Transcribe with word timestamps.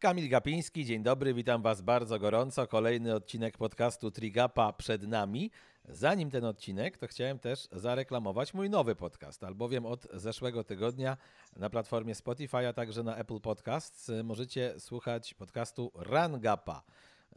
Kamil 0.00 0.28
Gapiński, 0.28 0.84
dzień 0.84 1.02
dobry, 1.02 1.34
witam 1.34 1.62
Was 1.62 1.82
bardzo 1.82 2.18
gorąco. 2.18 2.66
Kolejny 2.66 3.14
odcinek 3.14 3.58
podcastu 3.58 4.10
Trigapa 4.10 4.72
przed 4.72 5.02
nami. 5.02 5.50
Zanim 5.88 6.30
ten 6.30 6.44
odcinek, 6.44 6.98
to 6.98 7.06
chciałem 7.06 7.38
też 7.38 7.68
zareklamować 7.72 8.54
mój 8.54 8.70
nowy 8.70 8.94
podcast, 8.94 9.44
albowiem 9.44 9.86
od 9.86 10.06
zeszłego 10.12 10.64
tygodnia 10.64 11.16
na 11.56 11.70
platformie 11.70 12.14
Spotify, 12.14 12.68
a 12.68 12.72
także 12.72 13.02
na 13.02 13.16
Apple 13.16 13.40
Podcasts 13.40 14.10
możecie 14.24 14.80
słuchać 14.80 15.34
podcastu 15.34 15.92
Rangapa. 15.94 16.82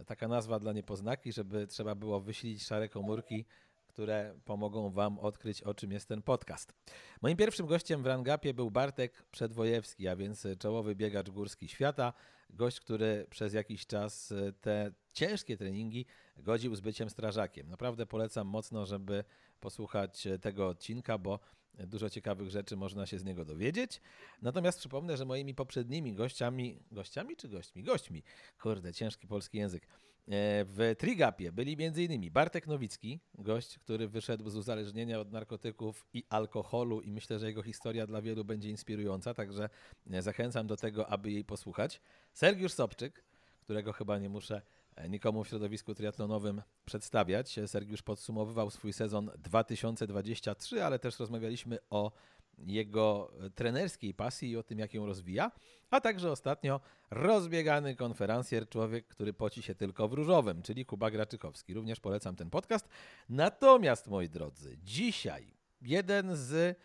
Taka 0.06 0.28
nazwa 0.28 0.60
dla 0.60 0.74
niepoznaki, 0.74 1.34
żeby 1.34 1.68
trzeba 1.68 1.96
było 1.96 2.20
wyślić 2.20 2.64
szare 2.64 2.90
komórki 2.90 3.46
które 3.94 4.36
pomogą 4.46 4.90
Wam 4.90 5.20
odkryć, 5.20 5.62
o 5.62 5.74
czym 5.74 5.92
jest 5.92 6.08
ten 6.08 6.22
podcast. 6.22 6.74
Moim 7.22 7.38
pierwszym 7.38 7.66
gościem 7.66 8.04
w 8.04 8.06
Rangapie 8.06 8.54
był 8.54 8.72
Bartek 8.72 9.24
Przedwojewski, 9.32 10.08
a 10.08 10.16
więc 10.16 10.48
czołowy 10.60 10.96
biegacz 10.96 11.30
górski 11.30 11.68
świata, 11.68 12.14
gość, 12.54 12.80
który 12.80 13.28
przez 13.30 13.54
jakiś 13.54 13.86
czas 13.86 14.34
te 14.62 14.92
ciężkie 15.14 15.58
treningi 15.58 16.06
godził 16.38 16.76
z 16.76 16.82
byciem 16.82 17.10
strażakiem. 17.10 17.70
Naprawdę 17.70 18.06
polecam 18.06 18.48
mocno, 18.48 18.86
żeby 18.86 19.24
posłuchać 19.60 20.28
tego 20.42 20.68
odcinka, 20.68 21.18
bo 21.18 21.40
Dużo 21.78 22.10
ciekawych 22.10 22.50
rzeczy 22.50 22.76
można 22.76 23.06
się 23.06 23.20
z 23.20 23.24
niego 23.24 23.46
dowiedzieć. 23.46 24.02
Natomiast 24.42 24.80
przypomnę, 24.80 25.18
że 25.18 25.26
moimi 25.26 25.56
poprzednimi 25.56 26.14
gościami, 26.14 26.80
gościami 26.92 27.36
czy 27.36 27.50
gośćmi? 27.50 27.84
Gośćmi, 27.84 28.24
kurde, 28.62 28.94
ciężki 28.94 29.28
polski 29.28 29.58
język. 29.58 29.88
E, 30.28 30.66
w 30.66 30.96
Trigapie 30.98 31.52
byli 31.52 31.78
m.in. 31.80 32.32
Bartek 32.32 32.68
Nowicki, 32.68 33.20
gość, 33.38 33.80
który 33.80 34.08
wyszedł 34.08 34.50
z 34.50 34.56
uzależnienia 34.56 35.20
od 35.20 35.32
narkotyków 35.32 36.08
i 36.14 36.24
alkoholu 36.30 37.02
i 37.02 37.12
myślę, 37.12 37.40
że 37.40 37.48
jego 37.48 37.64
historia 37.64 38.08
dla 38.08 38.22
wielu 38.22 38.46
będzie 38.46 38.70
inspirująca, 38.70 39.34
także 39.34 39.70
e, 40.12 40.22
zachęcam 40.22 40.68
do 40.68 40.78
tego, 40.78 41.10
aby 41.10 41.32
jej 41.32 41.46
posłuchać. 41.46 42.02
Sergiusz 42.34 42.74
Sobczyk, 42.74 43.24
którego 43.62 43.94
chyba 43.94 44.20
nie 44.20 44.30
muszę 44.30 44.62
e, 44.96 45.10
nikomu 45.10 45.44
w 45.44 45.48
środowisku 45.48 45.96
triatlonowym 45.96 46.62
przedstawiać. 46.86 47.60
Sergiusz 47.66 48.02
podsumowywał 48.02 48.70
swój 48.70 48.94
sezon 48.94 49.32
2023, 49.38 50.84
ale 50.84 51.00
też 51.00 51.20
rozmawialiśmy 51.20 51.78
o 51.90 52.12
jego 52.58 53.32
trenerskiej 53.56 54.14
pasji 54.14 54.50
i 54.50 54.58
o 54.58 54.64
tym, 54.64 54.80
jak 54.80 54.94
ją 54.94 55.06
rozwija, 55.06 55.52
a 55.90 56.02
także 56.02 56.32
ostatnio 56.32 56.80
rozbiegany 57.12 57.96
konferencjer, 57.96 58.70
człowiek, 58.70 59.08
który 59.08 59.34
poci 59.34 59.62
się 59.62 59.76
tylko 59.76 60.08
w 60.08 60.14
różowym, 60.14 60.62
czyli 60.62 60.86
Kuba 60.86 61.12
Graczykowski. 61.12 61.74
Również 61.74 62.00
polecam 62.00 62.36
ten 62.36 62.50
podcast. 62.50 62.88
Natomiast, 63.30 64.08
moi 64.08 64.30
drodzy, 64.30 64.78
dzisiaj 64.84 65.54
jeden 65.82 66.36
z 66.36 66.78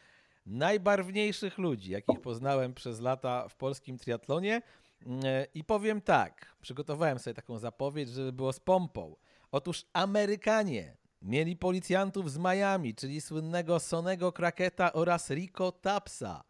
najbarwniejszych 0.47 1.59
ludzi, 1.59 1.91
jakich 1.91 2.21
poznałem 2.21 2.75
przez 2.75 3.01
lata 3.01 3.49
w 3.49 3.57
polskim 3.57 3.99
triatlonie 3.99 4.63
i 5.55 5.65
powiem 5.65 6.01
tak, 6.01 6.57
przygotowałem 6.61 7.19
sobie 7.19 7.35
taką 7.35 7.59
zapowiedź, 7.59 8.09
żeby 8.09 8.33
było 8.33 8.53
z 8.53 8.61
pompą. 8.61 9.17
Otóż 9.53 9.87
Amerykanie 9.93 10.97
Mieli 11.23 11.57
policjantów 11.57 12.31
z 12.33 12.39
Miami, 12.39 12.95
czyli 12.95 13.21
słynnego 13.21 13.81
Sonego 13.81 14.33
Kraketa 14.33 14.93
oraz 14.93 15.31
Rico 15.31 15.73
Tapsa. 15.73 16.45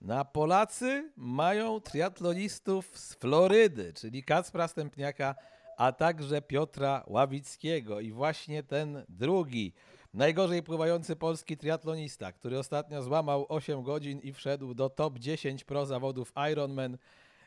Na 0.00 0.24
Polacy 0.24 1.12
mają 1.16 1.80
triatlonistów 1.80 2.98
z 2.98 3.14
Florydy, 3.14 3.92
czyli 3.92 4.22
Kacpra 4.22 4.68
Stępniaka, 4.68 5.34
a 5.76 5.92
także 5.92 6.42
Piotra 6.42 7.04
Ławickiego. 7.06 8.00
I 8.00 8.12
właśnie 8.12 8.62
ten 8.62 9.04
drugi, 9.08 9.72
najgorzej 10.14 10.62
pływający 10.62 11.16
polski 11.16 11.56
triatlonista, 11.56 12.32
który 12.32 12.58
ostatnio 12.58 13.02
złamał 13.02 13.46
8 13.48 13.82
godzin 13.82 14.20
i 14.20 14.32
wszedł 14.32 14.74
do 14.74 14.90
top 14.90 15.18
10 15.18 15.64
pro 15.64 15.86
zawodów 15.86 16.32
Ironman, 16.52 16.98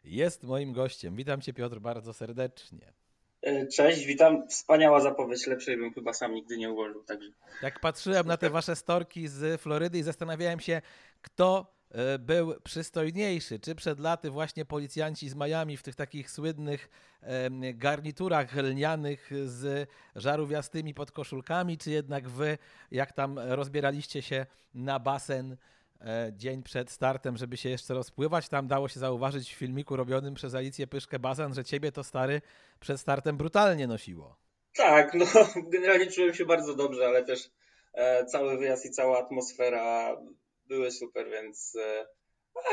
jest 0.04 0.44
moim 0.44 0.74
gościem. 0.74 1.16
Witam 1.16 1.42
Cię 1.42 1.54
Piotr 1.54 1.80
bardzo 1.80 2.14
serdecznie. 2.14 3.05
E, 3.46 3.68
cześć, 3.68 4.06
witam. 4.06 4.48
Wspaniała 4.48 5.02
zapowiedź, 5.02 5.48
lepszej 5.48 5.78
bym 5.78 5.94
chyba 5.94 6.14
sam 6.14 6.34
nigdy 6.34 6.58
nie 6.58 6.72
ułożył. 6.72 7.04
Także. 7.04 7.30
Jak 7.62 7.80
patrzyłem 7.80 8.28
na 8.28 8.38
te 8.38 8.50
wasze 8.50 8.76
storki 8.76 9.28
z 9.28 9.62
Florydy 9.62 9.98
i 9.98 10.04
zastanawiałem 10.04 10.60
się, 10.60 10.82
kto 11.22 11.74
e, 11.92 12.20
był 12.20 12.54
przystojniejszy. 12.64 13.60
Czy 13.60 13.76
przed 13.76 14.00
laty 14.00 14.30
właśnie 14.30 14.66
policjanci 14.66 15.30
z 15.30 15.36
Miami 15.36 15.78
w 15.78 15.84
tych 15.84 15.96
takich 15.96 16.32
słynnych 16.32 16.90
garniturach 17.74 18.56
lnianych 18.56 19.32
z 19.46 19.90
żarówiastymi 20.16 20.94
podkoszulkami, 20.94 21.78
czy 21.78 21.92
jednak 21.92 22.30
wy, 22.30 22.58
jak 22.92 23.14
tam 23.14 23.40
rozbieraliście 23.40 24.22
się 24.22 24.46
na 24.74 25.00
basen 25.00 25.58
dzień 26.32 26.64
przed 26.64 26.92
startem, 26.92 27.38
żeby 27.38 27.58
się 27.58 27.70
jeszcze 27.70 27.94
rozpływać. 27.94 28.50
Tam 28.50 28.68
dało 28.68 28.88
się 28.88 29.00
zauważyć 29.00 29.54
w 29.54 29.58
filmiku 29.58 29.96
robionym 29.96 30.34
przez 30.34 30.56
Alicję 30.56 30.88
Pyszkę 30.88 31.20
Bazan, 31.20 31.54
że 31.54 31.64
ciebie 31.64 31.92
to 31.92 32.04
stary 32.04 32.42
przed 32.80 33.00
startem 33.00 33.38
brutalnie 33.38 33.88
nosiło. 33.88 34.38
Tak, 34.76 35.14
no 35.14 35.26
generalnie 35.74 36.12
czułem 36.12 36.34
się 36.34 36.46
bardzo 36.46 36.76
dobrze, 36.76 37.08
ale 37.08 37.24
też 37.24 37.50
e, 37.94 38.26
cały 38.26 38.58
wyjazd 38.58 38.86
i 38.86 38.92
cała 38.92 39.20
atmosfera 39.20 40.18
były 40.66 40.92
super, 40.92 41.30
więc 41.30 41.76
e, 41.76 42.06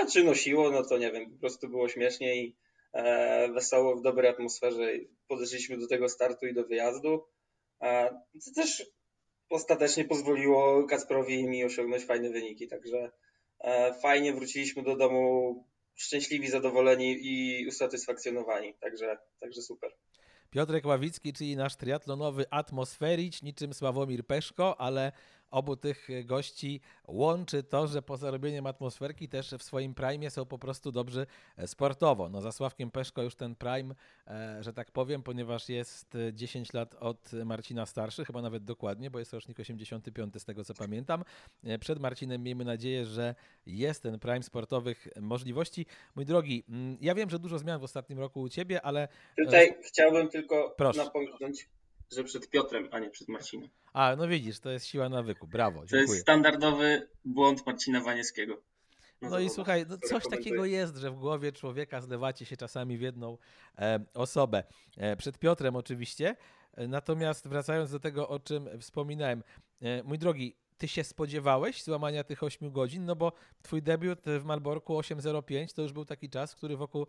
a 0.00 0.06
czy 0.06 0.24
nosiło, 0.24 0.70
no 0.70 0.84
to 0.84 0.98
nie 0.98 1.12
wiem, 1.12 1.30
po 1.30 1.38
prostu 1.40 1.68
było 1.68 1.88
śmiesznie 1.88 2.36
i 2.36 2.56
e, 2.92 3.48
wesoło, 3.52 3.96
w 3.96 4.02
dobrej 4.02 4.30
atmosferze. 4.30 4.92
Podeszliśmy 5.28 5.78
do 5.78 5.88
tego 5.88 6.08
startu 6.08 6.46
i 6.46 6.54
do 6.54 6.64
wyjazdu. 6.64 7.24
E, 7.82 8.10
to 8.44 8.60
też 8.62 8.86
ostatecznie 9.52 10.04
pozwoliło 10.04 10.86
Kasprowi 10.86 11.40
i 11.40 11.48
mi 11.48 11.64
osiągnąć 11.64 12.04
fajne 12.04 12.30
wyniki, 12.30 12.68
także 12.68 13.10
e, 13.60 13.94
fajnie 13.94 14.32
wróciliśmy 14.32 14.82
do 14.82 14.96
domu 14.96 15.54
szczęśliwi, 15.94 16.48
zadowoleni 16.48 17.18
i 17.20 17.66
usatysfakcjonowani, 17.68 18.74
także, 18.80 19.18
także 19.40 19.62
super. 19.62 19.90
Piotrek 20.50 20.86
Ławicki, 20.86 21.32
czyli 21.32 21.56
nasz 21.56 21.76
triatlonowy 21.76 22.44
atmosfericz, 22.50 23.42
niczym 23.42 23.74
Sławomir 23.74 24.26
Peszko, 24.26 24.80
ale 24.80 25.12
obu 25.52 25.76
tych 25.76 26.08
gości 26.24 26.80
łączy 27.06 27.62
to, 27.62 27.86
że 27.86 28.02
poza 28.02 28.30
robieniem 28.30 28.66
atmosferki 28.66 29.28
też 29.28 29.50
w 29.58 29.62
swoim 29.62 29.94
prime 29.94 30.30
są 30.30 30.46
po 30.46 30.58
prostu 30.58 30.92
dobrzy 30.92 31.26
sportowo. 31.66 32.28
No 32.28 32.40
za 32.40 32.52
Sławkiem 32.52 32.90
Peszko 32.90 33.22
już 33.22 33.34
ten 33.34 33.54
prime, 33.54 33.94
e, 34.26 34.58
że 34.60 34.72
tak 34.72 34.90
powiem, 34.90 35.22
ponieważ 35.22 35.68
jest 35.68 36.16
10 36.32 36.72
lat 36.72 36.94
od 36.94 37.32
Marcina 37.44 37.86
starszy, 37.86 38.24
chyba 38.24 38.42
nawet 38.42 38.64
dokładnie, 38.64 39.10
bo 39.10 39.18
jest 39.18 39.32
rocznik 39.32 39.60
85 39.60 40.40
z 40.40 40.44
tego 40.44 40.64
co 40.64 40.74
pamiętam. 40.74 41.24
E, 41.64 41.78
przed 41.78 41.98
Marcinem 41.98 42.42
miejmy 42.42 42.64
nadzieję, 42.64 43.06
że 43.06 43.34
jest 43.66 44.02
ten 44.02 44.18
prime 44.18 44.42
sportowych 44.42 45.08
możliwości. 45.20 45.86
Mój 46.14 46.24
drogi, 46.24 46.64
mm, 46.68 46.96
ja 47.00 47.14
wiem, 47.14 47.30
że 47.30 47.38
dużo 47.38 47.58
zmian 47.58 47.80
w 47.80 47.84
ostatnim 47.84 48.18
roku 48.18 48.40
u 48.40 48.48
Ciebie, 48.48 48.82
ale... 48.82 49.08
Tutaj 49.44 49.68
e, 49.68 49.82
chciałbym 49.82 50.28
tylko 50.28 50.74
Proszę. 50.76 51.04
napomknąć, 51.04 51.68
że 52.14 52.24
przed 52.24 52.50
Piotrem, 52.50 52.88
a 52.90 52.98
nie 52.98 53.10
przed 53.10 53.28
Marcinem. 53.28 53.68
A, 53.92 54.16
no 54.16 54.28
widzisz, 54.28 54.60
to 54.60 54.70
jest 54.70 54.86
siła 54.86 55.08
nawyku. 55.08 55.46
Brawo, 55.46 55.80
dziękuję. 55.80 56.06
To 56.06 56.12
jest 56.12 56.22
standardowy 56.22 57.08
błąd 57.24 57.66
Marcina 57.66 58.00
Wanieckiego. 58.00 58.62
No, 59.22 59.30
no 59.30 59.38
i 59.40 59.50
słuchaj, 59.50 59.86
no 59.88 59.98
coś 59.98 60.28
takiego 60.28 60.64
jest, 60.64 60.96
że 60.96 61.10
w 61.10 61.14
głowie 61.14 61.52
człowieka 61.52 62.00
zlewacie 62.00 62.46
się 62.46 62.56
czasami 62.56 62.98
w 62.98 63.00
jedną 63.00 63.38
e, 63.78 64.04
osobę. 64.14 64.64
E, 64.96 65.16
przed 65.16 65.38
Piotrem 65.38 65.76
oczywiście. 65.76 66.36
E, 66.74 66.88
natomiast 66.88 67.48
wracając 67.48 67.90
do 67.90 68.00
tego, 68.00 68.28
o 68.28 68.40
czym 68.40 68.80
wspominałem. 68.80 69.42
E, 69.82 70.02
mój 70.02 70.18
drogi, 70.18 70.56
ty 70.82 70.88
się 70.88 71.04
spodziewałeś 71.04 71.82
złamania 71.82 72.24
tych 72.24 72.42
8 72.42 72.72
godzin? 72.72 73.04
No 73.04 73.16
bo 73.16 73.32
twój 73.62 73.82
debiut 73.82 74.18
w 74.40 74.44
Malborku 74.44 74.98
8.05 74.98 75.74
to 75.74 75.82
już 75.82 75.92
był 75.92 76.04
taki 76.04 76.30
czas, 76.30 76.54
który 76.54 76.76
wokół 76.76 77.06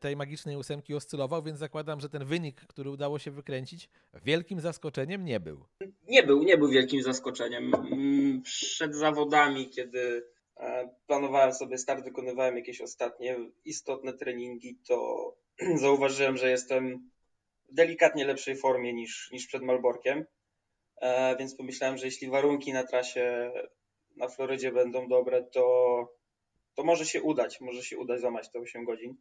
tej 0.00 0.16
magicznej 0.16 0.56
ósemki 0.56 0.94
oscylował, 0.94 1.42
więc 1.42 1.58
zakładam, 1.58 2.00
że 2.00 2.08
ten 2.08 2.24
wynik, 2.24 2.60
który 2.60 2.90
udało 2.90 3.18
się 3.18 3.30
wykręcić, 3.30 3.88
wielkim 4.24 4.60
zaskoczeniem 4.60 5.24
nie 5.24 5.40
był. 5.40 5.64
Nie 6.08 6.22
był, 6.22 6.42
nie 6.42 6.58
był 6.58 6.68
wielkim 6.68 7.02
zaskoczeniem. 7.02 7.74
Mm, 7.74 8.42
przed 8.42 8.94
zawodami, 8.94 9.68
kiedy 9.68 10.26
e, 10.56 10.88
planowałem 11.06 11.52
sobie 11.52 11.78
start, 11.78 12.04
wykonywałem 12.04 12.56
jakieś 12.56 12.80
ostatnie 12.80 13.36
istotne 13.64 14.12
treningi, 14.12 14.78
to 14.88 15.36
zauważyłem, 15.82 16.36
że 16.36 16.50
jestem 16.50 17.10
w 17.70 17.74
delikatnie 17.74 18.24
lepszej 18.24 18.56
formie 18.56 18.92
niż, 18.92 19.30
niż 19.32 19.46
przed 19.46 19.62
Malborkiem. 19.62 20.24
E, 21.02 21.36
więc 21.36 21.54
pomyślałem, 21.54 21.98
że 21.98 22.06
jeśli 22.06 22.30
warunki 22.30 22.72
na 22.72 22.84
trasie 22.84 23.52
na 24.16 24.28
Florydzie 24.28 24.72
będą 24.72 25.08
dobre, 25.08 25.42
to, 25.42 25.64
to 26.74 26.84
może 26.84 27.06
się 27.06 27.22
udać, 27.22 27.60
może 27.60 27.82
się 27.82 27.98
udać 27.98 28.20
złamać 28.20 28.50
te 28.50 28.58
8 28.58 28.84
godzin. 28.84 29.16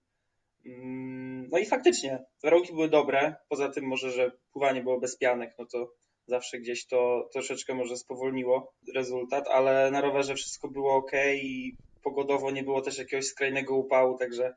Mm, 0.66 1.50
no 1.52 1.58
i 1.58 1.66
faktycznie, 1.66 2.26
warunki 2.44 2.74
były 2.74 2.90
dobre, 2.90 3.36
poza 3.50 3.70
tym 3.70 3.86
może, 3.86 4.12
że 4.12 4.32
pływanie 4.54 4.84
było 4.84 5.00
bez 5.00 5.18
pianek, 5.18 5.56
no 5.60 5.66
to 5.66 5.94
zawsze 6.28 6.60
gdzieś 6.60 6.88
to 6.88 7.30
troszeczkę 7.34 7.74
może 7.74 7.98
spowolniło 7.98 8.74
rezultat, 8.96 9.48
ale 9.48 9.92
na 9.92 10.02
rowerze 10.02 10.36
wszystko 10.36 10.68
było 10.68 10.96
ok 10.96 11.12
i 11.36 11.76
pogodowo 12.04 12.52
nie 12.52 12.64
było 12.64 12.82
też 12.82 12.98
jakiegoś 12.98 13.26
skrajnego 13.26 13.76
upału, 13.76 14.18
także 14.18 14.56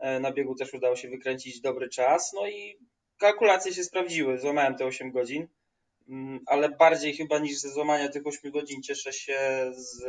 e, 0.00 0.20
na 0.20 0.32
biegu 0.32 0.54
też 0.54 0.74
udało 0.74 0.96
się 0.96 1.08
wykręcić 1.08 1.60
dobry 1.60 1.88
czas, 1.88 2.32
no 2.32 2.48
i 2.48 2.78
kalkulacje 3.18 3.72
się 3.74 3.84
sprawdziły, 3.84 4.38
złamałem 4.38 4.76
te 4.76 4.86
8 4.86 5.10
godzin. 5.10 5.48
Mm, 6.08 6.40
ale 6.46 6.68
bardziej 6.68 7.14
chyba 7.14 7.38
niż 7.38 7.58
ze 7.58 7.70
złamania 7.70 8.08
tych 8.08 8.26
8 8.26 8.50
godzin 8.50 8.82
cieszę 8.82 9.12
się 9.12 9.38
z 9.76 10.04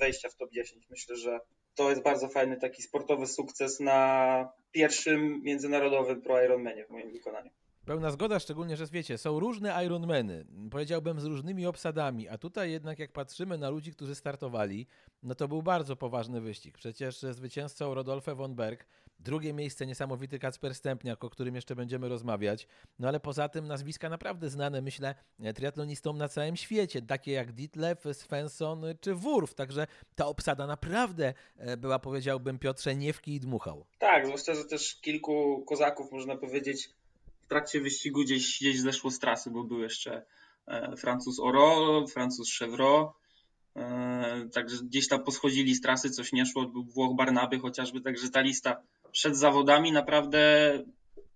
wejścia 0.00 0.28
w 0.28 0.36
top 0.36 0.50
10. 0.52 0.86
Myślę, 0.90 1.16
że 1.16 1.40
to 1.74 1.90
jest 1.90 2.02
bardzo 2.02 2.28
fajny 2.28 2.56
taki 2.56 2.82
sportowy 2.82 3.26
sukces 3.26 3.80
na 3.80 4.48
pierwszym 4.72 5.42
międzynarodowym 5.42 6.22
Pro 6.22 6.44
Ironmanie 6.44 6.84
w 6.84 6.90
moim 6.90 7.12
wykonaniu. 7.12 7.50
Pełna 7.86 8.10
zgoda, 8.10 8.38
szczególnie, 8.38 8.76
że 8.76 8.86
wiecie, 8.86 9.18
są 9.18 9.40
różne 9.40 9.84
Ironmany, 9.84 10.46
powiedziałbym 10.70 11.20
z 11.20 11.24
różnymi 11.24 11.66
obsadami, 11.66 12.28
a 12.28 12.38
tutaj 12.38 12.70
jednak 12.70 12.98
jak 12.98 13.12
patrzymy 13.12 13.58
na 13.58 13.70
ludzi, 13.70 13.92
którzy 13.92 14.14
startowali, 14.14 14.86
no 15.22 15.34
to 15.34 15.48
był 15.48 15.62
bardzo 15.62 15.96
poważny 15.96 16.40
wyścig. 16.40 16.78
Przecież 16.78 17.18
zwycięzcą 17.18 17.94
Rodolfo 17.94 18.36
von 18.36 18.54
Berg, 18.54 18.86
drugie 19.18 19.52
miejsce 19.52 19.86
niesamowity 19.86 20.38
Kacper 20.38 20.74
Stępniak, 20.74 21.24
o 21.24 21.30
którym 21.30 21.54
jeszcze 21.54 21.76
będziemy 21.76 22.08
rozmawiać, 22.08 22.66
no 22.98 23.08
ale 23.08 23.20
poza 23.20 23.48
tym 23.48 23.66
nazwiska 23.66 24.08
naprawdę 24.08 24.50
znane, 24.50 24.82
myślę, 24.82 25.14
triatlonistom 25.54 26.18
na 26.18 26.28
całym 26.28 26.56
świecie, 26.56 27.02
takie 27.02 27.32
jak 27.32 27.52
Ditlev, 27.52 28.14
Svensson 28.14 28.84
czy 29.00 29.14
Wurf, 29.14 29.54
także 29.54 29.86
ta 30.14 30.26
obsada 30.26 30.66
naprawdę 30.66 31.34
e, 31.56 31.76
była, 31.76 31.98
powiedziałbym, 31.98 32.58
Piotrze, 32.58 32.96
niewki 32.96 33.34
i 33.34 33.40
dmuchał. 33.40 33.86
Tak, 33.98 34.26
zwłaszcza, 34.26 34.54
że 34.54 34.64
też 34.64 35.00
kilku 35.00 35.64
kozaków, 35.68 36.12
można 36.12 36.36
powiedzieć, 36.36 36.90
w 37.42 37.48
trakcie 37.48 37.80
wyścigu 37.80 38.20
gdzieś, 38.20 38.58
gdzieś 38.60 38.80
zeszło 38.80 39.10
z 39.10 39.18
trasy, 39.18 39.50
bo 39.50 39.64
był 39.64 39.80
jeszcze 39.80 40.22
e, 40.66 40.96
Francuz 40.96 41.40
Oro, 41.40 42.04
Francuz 42.06 42.58
Chevrolet, 42.58 43.08
e, 43.76 44.48
także 44.52 44.76
gdzieś 44.76 45.08
tam 45.08 45.24
poschodzili 45.24 45.74
z 45.74 45.80
trasy, 45.80 46.10
coś 46.10 46.32
nie 46.32 46.46
szło, 46.46 46.66
był 46.66 46.84
Włoch 46.84 47.16
Barnaby 47.16 47.58
chociażby, 47.58 48.00
także 48.00 48.30
ta 48.30 48.40
lista 48.40 48.82
przed 49.16 49.36
zawodami 49.36 49.92
naprawdę 49.92 50.38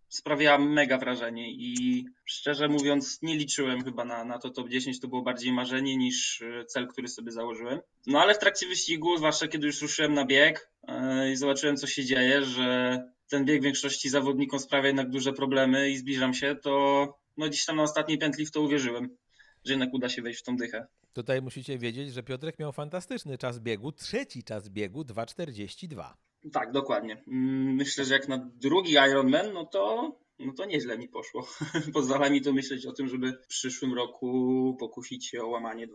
sprawiała 0.08 0.58
mega 0.58 0.98
wrażenie 0.98 1.52
i 1.52 2.04
szczerze 2.24 2.68
mówiąc 2.68 3.22
nie 3.22 3.36
liczyłem 3.36 3.84
chyba 3.84 4.04
na, 4.04 4.24
na 4.24 4.38
to 4.38 4.50
top 4.50 4.68
10, 4.68 5.00
to 5.00 5.08
było 5.08 5.22
bardziej 5.22 5.52
marzenie 5.52 5.96
niż 5.96 6.42
e, 6.42 6.64
cel, 6.64 6.88
który 6.88 7.08
sobie 7.08 7.32
założyłem. 7.32 7.80
No 8.06 8.20
ale 8.20 8.34
w 8.34 8.38
trakcie 8.38 8.66
wyścigu, 8.66 9.16
zwłaszcza 9.16 9.48
kiedy 9.48 9.66
już 9.66 9.82
ruszyłem 9.82 10.14
na 10.14 10.24
bieg 10.26 10.70
i 11.32 11.36
zobaczyłem 11.36 11.76
co 11.76 11.86
się 11.86 12.04
dzieje, 12.04 12.44
że 12.44 12.98
ten 13.28 13.44
bieg 13.44 13.62
większości 13.62 14.08
zawodnikom 14.08 14.60
sprawia 14.60 14.86
jednak 14.86 15.10
duże 15.10 15.32
problemy 15.32 15.90
i 15.90 15.96
zbliżam 15.96 16.34
się, 16.34 16.54
to 16.54 17.04
no 17.36 17.48
gdzieś 17.48 17.64
tam 17.64 17.76
na 17.76 17.82
ostatniej 17.82 18.18
pętli 18.18 18.46
w 18.46 18.50
to 18.50 18.60
uwierzyłem, 18.60 19.16
że 19.64 19.72
jednak 19.72 19.94
uda 19.94 20.08
się 20.08 20.22
wejść 20.22 20.40
w 20.40 20.42
tą 20.42 20.56
dychę. 20.56 20.86
Tutaj 21.12 21.42
musicie 21.42 21.78
wiedzieć, 21.78 22.12
że 22.12 22.22
Piotrek 22.22 22.58
miał 22.58 22.72
fantastyczny 22.72 23.38
czas 23.38 23.58
biegu, 23.58 23.92
trzeci 23.92 24.44
czas 24.44 24.68
biegu 24.68 25.02
2.42. 25.02 26.29
Tak, 26.52 26.72
dokładnie. 26.72 27.24
Mm, 27.28 27.74
myślę, 27.74 28.04
że 28.04 28.14
jak 28.14 28.28
na 28.28 28.38
drugi 28.38 28.92
Ironman, 28.92 29.52
no 29.52 29.64
to 29.64 30.12
no 30.40 30.52
to 30.52 30.64
nieźle 30.64 30.98
mi 30.98 31.08
poszło. 31.08 31.46
Pozwala 31.94 32.30
mi 32.30 32.42
to 32.42 32.52
myśleć 32.52 32.86
o 32.86 32.92
tym, 32.92 33.08
żeby 33.08 33.32
w 33.32 33.46
przyszłym 33.46 33.94
roku 33.94 34.76
pokusić 34.80 35.26
się 35.26 35.42
o 35.42 35.48
łamanie 35.48 35.88
2,40. 35.88 35.92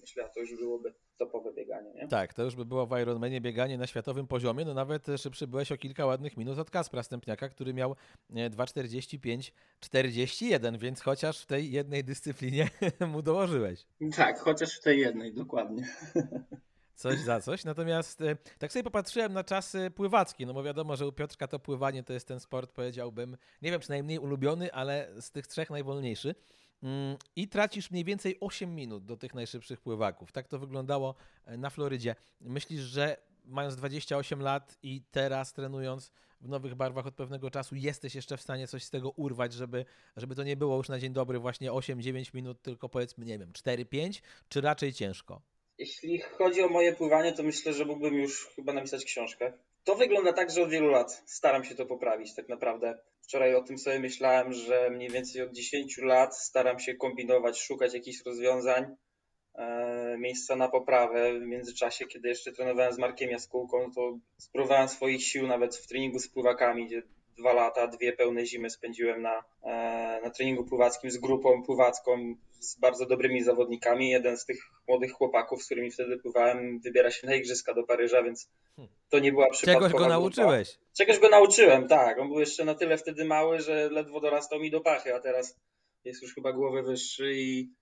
Myślę, 0.00 0.22
że 0.22 0.30
to 0.34 0.40
już 0.40 0.56
byłoby 0.56 0.94
topowe 1.18 1.52
bieganie. 1.52 1.92
Nie? 1.94 2.08
Tak, 2.08 2.34
to 2.34 2.42
już 2.42 2.56
by 2.56 2.64
było 2.64 2.86
w 2.86 2.98
Ironmanie 2.98 3.40
bieganie 3.40 3.78
na 3.78 3.86
światowym 3.86 4.26
poziomie. 4.26 4.64
No 4.64 4.74
nawet 4.74 5.06
szybszy 5.16 5.46
byłeś 5.46 5.72
o 5.72 5.76
kilka 5.76 6.06
ładnych 6.06 6.36
minut 6.36 6.58
od 6.58 6.70
Kaspra 6.70 7.02
Stępniaka, 7.02 7.48
który 7.48 7.74
miał 7.74 7.96
2,45-41, 8.30 10.78
więc 10.78 11.00
chociaż 11.00 11.42
w 11.42 11.46
tej 11.46 11.70
jednej 11.70 12.04
dyscyplinie 12.04 12.70
mu 13.12 13.22
dołożyłeś. 13.22 13.86
Tak, 14.16 14.38
chociaż 14.38 14.78
w 14.78 14.82
tej 14.82 15.00
jednej, 15.00 15.34
dokładnie. 15.34 15.88
coś 17.00 17.18
za 17.18 17.40
coś. 17.40 17.64
Natomiast 17.64 18.20
e, 18.20 18.36
tak 18.58 18.72
sobie 18.72 18.82
popatrzyłem 18.82 19.32
na 19.32 19.44
czasy 19.44 19.90
pływackie, 19.90 20.46
no 20.46 20.54
bo 20.54 20.62
wiadomo, 20.62 20.96
że 20.96 21.06
u 21.06 21.12
Piotrka 21.12 21.48
to 21.48 21.58
pływanie 21.58 22.02
to 22.02 22.12
jest 22.12 22.28
ten 22.28 22.40
sport, 22.40 22.72
powiedziałbym, 22.72 23.36
nie 23.62 23.70
wiem 23.70 23.80
czy 23.80 23.90
najmniej 23.90 24.18
ulubiony, 24.18 24.72
ale 24.72 25.08
z 25.20 25.30
tych 25.30 25.46
trzech 25.46 25.70
najwolniejszy. 25.70 26.34
Mm, 26.82 27.16
I 27.36 27.48
tracisz 27.48 27.90
mniej 27.90 28.04
więcej 28.04 28.36
8 28.40 28.74
minut 28.74 29.04
do 29.04 29.16
tych 29.16 29.34
najszybszych 29.34 29.80
pływaków. 29.80 30.32
Tak 30.32 30.48
to 30.48 30.58
wyglądało 30.58 31.14
e, 31.44 31.56
na 31.56 31.70
Florydzie. 31.70 32.14
Myślisz, 32.40 32.80
że 32.80 33.16
mając 33.44 33.76
28 33.76 34.42
lat 34.42 34.78
i 34.82 35.02
teraz 35.10 35.52
trenując 35.52 36.12
w 36.40 36.48
nowych 36.48 36.74
barwach 36.74 37.06
od 37.06 37.14
pewnego 37.14 37.50
czasu, 37.50 37.74
jesteś 37.74 38.14
jeszcze 38.14 38.36
w 38.36 38.40
stanie 38.40 38.68
coś 38.68 38.84
z 38.84 38.90
tego 38.90 39.10
urwać, 39.10 39.52
żeby, 39.52 39.84
żeby 40.16 40.34
to 40.34 40.42
nie 40.42 40.56
było 40.56 40.76
już 40.76 40.88
na 40.88 40.98
dzień 40.98 41.12
dobry 41.12 41.38
właśnie 41.38 41.70
8-9 41.70 42.34
minut, 42.34 42.62
tylko 42.62 42.88
powiedzmy, 42.88 43.24
nie 43.24 43.38
wiem, 43.38 43.52
4-5, 43.52 44.22
czy 44.48 44.60
raczej 44.60 44.92
ciężko? 44.92 45.42
Jeśli 45.80 46.18
chodzi 46.18 46.62
o 46.62 46.68
moje 46.68 46.92
pływanie, 46.92 47.32
to 47.32 47.42
myślę, 47.42 47.72
że 47.72 47.84
mógłbym 47.84 48.14
już 48.14 48.46
chyba 48.46 48.72
napisać 48.72 49.04
książkę. 49.04 49.52
To 49.84 49.94
wygląda 49.94 50.32
tak, 50.32 50.50
że 50.50 50.62
od 50.62 50.70
wielu 50.70 50.88
lat 50.88 51.22
staram 51.26 51.64
się 51.64 51.74
to 51.74 51.86
poprawić, 51.86 52.34
tak 52.34 52.48
naprawdę. 52.48 52.98
Wczoraj 53.22 53.54
o 53.54 53.62
tym 53.62 53.78
sobie 53.78 54.00
myślałem, 54.00 54.52
że 54.52 54.90
mniej 54.90 55.10
więcej 55.10 55.42
od 55.42 55.52
10 55.52 55.98
lat 55.98 56.36
staram 56.36 56.78
się 56.78 56.94
kombinować, 56.94 57.58
szukać 57.58 57.94
jakichś 57.94 58.24
rozwiązań, 58.26 58.96
e, 59.54 60.16
miejsca 60.18 60.56
na 60.56 60.68
poprawę. 60.68 61.40
W 61.40 61.46
międzyczasie, 61.46 62.06
kiedy 62.06 62.28
jeszcze 62.28 62.52
trenowałem 62.52 62.92
z 62.92 62.98
Markiem 62.98 63.30
Jaskółką, 63.30 63.92
to 63.94 64.18
spróbowałem 64.38 64.88
swoich 64.88 65.22
sił 65.22 65.46
nawet 65.46 65.76
w 65.76 65.86
treningu 65.86 66.18
z 66.18 66.28
pływakami, 66.28 66.86
gdzie 66.86 67.02
dwa 67.40 67.52
lata, 67.52 67.86
dwie 67.86 68.12
pełne 68.12 68.46
zimy 68.46 68.70
spędziłem 68.70 69.22
na, 69.22 69.44
e, 69.62 70.20
na 70.22 70.30
treningu 70.30 70.64
pływackim 70.64 71.10
z 71.10 71.18
grupą 71.18 71.62
pływacką, 71.62 72.34
z 72.60 72.78
bardzo 72.78 73.06
dobrymi 73.06 73.42
zawodnikami. 73.42 74.10
Jeden 74.10 74.36
z 74.36 74.44
tych 74.44 74.58
młodych 74.88 75.12
chłopaków, 75.12 75.62
z 75.62 75.66
którymi 75.66 75.90
wtedy 75.90 76.18
pływałem, 76.18 76.80
wybiera 76.80 77.10
się 77.10 77.26
na 77.26 77.34
igrzyska 77.34 77.74
do 77.74 77.82
Paryża, 77.82 78.22
więc 78.22 78.50
to 79.10 79.18
nie 79.18 79.32
była 79.32 79.50
przypadkowa 79.50 79.88
Czegoś 79.88 80.02
go 80.02 80.08
nauczyłeś. 80.08 80.68
Grupa. 80.68 80.92
Czegoś 80.96 81.18
go 81.18 81.28
nauczyłem, 81.28 81.88
tak. 81.88 82.18
On 82.18 82.28
był 82.28 82.40
jeszcze 82.40 82.64
na 82.64 82.74
tyle 82.74 82.98
wtedy 82.98 83.24
mały, 83.24 83.60
że 83.60 83.88
ledwo 83.90 84.20
dorastał 84.20 84.60
mi 84.60 84.70
do 84.70 84.80
pachy, 84.80 85.14
a 85.14 85.20
teraz 85.20 85.60
jest 86.04 86.22
już 86.22 86.34
chyba 86.34 86.52
głowę 86.52 86.82
wyższy 86.82 87.32
i 87.34 87.72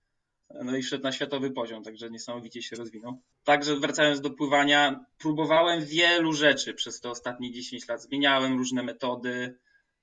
no 0.63 0.77
i 0.77 0.83
szedł 0.83 1.03
na 1.03 1.11
światowy 1.11 1.51
poziom, 1.51 1.83
także 1.83 2.09
niesamowicie 2.09 2.61
się 2.61 2.75
rozwinął. 2.75 3.21
Także 3.43 3.75
wracając 3.75 4.21
do 4.21 4.29
pływania, 4.29 5.05
próbowałem 5.17 5.85
wielu 5.85 6.33
rzeczy 6.33 6.73
przez 6.73 6.99
te 6.99 7.09
ostatnie 7.09 7.51
10 7.51 7.87
lat. 7.87 8.01
Zmieniałem 8.01 8.57
różne 8.57 8.83
metody, 8.83 9.59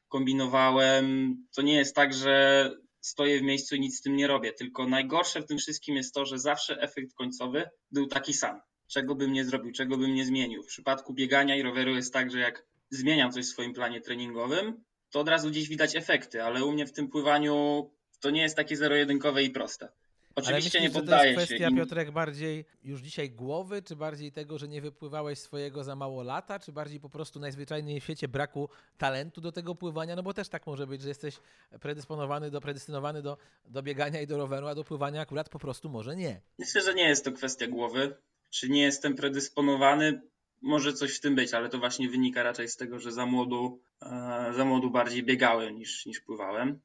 kombinowałem. 0.09 1.37
To 1.55 1.63
nie 1.63 1.75
jest 1.75 1.95
tak, 1.95 2.15
że 2.15 2.71
stoję 3.01 3.39
w 3.39 3.43
miejscu 3.43 3.77
i 3.77 3.81
nic 3.81 3.99
z 3.99 4.03
tym 4.03 4.17
nie 4.17 4.27
robię, 4.27 4.53
tylko 4.53 4.87
najgorsze 4.87 5.41
w 5.41 5.47
tym 5.47 5.59
wszystkim 5.59 5.97
jest 5.97 6.15
to, 6.15 6.25
że 6.25 6.39
zawsze 6.39 6.81
efekt 6.81 7.15
końcowy 7.15 7.69
był 7.91 8.07
taki 8.07 8.33
sam. 8.33 8.61
Czego 8.89 9.15
bym 9.15 9.33
nie 9.33 9.45
zrobił, 9.45 9.73
czego 9.73 9.99
bym 9.99 10.15
nie 10.15 10.25
zmienił. 10.25 10.63
W 10.63 10.67
przypadku 10.67 11.15
biegania 11.15 11.57
i 11.57 11.63
roweru 11.63 11.95
jest 11.95 12.13
tak, 12.13 12.31
że 12.31 12.39
jak 12.39 12.67
zmieniam 12.91 13.33
coś 13.33 13.45
w 13.45 13.49
swoim 13.49 13.75
planie 13.75 14.01
treningowym, 14.01 14.85
to 15.11 15.21
od 15.21 15.29
razu 15.29 15.51
gdzieś 15.51 15.69
widać 15.69 15.97
efekty, 15.97 16.43
ale 16.43 16.65
u 16.65 16.73
mnie 16.73 16.87
w 16.87 16.93
tym 16.93 17.09
pływaniu 17.09 17.91
to 18.21 18.31
nie 18.31 18.43
jest 18.43 18.57
takie 18.57 18.77
zero-jedynkowe 18.77 19.43
i 19.43 19.51
proste. 19.51 19.89
Oczywiście 20.37 20.81
myślisz, 20.81 20.95
nie 20.95 21.01
poddaję 21.01 21.35
to 21.35 21.41
jest 21.41 21.53
kwestia, 21.53 21.71
się. 21.71 21.77
Piotrek, 21.77 22.11
bardziej 22.11 22.65
już 22.85 23.01
dzisiaj 23.01 23.31
głowy, 23.31 23.83
czy 23.83 23.97
bardziej 23.97 24.33
tego, 24.33 24.59
że 24.59 24.69
nie 24.69 24.81
wypływałeś 24.81 25.39
swojego 25.39 25.85
za 25.85 25.97
mało 25.97 26.23
lata, 26.23 26.59
czy 26.59 26.73
bardziej 26.73 27.01
po 27.01 27.11
prostu 27.11 27.41
najzwyczajniej 27.41 28.01
w 28.01 28.05
świecie 28.05 28.29
braku 28.29 28.69
talentu 28.99 29.41
do 29.41 29.53
tego 29.53 29.75
pływania? 29.75 30.17
No 30.17 30.23
bo 30.23 30.35
też 30.35 30.49
tak 30.49 30.67
może 30.67 30.87
być, 30.87 31.03
że 31.03 31.09
jesteś 31.09 31.39
predysponowany 31.81 32.51
do, 32.51 32.61
predystynowany 32.61 33.23
do, 33.23 33.39
do 33.67 33.83
biegania 33.83 34.21
i 34.21 34.27
do 34.27 34.37
roweru, 34.37 34.67
a 34.67 34.75
do 34.75 34.85
pływania 34.85 35.21
akurat 35.21 35.49
po 35.49 35.59
prostu 35.59 35.89
może 35.89 36.17
nie. 36.17 36.41
Myślę, 36.59 36.83
że 36.83 36.95
nie 36.95 37.09
jest 37.09 37.25
to 37.25 37.33
kwestia 37.33 37.67
głowy. 37.67 38.17
Czy 38.51 38.69
nie 38.69 38.83
jestem 38.83 39.15
predysponowany? 39.15 40.21
Może 40.63 40.93
coś 40.93 41.17
w 41.17 41.21
tym 41.21 41.35
być, 41.35 41.55
ale 41.55 41.69
to 41.69 41.79
właśnie 41.79 42.09
wynika 42.09 42.43
raczej 42.43 42.69
z 42.69 42.77
tego, 42.77 43.01
że 43.01 43.13
za 43.13 43.27
młodu, 43.27 43.81
e, 44.03 44.53
za 44.57 44.65
młodu 44.65 44.91
bardziej 44.91 45.23
biegałem 45.23 45.79
niż, 45.79 46.07
niż 46.07 46.21
pływałem. 46.21 46.81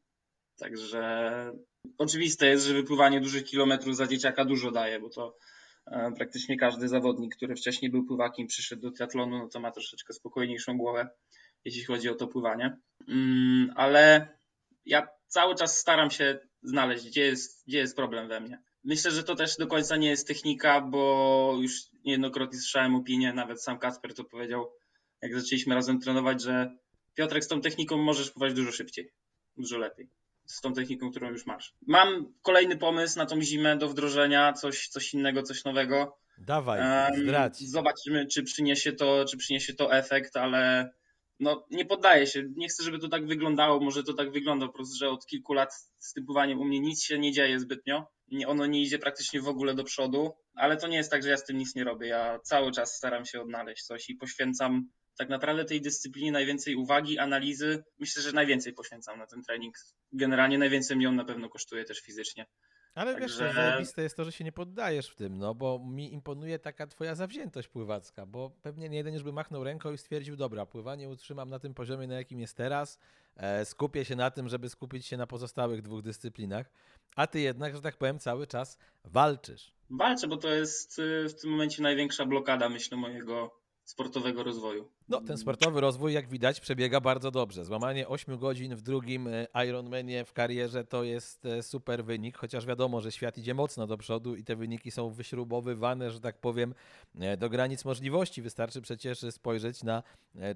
Także 0.58 1.53
Oczywiste 2.02 2.48
jest, 2.48 2.66
że 2.66 2.74
wypływanie 2.74 3.22
dużych 3.22 3.44
kilometrów 3.44 3.96
za 3.96 4.08
dzieciaka 4.08 4.46
dużo 4.46 4.72
daje, 4.72 5.00
bo 5.00 5.10
to 5.10 5.38
e, 5.86 6.12
praktycznie 6.18 6.58
każdy 6.58 6.88
zawodnik, 6.88 7.36
który 7.36 7.56
wcześniej 7.56 7.92
był 7.92 8.06
pływakiem, 8.06 8.48
przyszedł 8.48 8.82
do 8.82 8.92
triatlonu, 8.92 9.38
no 9.38 9.48
to 9.48 9.60
ma 9.60 9.72
troszeczkę 9.72 10.14
spokojniejszą 10.14 10.78
głowę, 10.78 11.10
jeśli 11.66 11.84
chodzi 11.84 12.10
o 12.10 12.16
to 12.16 12.28
pływanie. 12.28 12.78
Mm, 13.08 13.74
ale 13.76 14.28
ja 14.86 15.08
cały 15.28 15.56
czas 15.56 15.78
staram 15.78 16.12
się 16.12 16.40
znaleźć, 16.64 17.06
gdzie 17.08 17.26
jest, 17.26 17.68
gdzie 17.68 17.78
jest 17.78 17.96
problem 17.96 18.28
we 18.28 18.40
mnie. 18.40 18.62
Myślę, 18.84 19.12
że 19.12 19.24
to 19.24 19.36
też 19.36 19.58
do 19.58 19.68
końca 19.68 19.98
nie 19.98 20.10
jest 20.10 20.28
technika, 20.28 20.82
bo 20.82 21.58
już 21.62 21.74
niejednokrotnie 22.06 22.60
słyszałem 22.60 22.96
opinię, 22.96 23.34
nawet 23.34 23.64
sam 23.64 23.80
Kasper 23.80 24.14
to 24.14 24.24
powiedział, 24.24 24.72
jak 25.22 25.40
zaczęliśmy 25.40 25.76
razem 25.76 26.00
trenować, 26.00 26.42
że 26.42 26.78
Piotrek 27.14 27.44
z 27.44 27.48
tą 27.48 27.62
techniką 27.62 27.98
możesz 27.98 28.32
pływać 28.32 28.54
dużo 28.54 28.72
szybciej, 28.72 29.12
dużo 29.58 29.78
lepiej 29.78 30.10
z 30.51 30.62
tą 30.62 30.74
techniką, 30.74 31.12
którą 31.12 31.29
już 31.29 31.46
masz. 31.46 31.74
Mam 31.88 32.34
kolejny 32.41 32.77
pomysł 32.77 33.17
na 33.17 33.25
tą 33.25 33.41
zimę 33.41 33.77
do 33.77 33.89
wdrożenia, 33.89 34.53
coś, 34.53 34.88
coś 34.88 35.13
innego, 35.13 35.43
coś 35.43 35.63
nowego. 35.63 36.17
Dawaj, 36.38 36.79
zdradź. 37.24 37.70
Zobaczymy, 37.70 38.27
czy 38.27 38.43
przyniesie 38.43 38.93
to, 38.93 39.25
czy 39.25 39.38
przyniesie 39.38 39.74
to 39.74 39.93
efekt, 39.93 40.38
ale 40.38 40.91
no, 41.39 41.67
nie 41.72 41.86
poddaję 41.86 42.27
się. 42.27 42.43
Nie 42.55 42.67
chcę, 42.67 42.84
żeby 42.84 43.00
to 43.00 43.10
tak 43.10 43.27
wyglądało. 43.27 43.79
Może 43.79 44.03
to 44.03 44.13
tak 44.13 44.31
wygląda 44.31 44.67
po 44.67 44.74
prostu, 44.74 44.96
że 44.98 45.10
od 45.10 45.25
kilku 45.25 45.53
lat 45.53 45.74
z 46.00 46.13
typowaniem 46.13 46.60
u 46.60 46.65
mnie 46.65 46.79
nic 46.79 47.03
się 47.03 47.20
nie 47.20 47.31
dzieje 47.31 47.60
zbytnio. 47.60 48.08
Ono 48.48 48.65
nie 48.65 48.81
idzie 48.81 49.00
praktycznie 49.00 49.41
w 49.41 49.48
ogóle 49.48 49.74
do 49.74 49.84
przodu, 49.84 50.31
ale 50.55 50.77
to 50.77 50.88
nie 50.88 50.98
jest 50.98 51.12
tak, 51.12 51.24
że 51.24 51.29
ja 51.29 51.38
z 51.38 51.46
tym 51.46 51.58
nic 51.58 51.75
nie 51.75 51.84
robię. 51.84 52.08
Ja 52.08 52.39
cały 52.39 52.72
czas 52.72 52.96
staram 52.96 53.25
się 53.25 53.41
odnaleźć 53.41 53.84
coś 53.84 54.10
i 54.10 54.15
poświęcam 54.15 54.89
tak 55.18 55.30
naprawdę 55.30 55.65
tej 55.65 55.82
dyscyplinie 55.82 56.32
najwięcej 56.32 56.75
uwagi, 56.75 57.20
analizy. 57.20 57.84
Myślę, 58.00 58.24
że 58.24 58.32
najwięcej 58.32 58.74
poświęcam 58.74 59.20
na 59.20 59.27
ten 59.27 59.44
trening. 59.44 59.75
Generalnie 60.13 60.58
najwięcej 60.58 60.98
mnie 60.98 61.10
on 61.10 61.15
na 61.15 61.25
pewno 61.25 61.50
kosztuje 61.50 61.86
też 61.86 62.00
fizycznie. 62.00 62.46
Ale 62.96 63.13
Także... 63.13 63.46
wiesz, 63.46 63.56
zajebiste 63.56 64.03
jest 64.03 64.18
to, 64.18 64.24
że 64.24 64.32
się 64.32 64.44
nie 64.44 64.51
poddajesz 64.51 65.10
w 65.10 65.15
tym, 65.15 65.38
no 65.38 65.56
bo 65.56 65.80
mi 65.86 66.13
imponuje 66.13 66.60
taka 66.60 66.88
twoja 66.88 67.15
zawziętość 67.15 67.68
pływacka, 67.68 68.25
bo 68.25 68.50
pewnie 68.62 68.89
nie 68.89 68.98
jeden 68.98 69.13
już 69.13 69.24
by 69.24 69.34
machnął 69.34 69.63
ręką 69.63 69.94
i 69.94 69.98
stwierdził, 69.98 70.36
dobra, 70.36 70.65
pływanie 70.65 71.10
utrzymam 71.10 71.50
na 71.50 71.60
tym 71.60 71.74
poziomie, 71.74 72.08
na 72.08 72.15
jakim 72.15 72.39
jest 72.39 72.58
teraz, 72.58 73.00
e, 73.36 73.65
skupię 73.65 74.06
się 74.06 74.15
na 74.15 74.32
tym, 74.32 74.50
żeby 74.50 74.70
skupić 74.70 75.06
się 75.06 75.18
na 75.18 75.27
pozostałych 75.27 75.82
dwóch 75.82 76.01
dyscyplinach, 76.01 76.72
a 77.15 77.27
ty 77.27 77.39
jednak, 77.39 77.75
że 77.75 77.82
tak 77.82 77.98
powiem, 77.98 78.20
cały 78.20 78.48
czas 78.48 78.77
walczysz. 79.03 79.74
Walczę, 79.89 80.27
bo 80.27 80.38
to 80.38 80.50
jest 80.50 81.00
y, 81.00 81.30
w 81.30 81.41
tym 81.41 81.51
momencie 81.51 81.84
największa 81.84 82.25
blokada, 82.25 82.70
myślę, 82.70 82.98
mojego 82.98 83.61
sportowego 83.84 84.44
rozwoju. 84.44 84.88
No, 85.10 85.22
ten 85.22 85.38
sportowy 85.38 85.82
rozwój, 85.82 86.14
jak 86.14 86.30
widać, 86.30 86.60
przebiega 86.60 87.02
bardzo 87.02 87.32
dobrze. 87.32 87.66
Złamanie 87.66 88.08
8 88.08 88.38
godzin 88.38 88.76
w 88.76 88.82
drugim 88.82 89.28
e, 89.28 89.66
Ironmanie 89.68 90.26
w 90.26 90.34
karierze 90.34 90.84
to 90.84 91.04
jest 91.04 91.46
e, 91.46 91.64
super 91.64 92.06
wynik, 92.06 92.38
chociaż 92.38 92.66
wiadomo, 92.66 93.02
że 93.02 93.12
świat 93.12 93.38
idzie 93.38 93.54
mocno 93.54 93.88
do 93.88 93.98
przodu 93.98 94.36
i 94.36 94.44
te 94.44 94.56
wyniki 94.56 94.92
są 94.92 95.10
wyśrubowywane, 95.10 96.12
że 96.12 96.20
tak 96.20 96.38
powiem, 96.38 96.74
e, 97.20 97.38
do 97.38 97.50
granic 97.50 97.86
możliwości. 97.86 98.42
Wystarczy 98.42 98.82
przecież 98.82 99.20
spojrzeć 99.20 99.84
na 99.84 100.04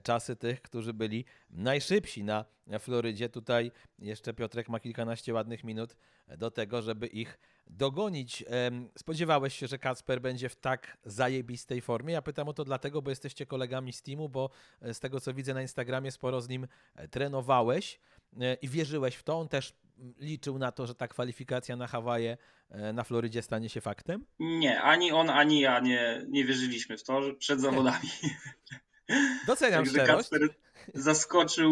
czasy 0.04 0.36
tych, 0.36 0.62
którzy 0.62 0.94
byli 0.94 1.26
najszybsi 1.50 2.24
na 2.24 2.46
Florydzie. 2.80 3.30
Tutaj 3.30 3.72
jeszcze 4.00 4.34
Piotrek 4.34 4.70
ma 4.70 4.80
kilkanaście 4.80 5.34
ładnych 5.34 5.64
minut 5.64 5.96
do 6.38 6.52
tego, 6.52 6.82
żeby 6.82 7.08
ich 7.08 7.40
dogonić. 7.68 8.44
Spodziewałeś 8.98 9.60
się, 9.60 9.68
że 9.68 9.80
Kacper 9.80 10.22
będzie 10.22 10.50
w 10.50 10.56
tak 10.56 10.98
zajebistej 11.06 11.82
formie? 11.82 12.14
Ja 12.14 12.22
pytam 12.22 12.48
o 12.48 12.54
to 12.54 12.66
dlatego, 12.66 13.02
bo 13.02 13.10
jesteście 13.10 13.46
kolegami 13.46 13.94
z 13.94 14.02
teamu, 14.02 14.30
bo 14.30 14.50
e, 14.82 14.94
z 14.94 15.00
tego 15.00 15.20
co 15.20 15.34
widzę 15.34 15.54
na 15.54 15.62
Instagramie 15.62 16.12
sporo 16.12 16.42
z 16.42 16.50
nim 16.50 16.68
e, 16.96 17.08
trenowałeś 17.08 18.00
e, 18.40 18.54
i 18.54 18.70
wierzyłeś 18.70 19.16
w 19.16 19.24
to. 19.24 19.40
On 19.40 19.48
też 19.48 19.74
liczył 20.20 20.58
na 20.58 20.72
to, 20.72 20.88
że 20.88 20.96
ta 20.96 21.08
kwalifikacja 21.08 21.76
na 21.76 21.88
Hawaje 21.88 22.38
na 22.94 23.04
Florydzie 23.04 23.42
stanie 23.42 23.70
się 23.70 23.82
faktem? 23.82 24.26
Nie, 24.40 24.82
ani 24.82 25.12
on, 25.12 25.30
ani 25.30 25.60
ja 25.60 25.80
nie, 25.80 26.26
nie 26.28 26.46
wierzyliśmy 26.46 26.98
w 26.98 27.04
to 27.04 27.22
przed 27.40 27.62
zawodami. 27.62 28.10
Doceniam 29.48 29.84
Także 29.86 29.92
szczerość. 29.92 30.30
Kacper, 30.30 30.50
zaskoczył 30.94 31.72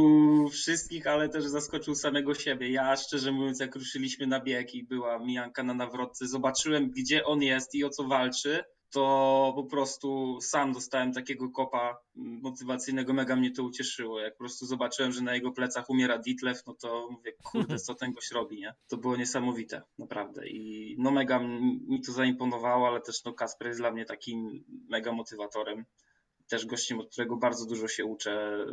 wszystkich, 0.49 1.07
ale 1.07 1.29
też 1.29 1.43
zaskoczył 1.43 1.95
samego 1.95 2.35
siebie. 2.35 2.71
Ja 2.71 2.95
szczerze 2.95 3.31
mówiąc, 3.31 3.59
jak 3.59 3.75
ruszyliśmy 3.75 4.27
na 4.27 4.39
bieg 4.39 4.75
i 4.75 4.83
była 4.83 5.19
mijanka 5.19 5.63
na 5.63 5.73
nawrotce, 5.73 6.27
zobaczyłem, 6.27 6.91
gdzie 6.91 7.25
on 7.25 7.41
jest 7.41 7.75
i 7.75 7.83
o 7.83 7.89
co 7.89 8.03
walczy, 8.03 8.63
to 8.93 9.53
po 9.55 9.63
prostu 9.63 10.37
sam 10.41 10.73
dostałem 10.73 11.13
takiego 11.13 11.49
kopa 11.49 11.97
motywacyjnego, 12.15 13.13
mega 13.13 13.35
mnie 13.35 13.51
to 13.51 13.63
ucieszyło. 13.63 14.19
Jak 14.19 14.33
po 14.33 14.39
prostu 14.39 14.65
zobaczyłem, 14.65 15.11
że 15.11 15.21
na 15.21 15.35
jego 15.35 15.51
plecach 15.51 15.89
umiera 15.89 16.17
Ditlev, 16.17 16.61
no 16.67 16.73
to 16.73 17.07
mówię, 17.11 17.33
kurde, 17.43 17.79
co 17.79 17.95
ten 17.95 18.11
gość 18.11 18.31
robi, 18.31 18.59
nie? 18.59 18.73
To 18.87 18.97
było 18.97 19.15
niesamowite, 19.15 19.81
naprawdę. 19.97 20.47
I 20.47 20.95
no 20.99 21.11
mega 21.11 21.39
mi 21.39 22.01
to 22.05 22.11
zaimponowało, 22.11 22.87
ale 22.87 23.01
też 23.01 23.23
no 23.23 23.33
Kasper 23.33 23.67
jest 23.67 23.79
dla 23.79 23.91
mnie 23.91 24.05
takim 24.05 24.63
mega 24.89 25.11
motywatorem. 25.11 25.85
Też 26.47 26.65
gościem, 26.65 26.99
od 26.99 27.11
którego 27.11 27.37
bardzo 27.37 27.65
dużo 27.65 27.87
się 27.87 28.05
uczę 28.05 28.65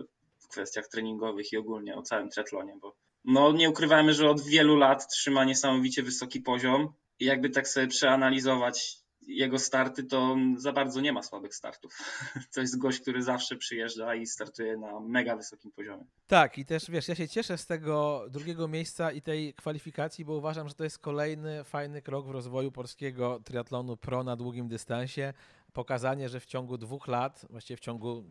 kwestiach 0.51 0.89
treningowych 0.89 1.53
i 1.53 1.57
ogólnie 1.57 1.97
o 1.97 2.03
całym 2.03 2.29
triatlonie, 2.29 2.77
bo 2.81 2.97
no 3.25 3.53
nie 3.53 3.71
ukrywajmy, 3.71 4.15
że 4.15 4.31
od 4.31 4.41
wielu 4.41 4.77
lat 4.77 5.09
trzyma 5.09 5.45
niesamowicie 5.45 6.03
wysoki 6.03 6.41
poziom 6.41 6.93
i 7.19 7.25
jakby 7.25 7.51
tak 7.51 7.69
sobie 7.69 7.87
przeanalizować 7.87 9.01
jego 9.27 9.59
starty, 9.59 10.05
to 10.05 10.37
za 10.57 10.73
bardzo 10.73 11.01
nie 11.01 11.13
ma 11.13 11.23
słabych 11.23 11.55
startów. 11.55 11.99
To 12.55 12.61
jest 12.61 12.79
gość, 12.79 13.01
który 13.01 13.23
zawsze 13.23 13.57
przyjeżdża 13.57 14.15
i 14.15 14.27
startuje 14.27 14.77
na 14.77 15.01
mega 15.01 15.37
wysokim 15.37 15.73
poziomie. 15.73 16.05
Tak, 16.27 16.59
i 16.59 16.65
też 16.65 16.91
wiesz, 16.91 17.09
ja 17.09 17.15
się 17.15 17.29
cieszę 17.29 17.59
z 17.59 17.67
tego 17.67 18.25
drugiego 18.31 18.69
miejsca 18.69 19.13
i 19.13 19.23
tej 19.23 19.55
kwalifikacji, 19.55 20.25
bo 20.25 20.35
uważam, 20.35 20.69
że 20.69 20.75
to 20.75 20.85
jest 20.85 20.99
kolejny 20.99 21.65
fajny 21.65 22.03
krok 22.03 22.27
w 22.27 22.31
rozwoju 22.31 22.73
polskiego 22.73 23.41
triatlonu 23.45 23.97
pro 23.97 24.25
na 24.25 24.37
długim 24.37 24.69
dystansie. 24.69 25.33
Pokazanie, 25.73 26.29
że 26.29 26.41
w 26.41 26.47
ciągu 26.47 26.79
dwóch 26.79 27.09
lat, 27.09 27.47
właściwie 27.51 27.77
w 27.77 27.81
ciągu 27.81 28.25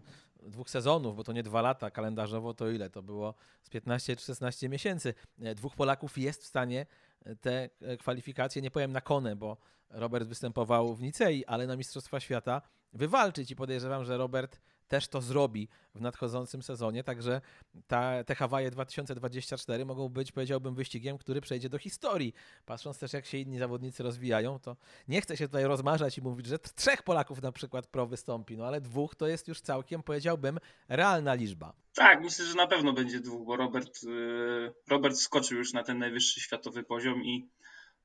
dwóch 0.43 0.69
sezonów, 0.69 1.15
bo 1.15 1.23
to 1.23 1.33
nie 1.33 1.43
dwa 1.43 1.61
lata 1.61 1.91
kalendarzowo, 1.91 2.53
to 2.53 2.69
ile? 2.69 2.89
To 2.89 3.01
było 3.01 3.33
z 3.63 3.69
15 3.69 4.15
czy 4.15 4.25
16 4.25 4.69
miesięcy. 4.69 5.13
E, 5.41 5.55
dwóch 5.55 5.75
Polaków 5.75 6.17
jest 6.17 6.43
w 6.43 6.45
stanie 6.45 6.85
e, 7.25 7.35
te 7.35 7.69
e, 7.81 7.97
kwalifikacje, 7.97 8.61
nie 8.61 8.71
powiem 8.71 8.91
na 8.91 9.01
konę, 9.01 9.35
bo 9.35 9.57
Robert 9.89 10.27
występował 10.27 10.95
w 10.95 11.01
Nicei, 11.01 11.45
ale 11.45 11.67
na 11.67 11.75
Mistrzostwa 11.75 12.19
Świata 12.19 12.61
wywalczyć 12.93 13.51
i 13.51 13.55
podejrzewam, 13.55 14.05
że 14.05 14.17
Robert 14.17 14.59
też 14.89 15.07
to 15.07 15.21
zrobi 15.21 15.67
w 15.95 16.01
nadchodzącym 16.01 16.63
sezonie, 16.63 17.03
także 17.03 17.41
ta, 17.87 18.23
te 18.23 18.35
Hawaje 18.35 18.71
2024 18.71 19.85
mogą 19.85 20.09
być, 20.09 20.31
powiedziałbym, 20.31 20.75
wyścigiem, 20.75 21.17
który 21.17 21.41
przejdzie 21.41 21.69
do 21.69 21.77
historii. 21.77 22.33
Patrząc 22.65 22.99
też, 22.99 23.13
jak 23.13 23.25
się 23.25 23.37
inni 23.37 23.57
zawodnicy 23.57 24.03
rozwijają, 24.03 24.59
to 24.59 24.77
nie 25.07 25.21
chcę 25.21 25.37
się 25.37 25.47
tutaj 25.47 25.63
rozmarzać 25.63 26.17
i 26.17 26.21
mówić, 26.21 26.45
że 26.45 26.59
trzech 26.59 27.03
Polaków 27.03 27.41
na 27.41 27.51
przykład 27.51 27.87
pro 27.87 28.07
wystąpi, 28.07 28.57
no 28.57 28.65
ale 28.65 28.81
dwóch 28.81 29.15
to 29.15 29.27
jest 29.27 29.47
już 29.47 29.61
całkiem, 29.61 30.03
powiedziałbym, 30.03 30.59
realna 30.87 31.33
liczba. 31.33 31.73
Tak, 31.95 32.21
myślę, 32.21 32.45
że 32.45 32.55
na 32.55 32.67
pewno 32.67 32.93
będzie 32.93 33.19
dwóch, 33.19 33.45
bo 33.45 33.55
Robert, 33.55 34.03
y, 34.03 34.73
Robert 34.87 35.17
skoczył 35.17 35.57
już 35.57 35.73
na 35.73 35.83
ten 35.83 35.97
najwyższy 35.97 36.41
światowy 36.41 36.83
poziom 36.83 37.23
i 37.23 37.49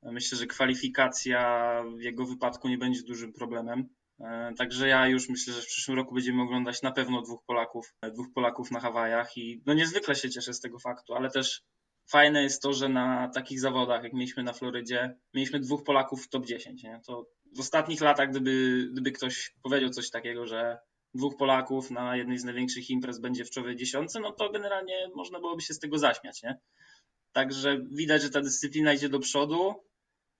myślę, 0.02 0.38
że 0.38 0.46
kwalifikacja 0.46 1.82
w 1.96 2.00
jego 2.00 2.26
wypadku 2.26 2.68
nie 2.68 2.78
będzie 2.78 3.02
dużym 3.02 3.32
problemem. 3.32 3.88
E, 4.20 4.52
także 4.58 4.88
ja 4.88 5.08
już 5.08 5.28
myślę, 5.28 5.54
że 5.54 5.62
w 5.62 5.66
przyszłym 5.66 5.96
roku 5.96 6.14
będziemy 6.14 6.42
oglądać 6.42 6.82
na 6.82 6.92
pewno 6.92 7.22
dwóch 7.22 7.44
Polaków, 7.46 7.94
e, 8.02 8.10
dwóch 8.10 8.26
Polaków 8.34 8.70
na 8.70 8.80
Hawajach 8.80 9.36
i 9.36 9.62
no 9.66 9.74
niezwykle 9.74 10.14
się 10.14 10.30
cieszę 10.30 10.54
z 10.54 10.60
tego 10.60 10.78
faktu, 10.78 11.14
ale 11.14 11.30
też 11.30 11.62
fajne 12.10 12.42
jest 12.42 12.62
to, 12.62 12.72
że 12.72 12.88
na 12.88 13.28
takich 13.34 13.60
zawodach, 13.60 14.04
jak 14.04 14.12
mieliśmy 14.12 14.42
na 14.42 14.52
Florydzie, 14.52 15.16
mieliśmy 15.34 15.60
dwóch 15.60 15.84
Polaków 15.84 16.24
w 16.24 16.28
top 16.28 16.46
10. 16.46 16.82
Nie? 16.82 17.00
To 17.06 17.26
w 17.56 17.60
ostatnich 17.60 18.00
latach, 18.00 18.30
gdyby, 18.30 18.86
gdyby 18.92 19.12
ktoś 19.12 19.54
powiedział 19.62 19.90
coś 19.90 20.10
takiego, 20.10 20.46
że 20.46 20.78
dwóch 21.14 21.36
Polaków 21.36 21.90
na 21.90 22.16
jednej 22.16 22.38
z 22.38 22.44
największych 22.44 22.90
imprez 22.90 23.20
będzie 23.20 23.44
w 23.44 23.50
czołowej 23.50 23.76
dziesiątce, 23.76 24.20
no 24.20 24.32
to 24.32 24.50
generalnie 24.50 25.08
można 25.14 25.40
byłoby 25.40 25.62
się 25.62 25.74
z 25.74 25.78
tego 25.78 25.98
zaśmiać. 25.98 26.42
Nie? 26.42 26.58
Także 27.32 27.80
widać, 27.90 28.22
że 28.22 28.30
ta 28.30 28.40
dyscyplina 28.40 28.92
idzie 28.92 29.08
do 29.08 29.18
przodu 29.18 29.74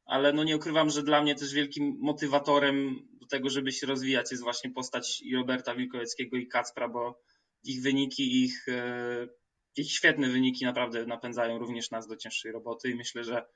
ale 0.05 0.33
no 0.33 0.45
nie 0.45 0.57
ukrywam, 0.57 0.91
że 0.91 1.03
dla 1.03 1.23
mnie 1.23 1.35
też 1.35 1.53
wielkim 1.53 1.97
motywatorem 2.01 3.09
do 3.13 3.27
tego, 3.27 3.51
żeby 3.51 3.73
się 3.73 3.87
rozwijać 3.87 4.31
jest 4.31 4.43
właśnie 4.43 4.71
postać 4.71 5.23
i 5.23 5.37
Roberta 5.37 5.75
Wilkołeckiego 5.75 6.37
i 6.37 6.47
Kacpra, 6.47 6.89
bo 6.89 7.21
ich 7.65 7.83
wyniki, 7.83 8.45
ich, 8.45 8.69
e, 8.69 9.29
ich 9.77 9.93
świetne 9.93 10.29
wyniki 10.29 10.65
naprawdę 10.65 11.07
napędzają 11.07 11.59
również 11.59 11.91
nas 11.91 12.07
do 12.07 12.17
cięższej 12.17 12.53
roboty 12.53 12.91
i 12.91 12.95
myślę, 12.95 13.25
że 13.25 13.47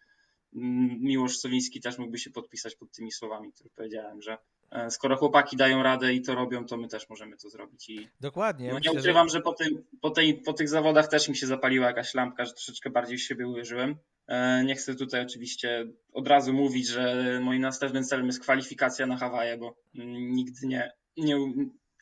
mm, 0.54 0.98
Miłosz 1.00 1.38
Sowiński 1.38 1.80
też 1.80 1.98
mógłby 1.98 2.18
się 2.18 2.30
podpisać 2.30 2.76
pod 2.76 2.92
tymi 2.92 3.12
słowami, 3.12 3.52
które 3.52 3.70
powiedziałem, 3.76 4.22
że 4.22 4.38
e, 4.70 4.90
skoro 4.90 5.16
chłopaki 5.16 5.56
dają 5.56 5.82
radę 5.82 6.14
i 6.14 6.22
to 6.22 6.34
robią, 6.34 6.66
to 6.66 6.76
my 6.76 6.88
też 6.88 7.08
możemy 7.08 7.36
to 7.36 7.50
zrobić. 7.50 7.88
I 7.88 8.08
Dokładnie. 8.20 8.72
No, 8.72 8.78
nie 8.78 8.92
ukrywam, 8.92 9.28
że, 9.28 9.32
że 9.32 9.40
po, 9.40 9.52
tym, 9.52 9.84
po, 10.00 10.10
tej, 10.10 10.34
po 10.34 10.52
tych 10.52 10.68
zawodach 10.68 11.08
też 11.08 11.28
mi 11.28 11.36
się 11.36 11.46
zapaliła 11.46 11.86
jakaś 11.86 12.14
lampka, 12.14 12.44
że 12.44 12.52
troszeczkę 12.52 12.90
bardziej 12.90 13.18
w 13.18 13.22
siebie 13.22 13.48
uwierzyłem. 13.48 13.96
E, 14.28 14.64
nie 14.64 14.74
chcę 14.74 14.94
tutaj 14.94 15.22
oczywiście 15.22 15.86
od 16.12 16.28
razu 16.28 16.52
mówić, 16.52 16.88
że 16.88 17.40
moim 17.42 17.62
następnym 17.62 18.04
celem 18.04 18.26
jest 18.26 18.40
kwalifikacja 18.40 19.06
na 19.06 19.16
Hawaje, 19.16 19.56
bo 19.56 19.76
nigdy 19.94 20.66
nie, 20.66 20.92
nie, 21.16 21.36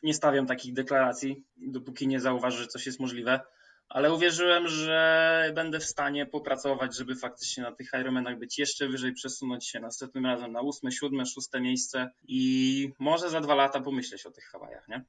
nie 0.03 0.13
stawiam 0.13 0.47
takich 0.47 0.73
deklaracji, 0.73 1.43
dopóki 1.57 2.07
nie 2.07 2.19
zauważę, 2.19 2.57
że 2.57 2.67
coś 2.67 2.85
jest 2.85 2.99
możliwe. 2.99 3.39
Ale 3.89 4.13
uwierzyłem, 4.13 4.67
że 4.67 5.51
będę 5.55 5.79
w 5.79 5.85
stanie 5.85 6.25
popracować, 6.25 6.95
żeby 6.95 7.15
faktycznie 7.15 7.63
na 7.63 7.71
tych 7.71 7.91
Ironmanach 8.01 8.39
być 8.39 8.59
jeszcze 8.59 8.87
wyżej, 8.87 9.13
przesunąć 9.13 9.67
się 9.67 9.79
następnym 9.79 10.25
razem 10.25 10.51
na 10.51 10.61
ósme, 10.61 10.91
siódme, 10.91 11.25
szóste 11.25 11.61
miejsce 11.61 12.09
i 12.27 12.91
może 12.99 13.29
za 13.29 13.41
dwa 13.41 13.55
lata 13.55 13.81
pomyśleć 13.81 14.25
o 14.25 14.31
tych 14.31 14.43
Hawajach, 14.43 14.87
nie? 14.87 15.03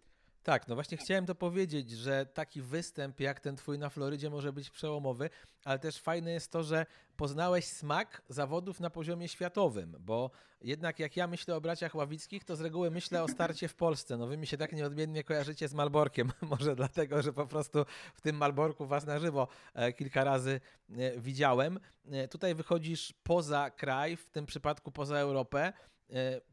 Tak, 0.49 0.69
no 0.69 0.75
właśnie 0.75 0.99
chciałem 0.99 1.27
to 1.27 1.35
powiedzieć, 1.35 1.91
że 1.91 2.27
taki 2.27 2.63
występ 2.63 3.21
jak 3.21 3.41
ten 3.41 3.57
twój 3.57 3.79
na 3.79 3.91
Florydzie 3.91 4.31
może 4.31 4.53
być 4.53 4.71
przełomowy, 4.71 5.31
ale 5.65 5.79
też 5.79 5.99
fajne 5.99 6.31
jest 6.31 6.53
to, 6.53 6.63
że 6.63 6.87
poznałeś 7.17 7.65
smak 7.65 8.23
zawodów 8.29 8.81
na 8.81 8.91
poziomie 8.91 9.29
światowym, 9.29 9.97
bo 10.01 10.31
jednak 10.61 10.99
jak 10.99 11.17
ja 11.17 11.27
myślę 11.27 11.57
o 11.57 11.61
braciach 11.61 11.95
Ławickich, 11.95 12.45
to 12.45 12.57
z 12.57 12.61
reguły 12.61 12.91
myślę 12.91 13.23
o 13.23 13.29
starcie 13.29 13.69
w 13.69 13.75
Polsce. 13.75 14.17
No 14.17 14.27
wy 14.27 14.37
mi 14.37 14.47
się 14.47 14.57
tak 14.57 14.73
nieodmiennie 14.73 15.25
kojarzycie 15.25 15.69
z 15.69 15.75
Malborkiem, 15.75 16.33
może 16.51 16.77
dlatego, 16.77 17.23
że 17.23 17.33
po 17.33 17.47
prostu 17.47 17.85
w 18.15 18.21
tym 18.21 18.37
Malborku 18.37 18.87
was 18.87 19.07
na 19.07 19.19
żywo 19.19 19.49
e, 19.75 19.93
kilka 19.93 20.25
razy 20.25 20.61
e, 20.91 21.21
widziałem. 21.21 21.81
E, 22.11 22.29
tutaj 22.29 22.55
wychodzisz 22.55 23.15
poza 23.23 23.71
kraj, 23.71 24.17
w 24.17 24.31
tym 24.31 24.47
przypadku 24.47 24.93
poza 24.93 25.17
Europę, 25.17 25.73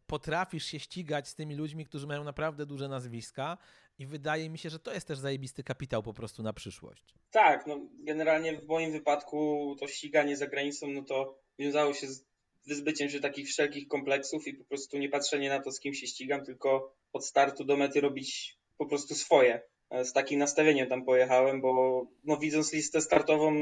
potrafisz 0.08 0.66
się 0.66 0.80
ścigać 0.80 1.28
z 1.28 1.36
tymi 1.36 1.56
ludźmi, 1.56 1.86
którzy 1.86 2.08
mają 2.08 2.24
naprawdę 2.24 2.66
duże 2.66 2.88
nazwiska 2.88 3.58
i 4.00 4.06
wydaje 4.06 4.50
mi 4.50 4.58
się, 4.58 4.70
że 4.70 4.80
to 4.80 4.94
jest 4.94 5.08
też 5.08 5.20
zajebisty 5.20 5.64
kapitał 5.64 6.04
po 6.04 6.14
prostu 6.14 6.44
na 6.44 6.54
przyszłość. 6.54 7.16
Tak, 7.32 7.68
no 7.68 7.80
generalnie 8.00 8.58
w 8.58 8.68
moim 8.68 8.92
wypadku 8.92 9.76
to 9.80 9.88
ściganie 9.88 10.38
za 10.38 10.48
granicą, 10.48 10.88
no 10.88 11.04
to 11.04 11.40
wiązało 11.60 11.94
się 11.94 12.08
z 12.08 12.26
wyzbyciem 12.68 13.10
się 13.10 13.20
takich 13.20 13.48
wszelkich 13.48 13.88
kompleksów 13.88 14.48
i 14.48 14.54
po 14.54 14.64
prostu 14.64 14.98
nie 14.98 15.10
patrzenie 15.10 15.50
na 15.50 15.62
to, 15.62 15.72
z 15.72 15.80
kim 15.80 15.94
się 15.94 16.08
ścigam, 16.08 16.46
tylko 16.46 16.96
od 17.14 17.26
startu 17.26 17.64
do 17.64 17.78
mety 17.78 18.02
robić 18.02 18.58
po 18.78 18.86
prostu 18.86 19.16
swoje. 19.16 19.62
E, 19.90 20.06
z 20.06 20.14
takim 20.14 20.40
nastawieniem 20.40 20.90
tam 20.90 21.06
pojechałem, 21.06 21.62
bo 21.62 22.02
no 22.24 22.38
widząc 22.38 22.74
listę 22.74 23.02
startową 23.02 23.56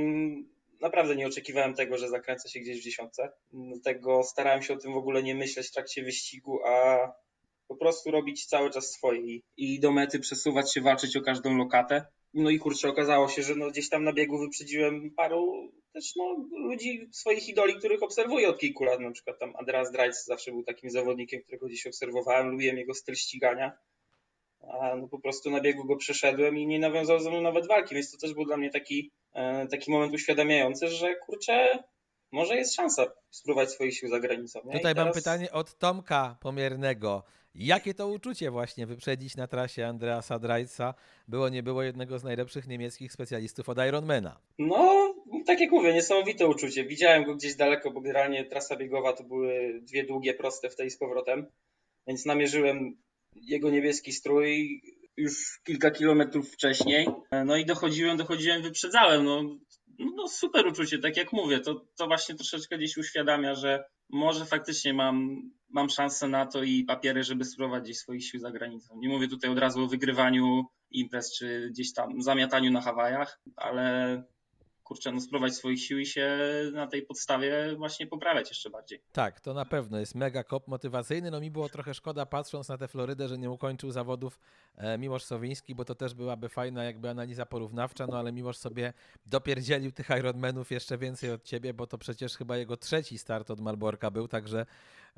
naprawdę 0.82 1.16
nie 1.16 1.28
oczekiwałem 1.28 1.74
tego, 1.74 1.98
że 1.98 2.10
zakręcę 2.10 2.50
się 2.50 2.60
gdzieś 2.60 2.80
w 2.80 2.84
dziesiątce. 2.84 3.32
Dlatego 3.52 4.24
starałem 4.24 4.62
się 4.62 4.74
o 4.74 4.78
tym 4.78 4.94
w 4.94 4.98
ogóle 4.98 5.24
nie 5.24 5.36
myśleć 5.36 5.68
w 5.68 5.72
trakcie 5.72 6.04
wyścigu, 6.04 6.60
a 6.66 6.98
po 7.68 7.76
prostu 7.76 8.12
robić 8.12 8.46
cały 8.46 8.70
czas 8.70 8.92
swoje 8.92 9.40
i 9.58 9.80
do 9.80 9.92
mety 9.92 10.20
przesuwać 10.20 10.74
się, 10.74 10.82
walczyć 10.82 11.18
o 11.18 11.22
każdą 11.22 11.58
lokatę. 11.58 12.06
No 12.34 12.50
i 12.50 12.60
kurczę, 12.60 12.90
okazało 12.90 13.28
się, 13.28 13.44
że 13.44 13.56
no 13.56 13.70
gdzieś 13.70 13.90
tam 13.90 14.04
na 14.04 14.14
biegu 14.14 14.38
wyprzedziłem 14.38 15.12
paru 15.12 15.72
też 15.94 16.16
no, 16.16 16.46
ludzi, 16.52 17.10
swoich 17.12 17.50
idoli, 17.50 17.76
których 17.76 18.04
obserwuję 18.04 18.50
od 18.50 18.60
kilku 18.60 18.84
lat. 18.84 19.00
Na 19.00 19.12
przykład 19.12 19.40
tam 19.40 19.56
Andreas 19.56 19.92
Drajc 19.92 20.26
zawsze 20.26 20.52
był 20.52 20.64
takim 20.64 20.90
zawodnikiem, 20.90 21.42
którego 21.42 21.68
gdzieś 21.68 21.88
obserwowałem, 21.88 22.50
lubiłem 22.50 22.78
jego 22.78 22.94
styl 22.94 23.16
ścigania. 23.16 23.78
A 24.62 24.96
no 24.96 25.08
po 25.08 25.20
prostu 25.20 25.52
na 25.52 25.62
biegu 25.62 25.86
go 25.86 25.96
przeszedłem 25.96 26.58
i 26.58 26.68
nie 26.68 26.80
nawiązał 26.80 27.20
ze 27.20 27.30
mną 27.30 27.42
nawet 27.42 27.68
walki, 27.68 27.96
więc 27.96 28.12
to 28.12 28.18
też 28.18 28.34
był 28.34 28.46
dla 28.46 28.58
mnie 28.58 28.70
taki, 28.70 29.12
e, 29.34 29.68
taki 29.68 29.92
moment 29.92 30.14
uświadamiający, 30.14 30.88
że 30.88 31.16
kurczę, 31.16 31.84
może 32.32 32.56
jest 32.56 32.76
szansa 32.76 33.06
spróbować 33.32 33.72
swoich 33.72 33.98
sił 33.98 34.10
za 34.10 34.20
granicą. 34.20 34.60
Nie? 34.66 34.74
Tutaj 34.74 34.96
teraz... 34.96 35.06
mam 35.06 35.14
pytanie 35.14 35.52
od 35.52 35.78
Tomka 35.78 36.38
Pomiernego. 36.40 37.24
Jakie 37.56 37.94
to 37.94 38.08
uczucie 38.08 38.52
właśnie 38.52 38.88
wyprzedzić 38.88 39.36
na 39.36 39.48
trasie 39.48 39.88
Andreasa 39.88 40.40
Drajca? 40.40 40.94
Było, 41.28 41.50
nie 41.50 41.64
było 41.64 41.84
jednego 41.84 42.20
z 42.20 42.24
najlepszych 42.24 42.68
niemieckich 42.68 43.14
specjalistów 43.14 43.70
od 43.70 43.78
Ironmana. 43.88 44.40
No, 44.60 45.14
tak 45.46 45.60
jak 45.60 45.72
mówię, 45.72 45.94
niesamowite 45.94 46.48
uczucie. 46.48 46.86
Widziałem 46.86 47.24
go 47.24 47.36
gdzieś 47.36 47.56
daleko, 47.56 47.92
bo 47.92 48.02
generalnie 48.02 48.46
trasa 48.46 48.76
biegowa 48.76 49.14
to 49.14 49.24
były 49.24 49.80
dwie 49.82 50.04
długie, 50.04 50.34
proste 50.34 50.70
w 50.70 50.76
tej 50.76 50.90
z 50.90 50.98
powrotem, 50.98 51.46
więc 52.08 52.26
namierzyłem 52.26 52.98
jego 53.36 53.70
niebieski 53.70 54.12
strój 54.12 54.82
już 55.18 55.60
kilka 55.64 55.92
kilometrów 55.92 56.52
wcześniej. 56.52 57.08
No 57.46 57.58
i 57.58 57.66
dochodziłem, 57.66 58.18
dochodziłem, 58.18 58.62
wyprzedzałem. 58.62 59.24
No, 59.26 59.44
no 60.16 60.28
super 60.28 60.68
uczucie, 60.68 61.00
tak 61.00 61.18
jak 61.18 61.34
mówię, 61.34 61.60
to, 61.60 61.86
to 61.96 62.08
właśnie 62.08 62.36
troszeczkę 62.36 62.78
gdzieś 62.78 62.98
uświadamia, 62.98 63.56
że 63.56 63.84
może 64.14 64.46
faktycznie 64.46 64.94
mam, 64.94 65.42
mam 65.70 65.90
szansę 65.90 66.28
na 66.28 66.46
to 66.46 66.64
i 66.64 66.84
papiery, 66.84 67.24
żeby 67.24 67.46
spróbować 67.46 67.84
gdzieś 67.84 67.98
swoich 67.98 68.26
sił 68.26 68.40
za 68.40 68.52
granicą. 68.52 69.00
Nie 69.00 69.10
mówię 69.10 69.28
tutaj 69.28 69.50
od 69.50 69.58
razu 69.58 69.84
o 69.84 69.88
wygrywaniu 69.88 70.64
imprez 70.92 71.38
czy 71.38 71.70
gdzieś 71.72 71.94
tam 71.94 72.22
zamiataniu 72.22 72.72
na 72.72 72.82
Hawajach, 72.82 73.42
ale 73.56 74.24
kurczę, 74.84 75.12
no 75.12 75.22
spróbować 75.22 75.56
swoich 75.56 75.82
sił 75.82 76.00
i 76.00 76.06
się 76.06 76.38
na 76.74 76.88
tej 76.88 77.02
podstawie 77.02 77.76
właśnie 77.76 78.08
poprawiać 78.08 78.50
jeszcze 78.50 78.70
bardziej. 78.70 79.02
Tak, 79.12 79.40
to 79.40 79.54
na 79.54 79.66
pewno 79.66 80.00
jest 80.00 80.16
mega 80.16 80.44
kop 80.44 80.68
motywacyjny. 80.68 81.32
No 81.32 81.40
mi 81.40 81.52
było 81.52 81.70
trochę 81.70 81.94
szkoda 81.94 82.26
patrząc 82.26 82.70
na 82.70 82.78
tę 82.78 82.88
Florydę, 82.88 83.28
że 83.28 83.38
nie 83.38 83.52
ukończył 83.52 83.92
zawodów 83.92 84.40
e, 84.76 84.98
Miłosz 84.98 85.24
Sowiński, 85.24 85.76
bo 85.76 85.86
to 85.86 85.96
też 85.96 86.14
byłaby 86.14 86.50
fajna 86.50 86.84
jakby 86.84 87.10
analiza 87.10 87.46
porównawcza, 87.46 88.08
no 88.08 88.18
ale 88.18 88.32
Miłosz 88.32 88.58
sobie 88.58 88.94
dopierdzielił 89.26 89.92
tych 89.92 90.10
Ironmanów 90.20 90.72
jeszcze 90.72 90.98
więcej 90.98 91.32
od 91.32 91.44
ciebie, 91.44 91.74
bo 91.74 91.88
to 91.88 91.98
przecież 91.98 92.38
chyba 92.38 92.58
jego 92.58 92.78
trzeci 92.78 93.18
start 93.18 93.52
od 93.52 93.60
Malborka 93.60 94.12
był, 94.12 94.28
także 94.28 94.66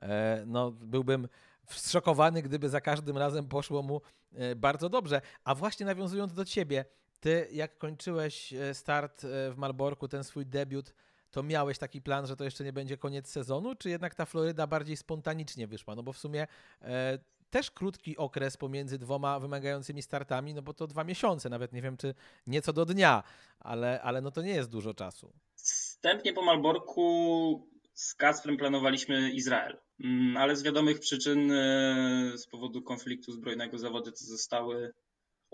e, 0.01 0.43
no 0.47 0.71
byłbym 0.71 1.27
zszokowany, 1.69 2.41
gdyby 2.41 2.69
za 2.69 2.81
każdym 2.81 3.17
razem 3.17 3.47
poszło 3.47 3.81
mu 3.81 4.01
e, 4.33 4.55
bardzo 4.55 4.89
dobrze. 4.89 5.21
A 5.43 5.55
właśnie 5.55 5.85
nawiązując 5.85 6.33
do 6.33 6.45
ciebie, 6.45 6.85
ty, 7.25 7.47
jak 7.51 7.77
kończyłeś 7.77 8.53
e, 8.53 8.73
start 8.73 9.23
e, 9.23 9.51
w 9.51 9.57
Malborku, 9.57 10.07
ten 10.07 10.23
swój 10.23 10.45
debiut, 10.45 10.93
to 11.31 11.43
miałeś 11.43 11.77
taki 11.77 12.01
plan, 12.01 12.27
że 12.27 12.35
to 12.35 12.43
jeszcze 12.43 12.63
nie 12.63 12.73
będzie 12.73 12.97
koniec 12.97 13.29
sezonu, 13.29 13.75
czy 13.75 13.89
jednak 13.89 14.15
ta 14.15 14.25
Floryda 14.25 14.67
bardziej 14.67 14.97
spontanicznie 14.97 15.67
wyszła? 15.67 15.95
No 15.95 16.03
bo 16.03 16.13
w 16.13 16.17
sumie 16.17 16.47
e, 16.81 17.19
też 17.49 17.71
krótki 17.71 18.17
okres 18.17 18.57
pomiędzy 18.57 18.99
dwoma 18.99 19.39
wymagającymi 19.39 20.01
startami, 20.01 20.53
no 20.53 20.61
bo 20.61 20.73
to 20.73 20.87
dwa 20.87 21.03
miesiące, 21.03 21.49
nawet 21.49 21.73
nie 21.73 21.81
wiem, 21.81 21.97
czy 21.97 22.13
nieco 22.47 22.73
do 22.73 22.85
dnia, 22.85 23.23
ale, 23.59 24.01
ale 24.01 24.21
no 24.21 24.31
to 24.31 24.41
nie 24.41 24.53
jest 24.53 24.69
dużo 24.69 24.93
czasu. 24.93 25.33
Wstępnie 25.55 26.33
po 26.33 26.41
Malborku 26.41 27.69
z 27.93 28.15
Kacprem 28.15 28.57
planowaliśmy 28.57 29.31
Izrael, 29.31 29.77
mm, 30.03 30.37
ale 30.37 30.55
z 30.55 30.63
wiadomych 30.63 30.99
przyczyn 30.99 31.51
e, 31.51 32.37
z 32.37 32.47
powodu 32.47 32.81
konfliktu 32.81 33.31
zbrojnego 33.31 33.77
zawody 33.77 34.11
zostały 34.15 34.93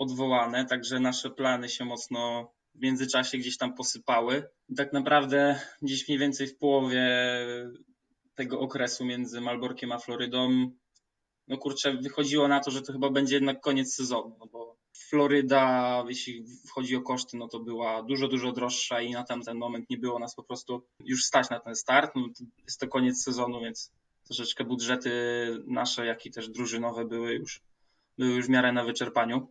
odwołane, 0.01 0.65
także 0.65 1.00
nasze 1.00 1.29
plany 1.29 1.70
się 1.70 1.86
mocno 1.86 2.51
w 2.75 2.81
międzyczasie 2.81 3.38
gdzieś 3.38 3.58
tam 3.58 3.74
posypały. 3.74 4.50
I 4.70 4.75
tak 4.75 4.93
naprawdę 4.93 5.60
gdzieś 5.81 6.08
mniej 6.08 6.20
więcej 6.20 6.48
w 6.48 6.58
połowie 6.58 7.03
tego 8.35 8.59
okresu 8.59 9.05
między 9.05 9.42
Malborkiem 9.42 9.92
a 9.92 10.00
Florydą, 10.00 10.72
no 11.48 11.57
kurczę, 11.57 11.94
wychodziło 11.94 12.48
na 12.48 12.59
to, 12.59 12.72
że 12.72 12.81
to 12.81 12.94
chyba 12.94 13.09
będzie 13.09 13.35
jednak 13.35 13.61
koniec 13.61 13.96
sezonu, 13.96 14.35
no 14.40 14.48
bo 14.48 14.77
Floryda, 14.94 16.03
jeśli 16.07 16.46
chodzi 16.70 16.96
o 16.96 17.01
koszty, 17.01 17.37
no 17.37 17.48
to 17.48 17.59
była 17.59 18.03
dużo, 18.03 18.27
dużo 18.27 18.51
droższa 18.51 19.01
i 19.01 19.11
na 19.11 19.24
tamten 19.24 19.57
moment 19.57 19.90
nie 19.90 19.98
było 19.98 20.20
nas 20.20 20.35
po 20.35 20.44
prostu 20.44 20.83
już 21.05 21.24
stać 21.24 21.50
na 21.50 21.59
ten 21.59 21.75
start. 21.75 22.11
No, 22.16 22.27
jest 22.66 22.79
to 22.79 22.87
koniec 22.87 23.24
sezonu, 23.24 23.61
więc 23.61 23.92
troszeczkę 24.24 24.64
budżety 24.64 25.11
nasze, 25.68 26.05
jak 26.05 26.25
i 26.25 26.31
też 26.31 26.50
drużynowe 26.50 27.05
były 27.05 27.33
już, 27.33 27.61
były 28.18 28.31
już 28.31 28.46
w 28.46 28.50
miarę 28.50 28.72
na 28.72 28.83
wyczerpaniu. 28.83 29.48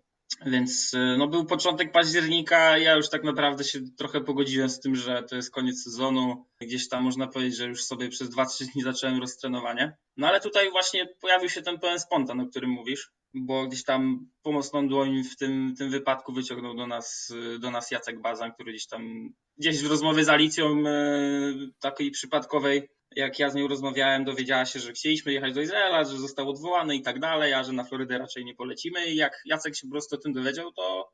Więc 0.47 0.95
y, 0.95 1.17
no, 1.19 1.29
był 1.29 1.45
początek 1.45 1.93
października, 1.93 2.79
ja 2.79 2.95
już 2.95 3.09
tak 3.09 3.25
naprawdę 3.25 3.65
się 3.65 3.81
trochę 3.99 4.21
pogodziłem 4.21 4.71
z 4.71 4.81
tym, 4.81 4.97
że 4.97 5.23
to 5.23 5.37
jest 5.37 5.51
koniec 5.51 5.83
sezonu. 5.83 6.47
Gdzieś 6.61 6.89
tam 6.89 7.05
można 7.05 7.27
powiedzieć, 7.27 7.57
że 7.57 7.67
już 7.67 7.85
sobie 7.85 8.09
przez 8.09 8.31
2-3 8.31 8.73
dni 8.73 8.83
zacząłem 8.83 9.21
roztrenowanie. 9.21 9.97
No 10.17 10.29
ale 10.29 10.41
tutaj 10.41 10.71
właśnie 10.71 11.07
pojawił 11.21 11.49
się 11.49 11.63
ten 11.63 11.79
pełen 11.79 12.01
spontan, 12.01 12.41
o 12.41 12.47
którym 12.47 12.71
mówisz, 12.71 13.11
bo 13.35 13.67
gdzieś 13.67 13.85
tam 13.85 14.31
pomocną 14.43 14.89
dłoń 14.89 15.25
w 15.25 15.37
tym, 15.37 15.75
tym 15.79 15.91
wypadku 15.91 16.33
wyciągnął 16.33 16.75
do 16.77 16.87
nas, 16.87 17.33
do 17.59 17.71
nas 17.71 17.91
Jacek 17.91 18.21
Bazan, 18.21 18.53
który 18.53 18.73
gdzieś 18.73 18.87
tam, 18.87 19.31
gdzieś 19.57 19.83
w 19.83 19.91
rozmowie 19.91 20.25
z 20.25 20.29
Alicją 20.29 20.87
y, 20.87 21.71
takiej 21.81 22.11
przypadkowej 22.11 22.89
jak 23.17 23.39
ja 23.39 23.51
z 23.51 23.55
nią 23.55 23.69
rozmawiałem, 23.69 24.25
dowiedziała 24.25 24.65
się, 24.65 24.81
że 24.81 24.93
chcieliśmy 24.93 25.33
jechać 25.33 25.55
do 25.55 25.61
Izraela, 25.61 26.05
że 26.05 26.19
został 26.19 26.51
odwołany 26.51 26.97
i 26.97 27.03
tak 27.03 27.21
dalej, 27.21 27.55
a 27.55 27.65
że 27.65 27.73
na 27.73 27.85
Florydę 27.85 28.19
raczej 28.19 28.45
nie 28.45 28.55
polecimy. 28.55 29.07
I 29.07 29.17
jak 29.17 29.43
Jacek 29.45 29.77
się 29.77 29.87
po 29.87 29.91
prostu 29.91 30.17
o 30.17 30.19
tym 30.19 30.33
dowiedział, 30.33 30.73
to 30.73 31.11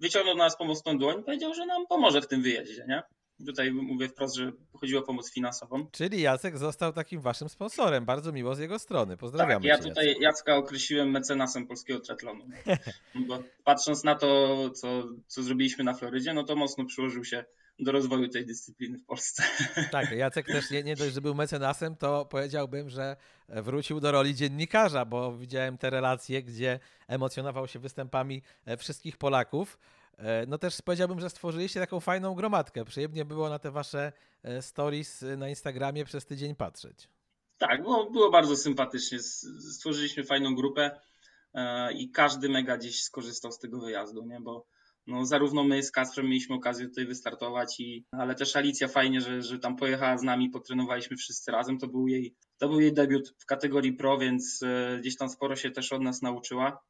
wyciągnął 0.00 0.36
na 0.36 0.44
nas 0.44 0.56
pomocną 0.56 0.98
dłoń 0.98 1.20
i 1.20 1.24
powiedział, 1.24 1.54
że 1.54 1.66
nam 1.66 1.86
pomoże 1.86 2.20
w 2.20 2.28
tym 2.28 2.42
wyjeździe, 2.42 2.84
nie? 2.88 3.02
Tutaj 3.46 3.72
mówię 3.72 4.08
wprost, 4.08 4.34
że 4.34 4.52
chodziło 4.80 5.00
o 5.00 5.04
pomoc 5.04 5.32
finansową. 5.32 5.86
Czyli 5.92 6.20
Jacek 6.20 6.58
został 6.58 6.92
takim 6.92 7.20
waszym 7.20 7.48
sponsorem. 7.48 8.04
Bardzo 8.04 8.32
miło 8.32 8.54
z 8.54 8.58
jego 8.58 8.78
strony. 8.78 9.16
Pozdrawiamy. 9.16 9.68
Tak, 9.68 9.84
ja 9.84 9.88
tutaj 9.88 10.06
Jacek. 10.06 10.22
Jacka 10.22 10.56
określiłem 10.56 11.10
mecenasem 11.10 11.66
polskiego 11.66 12.00
triatlonu. 12.00 12.44
Bo 13.28 13.42
patrząc 13.64 14.04
na 14.04 14.14
to, 14.14 14.70
co, 14.70 14.88
co 15.26 15.42
zrobiliśmy 15.42 15.84
na 15.84 15.94
Florydzie, 15.94 16.34
no 16.34 16.44
to 16.44 16.56
mocno 16.56 16.84
przyłożył 16.84 17.24
się 17.24 17.44
do 17.84 17.92
rozwoju 17.92 18.28
tej 18.28 18.46
dyscypliny 18.46 18.98
w 18.98 19.04
Polsce. 19.04 19.42
Tak, 19.90 20.10
Jacek 20.10 20.46
też 20.46 20.70
nie, 20.70 20.82
nie 20.82 20.96
dość, 20.96 21.14
że 21.14 21.20
był 21.20 21.34
mecenasem, 21.34 21.96
to 21.96 22.24
powiedziałbym, 22.24 22.90
że 22.90 23.16
wrócił 23.48 24.00
do 24.00 24.12
roli 24.12 24.34
dziennikarza, 24.34 25.04
bo 25.04 25.36
widziałem 25.36 25.78
te 25.78 25.90
relacje, 25.90 26.42
gdzie 26.42 26.80
emocjonował 27.08 27.68
się 27.68 27.78
występami 27.78 28.42
e, 28.64 28.76
wszystkich 28.76 29.16
Polaków. 29.16 29.78
E, 30.18 30.46
no 30.46 30.58
też 30.58 30.82
powiedziałbym, 30.82 31.20
że 31.20 31.30
stworzyliście 31.30 31.80
taką 31.80 32.00
fajną 32.00 32.34
gromadkę. 32.34 32.84
Przyjemnie 32.84 33.24
było 33.24 33.48
na 33.48 33.58
te 33.58 33.70
wasze 33.70 34.12
e, 34.42 34.62
stories 34.62 35.24
na 35.36 35.48
Instagramie 35.48 36.04
przez 36.04 36.26
tydzień 36.26 36.54
patrzeć. 36.54 37.08
Tak, 37.58 37.82
było, 37.82 38.10
było 38.10 38.30
bardzo 38.30 38.56
sympatycznie. 38.56 39.18
Stworzyliśmy 39.72 40.24
fajną 40.24 40.54
grupę 40.54 41.00
i 41.94 42.10
każdy 42.10 42.48
mega 42.48 42.76
gdzieś 42.76 43.02
skorzystał 43.02 43.52
z 43.52 43.58
tego 43.58 43.80
wyjazdu, 43.80 44.24
nie? 44.24 44.40
bo 44.40 44.66
no, 45.06 45.26
zarówno 45.26 45.64
my 45.64 45.82
z 45.82 45.90
Kasprem 45.90 46.26
mieliśmy 46.26 46.56
okazję 46.56 46.88
tutaj 46.88 47.06
wystartować, 47.06 47.80
i, 47.80 48.04
ale 48.12 48.34
też 48.34 48.56
Alicja 48.56 48.88
fajnie, 48.88 49.20
że, 49.20 49.42
że 49.42 49.58
tam 49.58 49.76
pojechała 49.76 50.18
z 50.18 50.22
nami, 50.22 50.50
potrenowaliśmy 50.50 51.16
wszyscy 51.16 51.52
razem. 51.52 51.78
To 51.78 51.88
był 51.88 52.08
jej, 52.08 52.34
to 52.58 52.68
był 52.68 52.80
jej 52.80 52.92
debiut 52.92 53.34
w 53.38 53.46
kategorii 53.46 53.92
pro, 53.92 54.18
więc 54.18 54.62
e, 54.62 54.98
gdzieś 55.00 55.16
tam 55.16 55.28
sporo 55.28 55.56
się 55.56 55.70
też 55.70 55.92
od 55.92 56.02
nas 56.02 56.22
nauczyła, 56.22 56.82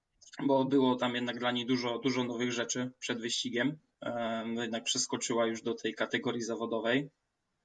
bo 0.46 0.64
było 0.64 0.96
tam 0.96 1.14
jednak 1.14 1.38
dla 1.38 1.50
niej 1.50 1.66
dużo, 1.66 1.98
dużo 1.98 2.24
nowych 2.24 2.52
rzeczy 2.52 2.90
przed 2.98 3.20
wyścigiem. 3.20 3.78
No, 4.46 4.62
jednak 4.62 4.84
przeskoczyła 4.84 5.46
już 5.46 5.62
do 5.62 5.74
tej 5.74 5.94
kategorii 5.94 6.42
zawodowej. 6.42 7.10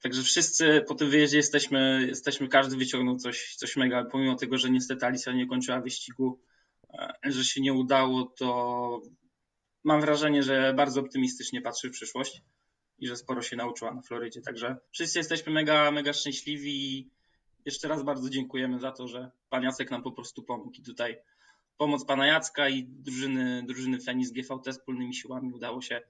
Także 0.01 0.23
wszyscy 0.23 0.83
po 0.87 0.95
tym 0.95 1.09
wyjeździe 1.09 1.37
jesteśmy, 1.37 2.05
jesteśmy 2.07 2.47
każdy 2.47 2.77
wyciągnął 2.77 3.17
coś, 3.17 3.55
coś 3.55 3.75
mega, 3.75 4.05
pomimo 4.05 4.35
tego, 4.35 4.57
że 4.57 4.69
niestety 4.69 5.05
Alicja 5.05 5.33
nie 5.33 5.47
kończyła 5.47 5.81
wyścigu, 5.81 6.39
e, 6.93 7.31
że 7.31 7.43
się 7.43 7.61
nie 7.61 7.73
udało, 7.73 8.25
to 8.25 9.01
mam 9.87 10.01
wrażenie, 10.01 10.43
że 10.43 10.73
bardzo 10.73 11.01
optymistycznie 11.01 11.61
patrzy 11.61 11.89
w 11.89 11.91
przyszłość 11.91 12.41
i 12.99 13.07
że 13.07 13.15
sporo 13.15 13.41
się 13.41 13.55
nauczyła 13.55 13.93
na 13.93 14.01
Florydzie. 14.01 14.41
Także 14.41 14.77
wszyscy 14.91 15.19
jesteśmy 15.19 15.51
mega, 15.53 15.91
mega 15.91 16.13
szczęśliwi 16.13 16.97
i 16.97 17.09
jeszcze 17.65 17.87
raz 17.87 18.03
bardzo 18.03 18.29
dziękujemy 18.29 18.79
za 18.79 18.91
to, 18.91 19.07
że 19.07 19.31
pan 19.49 19.63
Jacek 19.63 19.91
nam 19.91 20.03
po 20.03 20.11
prostu 20.11 20.43
pomógł. 20.43 20.71
I 20.79 20.83
tutaj 20.83 21.17
pomoc 21.77 22.05
pana 22.05 22.27
Jacka 22.27 22.69
i 22.69 22.83
drużyny, 22.83 23.63
drużyny 23.67 23.99
Fenis 23.99 24.31
GVT 24.31 24.71
wspólnymi 24.71 25.15
siłami 25.15 25.53
udało 25.53 25.81
się 25.81 26.01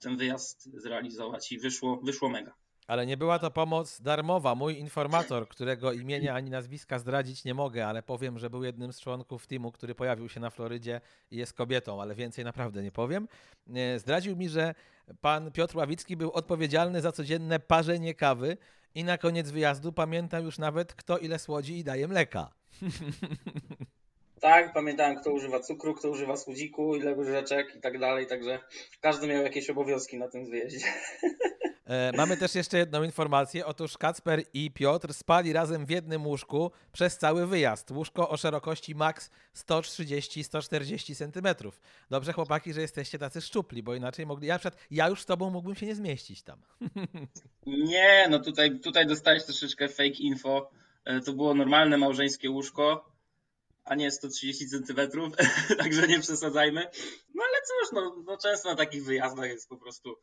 ten 0.00 0.16
wyjazd 0.16 0.64
zrealizować 0.80 1.52
i 1.52 1.58
wyszło, 1.58 2.00
wyszło 2.02 2.28
mega. 2.28 2.54
Ale 2.86 3.06
nie 3.06 3.16
była 3.16 3.38
to 3.38 3.50
pomoc 3.50 4.00
darmowa. 4.00 4.54
Mój 4.54 4.78
informator, 4.78 5.48
którego 5.48 5.92
imienia 5.92 6.34
ani 6.34 6.50
nazwiska 6.50 6.98
zdradzić 6.98 7.44
nie 7.44 7.54
mogę, 7.54 7.86
ale 7.86 8.02
powiem, 8.02 8.38
że 8.38 8.50
był 8.50 8.64
jednym 8.64 8.92
z 8.92 9.00
członków 9.00 9.46
teamu, 9.46 9.72
który 9.72 9.94
pojawił 9.94 10.28
się 10.28 10.40
na 10.40 10.50
Florydzie 10.50 11.00
i 11.30 11.36
jest 11.36 11.52
kobietą, 11.52 12.02
ale 12.02 12.14
więcej 12.14 12.44
naprawdę 12.44 12.82
nie 12.82 12.92
powiem. 12.92 13.28
E, 13.74 13.98
zdradził 13.98 14.36
mi, 14.36 14.48
że 14.48 14.74
pan 15.20 15.52
Piotr 15.52 15.76
Ławicki 15.76 16.16
był 16.16 16.32
odpowiedzialny 16.32 17.00
za 17.00 17.12
codzienne 17.12 17.60
parzenie 17.60 18.14
kawy 18.14 18.56
i 18.94 19.04
na 19.04 19.18
koniec 19.18 19.50
wyjazdu 19.50 19.92
pamiętam 19.92 20.44
już 20.44 20.58
nawet, 20.58 20.94
kto 20.94 21.18
ile 21.18 21.38
słodzi 21.38 21.78
i 21.78 21.84
daje 21.84 22.08
mleka. 22.08 22.50
Tak, 24.40 24.72
pamiętałem, 24.72 25.16
kto 25.16 25.32
używa 25.32 25.60
cukru, 25.60 25.94
kto 25.94 26.10
używa 26.10 26.36
słodziku, 26.36 26.96
ile 26.96 27.14
łyżeczek 27.14 27.76
i 27.76 27.80
tak 27.80 27.98
dalej, 27.98 28.26
także 28.26 28.58
każdy 29.00 29.26
miał 29.26 29.42
jakieś 29.42 29.70
obowiązki 29.70 30.18
na 30.18 30.28
tym 30.28 30.50
wyjeździe. 30.50 30.86
E, 31.86 32.12
mamy 32.16 32.36
też 32.36 32.54
jeszcze 32.54 32.78
jedną 32.78 33.02
informację. 33.02 33.66
Otóż 33.66 33.98
Kacper 33.98 34.42
i 34.54 34.70
Piotr 34.70 35.14
spali 35.14 35.52
razem 35.52 35.86
w 35.86 35.90
jednym 35.90 36.26
łóżku 36.26 36.70
przez 36.92 37.18
cały 37.18 37.46
wyjazd. 37.46 37.90
Łóżko 37.90 38.28
o 38.28 38.36
szerokości 38.36 38.94
maks 38.94 39.30
130-140 39.54 41.14
cm. 41.16 41.70
Dobrze, 42.10 42.32
chłopaki, 42.32 42.72
że 42.72 42.80
jesteście 42.80 43.18
tacy 43.18 43.40
szczupli, 43.40 43.82
bo 43.82 43.94
inaczej 43.94 44.26
mogli. 44.26 44.48
Ja, 44.48 44.58
przykład, 44.58 44.82
ja 44.90 45.08
już 45.08 45.22
z 45.22 45.26
tobą 45.26 45.50
mógłbym 45.50 45.74
się 45.74 45.86
nie 45.86 45.94
zmieścić 45.94 46.42
tam. 46.42 46.60
Nie, 47.66 48.26
no 48.30 48.38
tutaj, 48.38 48.80
tutaj 48.80 49.06
dostałeś 49.06 49.44
troszeczkę 49.44 49.88
fake 49.88 50.08
info. 50.08 50.70
E, 51.04 51.20
to 51.20 51.32
było 51.32 51.54
normalne 51.54 51.98
małżeńskie 51.98 52.50
łóżko, 52.50 53.12
a 53.84 53.94
nie 53.94 54.10
130 54.10 54.68
cm, 54.68 55.10
także 55.78 56.06
nie 56.06 56.20
przesadzajmy. 56.20 56.80
No 57.34 57.42
ale 57.48 57.58
cóż, 57.66 57.92
no, 57.92 58.22
no 58.26 58.36
często 58.36 58.68
na 58.68 58.76
takich 58.76 59.04
wyjazdach 59.04 59.46
jest 59.46 59.68
po 59.68 59.76
prostu 59.76 60.16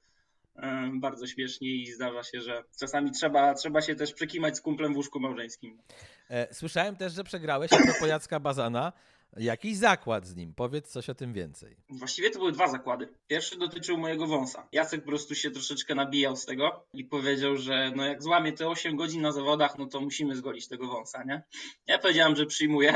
bardzo 0.93 1.27
śmiesznie 1.27 1.69
i 1.69 1.91
zdarza 1.91 2.23
się, 2.23 2.41
że 2.41 2.63
czasami 2.79 3.11
trzeba, 3.11 3.53
trzeba 3.53 3.81
się 3.81 3.95
też 3.95 4.13
przekimać 4.13 4.57
z 4.57 4.61
kumplem 4.61 4.93
w 4.93 4.97
łóżku 4.97 5.19
małżeńskim. 5.19 5.81
E, 6.29 6.53
słyszałem 6.53 6.95
też, 6.95 7.13
że 7.13 7.23
przegrałeś 7.23 7.69
propos 7.69 8.07
Jacka 8.07 8.39
Bazana 8.39 8.93
jakiś 9.37 9.77
zakład 9.77 10.27
z 10.27 10.35
nim. 10.35 10.53
Powiedz 10.53 10.89
coś 10.89 11.09
o 11.09 11.15
tym 11.15 11.33
więcej. 11.33 11.77
Właściwie 11.89 12.29
to 12.29 12.39
były 12.39 12.51
dwa 12.51 12.67
zakłady. 12.67 13.07
Pierwszy 13.27 13.59
dotyczył 13.59 13.97
mojego 13.97 14.27
wąsa. 14.27 14.67
Jacek 14.71 15.01
po 15.01 15.07
prostu 15.07 15.35
się 15.35 15.51
troszeczkę 15.51 15.95
nabijał 15.95 16.35
z 16.35 16.45
tego 16.45 16.85
i 16.93 17.05
powiedział, 17.05 17.57
że 17.57 17.91
no 17.95 18.05
jak 18.05 18.23
złamie 18.23 18.53
te 18.53 18.67
8 18.67 18.95
godzin 18.95 19.21
na 19.21 19.31
zawodach, 19.31 19.77
no 19.77 19.85
to 19.85 20.01
musimy 20.01 20.35
zgolić 20.35 20.67
tego 20.67 20.87
wąsa, 20.87 21.23
nie? 21.23 21.43
Ja 21.87 21.99
powiedziałem, 21.99 22.35
że 22.35 22.45
przyjmuję 22.45 22.93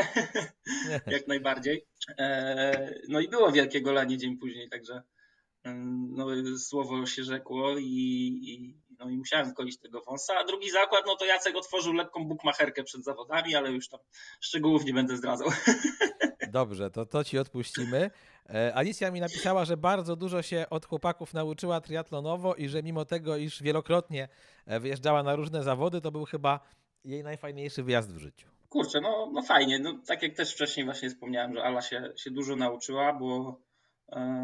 jak 1.08 1.28
najbardziej. 1.28 1.86
E, 2.18 3.00
no 3.08 3.20
i 3.20 3.28
było 3.28 3.52
wielkie 3.52 3.82
golenie 3.82 4.18
dzień 4.18 4.38
później, 4.38 4.70
także 4.70 5.04
no, 5.66 6.28
słowo 6.58 7.06
się 7.06 7.24
rzekło 7.24 7.78
i, 7.78 7.84
i, 8.44 8.76
no, 9.00 9.10
i 9.10 9.18
musiałem 9.18 9.50
zgolić 9.50 9.80
tego 9.80 10.02
wąsa. 10.02 10.34
A 10.38 10.44
drugi 10.44 10.72
zakład, 10.72 11.04
no 11.08 11.16
to 11.16 11.26
Jacek 11.26 11.56
otworzył 11.56 11.94
lekką 11.94 12.26
bukmacherkę 12.26 12.84
przed 12.84 13.04
zawodami, 13.04 13.56
ale 13.56 13.72
już 13.72 13.90
tam 13.90 14.00
szczegółów 14.42 14.86
nie 14.86 14.94
będę 14.94 15.18
zdradzał. 15.18 15.48
Dobrze, 16.52 16.92
to 16.92 17.06
to 17.06 17.24
ci 17.24 17.40
odpuścimy. 17.40 18.12
E, 18.50 18.76
Alicja 18.76 19.12
mi 19.12 19.20
napisała, 19.20 19.66
że 19.66 19.78
bardzo 19.78 20.16
dużo 20.16 20.42
się 20.42 20.66
od 20.70 20.86
chłopaków 20.86 21.34
nauczyła 21.34 21.82
triatlonowo 21.82 22.56
i 22.56 22.70
że 22.70 22.84
mimo 22.84 23.06
tego, 23.06 23.38
iż 23.38 23.64
wielokrotnie 23.64 24.28
e, 24.66 24.80
wyjeżdżała 24.80 25.24
na 25.24 25.36
różne 25.36 25.64
zawody, 25.64 26.02
to 26.02 26.12
był 26.12 26.26
chyba 26.26 26.60
jej 27.04 27.24
najfajniejszy 27.24 27.84
wyjazd 27.84 28.14
w 28.14 28.18
życiu. 28.18 28.48
Kurczę, 28.70 29.02
no, 29.02 29.32
no 29.34 29.42
fajnie. 29.42 29.80
No, 29.80 30.00
tak 30.08 30.24
jak 30.24 30.36
też 30.36 30.54
wcześniej 30.54 30.86
właśnie 30.86 31.10
wspomniałem, 31.10 31.54
że 31.54 31.64
Ala 31.64 31.82
się, 31.82 32.14
się 32.16 32.32
dużo 32.32 32.56
nauczyła, 32.56 33.14
bo 33.14 33.60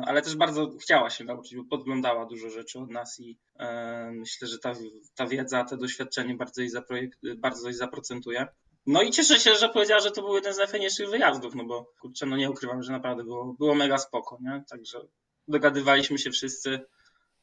ale 0.06 0.21
też 0.21 0.36
bardzo 0.36 0.71
chciała 0.82 1.10
się 1.10 1.24
nauczyć, 1.24 1.56
bo 1.56 1.63
podglądała 1.63 2.26
dużo 2.26 2.50
rzeczy 2.50 2.80
od 2.80 2.89
nas 2.89 3.19
i 3.19 3.39
e, 3.60 4.12
myślę, 4.12 4.47
że 4.47 4.60
ta, 4.60 4.74
ta 5.15 5.28
wiedza, 5.28 5.63
to 5.63 5.78
doświadczenie 5.78 6.36
bardzo 6.36 6.62
jej, 6.62 6.69
zaprojekt, 6.69 7.19
bardzo 7.38 7.67
jej 7.67 7.78
zaprocentuje. 7.78 8.47
No 8.86 9.02
i 9.02 9.12
cieszę 9.12 9.39
się, 9.39 9.56
że 9.56 9.69
powiedziała, 9.69 10.02
że 10.02 10.12
to 10.12 10.21
był 10.21 10.36
jeden 10.36 10.54
z 10.54 10.58
najfajniejszych 10.58 11.10
wyjazdów, 11.10 11.56
no 11.56 11.65
bo 11.65 11.93
kurczę, 12.02 12.26
no 12.26 12.38
nie 12.38 12.52
ukrywam, 12.52 12.84
że 12.84 12.91
naprawdę 12.91 13.24
było, 13.24 13.54
było 13.54 13.76
mega 13.76 13.97
spoko, 13.97 14.38
nie? 14.41 14.63
Także 14.69 15.00
dogadywaliśmy 15.47 16.17
się 16.17 16.32
wszyscy 16.32 16.80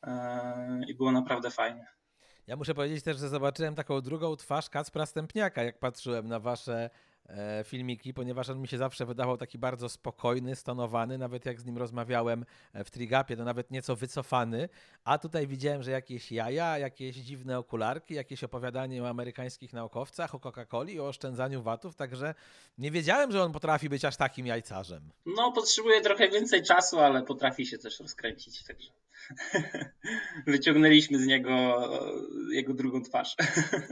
e, 0.03 0.81
i 0.89 0.95
było 0.95 1.13
naprawdę 1.13 1.51
fajnie. 1.51 1.87
Ja 2.47 2.57
muszę 2.57 2.75
powiedzieć 2.75 3.05
też, 3.05 3.19
że 3.19 3.29
zobaczyłem 3.29 3.75
taką 3.75 4.01
drugą 4.01 4.37
twarz 4.37 4.71
Kacpra 4.71 5.07
Stępniaka, 5.07 5.63
jak 5.63 5.79
patrzyłem 5.79 6.29
na 6.29 6.41
wasze 6.41 6.91
E, 6.91 6.91
filmiki, 7.65 8.15
ponieważ 8.15 8.49
on 8.49 8.61
mi 8.61 8.69
się 8.69 8.79
zawsze 8.79 9.07
wydawał 9.07 9.37
taki 9.37 9.59
bardzo 9.59 9.89
spokojny, 9.89 10.57
stonowany, 10.57 11.19
nawet 11.19 11.47
jak 11.47 11.61
z 11.61 11.65
nim 11.65 11.79
rozmawiałem 11.79 12.45
e, 12.73 12.85
w 12.85 12.91
Trigapie, 12.91 13.37
to 13.37 13.45
nawet 13.45 13.71
nieco 13.71 13.97
wycofany, 13.97 14.69
a 15.05 15.19
tutaj 15.19 15.47
widziałem, 15.47 15.83
że 15.83 15.91
jakieś 15.91 16.33
jaja, 16.33 16.79
jakieś 16.79 17.17
dziwne 17.17 17.59
okularki, 17.59 18.15
jakieś 18.15 18.45
opowiadanie 18.45 19.03
o 19.03 19.09
amerykańskich 19.09 19.73
naukowcach, 19.73 20.35
o 20.35 20.39
Coca-Coli, 20.39 21.01
o 21.01 21.09
oszczędzaniu 21.09 21.63
watów, 21.63 21.97
także 21.97 22.35
nie 22.79 22.91
wiedziałem, 22.91 23.33
że 23.33 23.43
on 23.43 23.53
potrafi 23.53 23.89
być 23.89 24.05
aż 24.05 24.17
takim 24.17 24.47
jajcarzem. 24.47 25.11
No, 25.27 25.53
potrzebuje 25.53 26.01
trochę 26.01 26.29
więcej 26.29 26.63
czasu, 26.63 26.99
ale 26.99 27.23
potrafi 27.23 27.67
się 27.67 27.79
też 27.79 28.01
rozkręcić, 28.01 28.65
także 28.65 28.91
wyciągnęliśmy 30.47 31.19
z 31.19 31.27
niego 31.27 31.83
jego 32.53 32.75
drugą 32.75 33.03
twarz. 33.03 33.37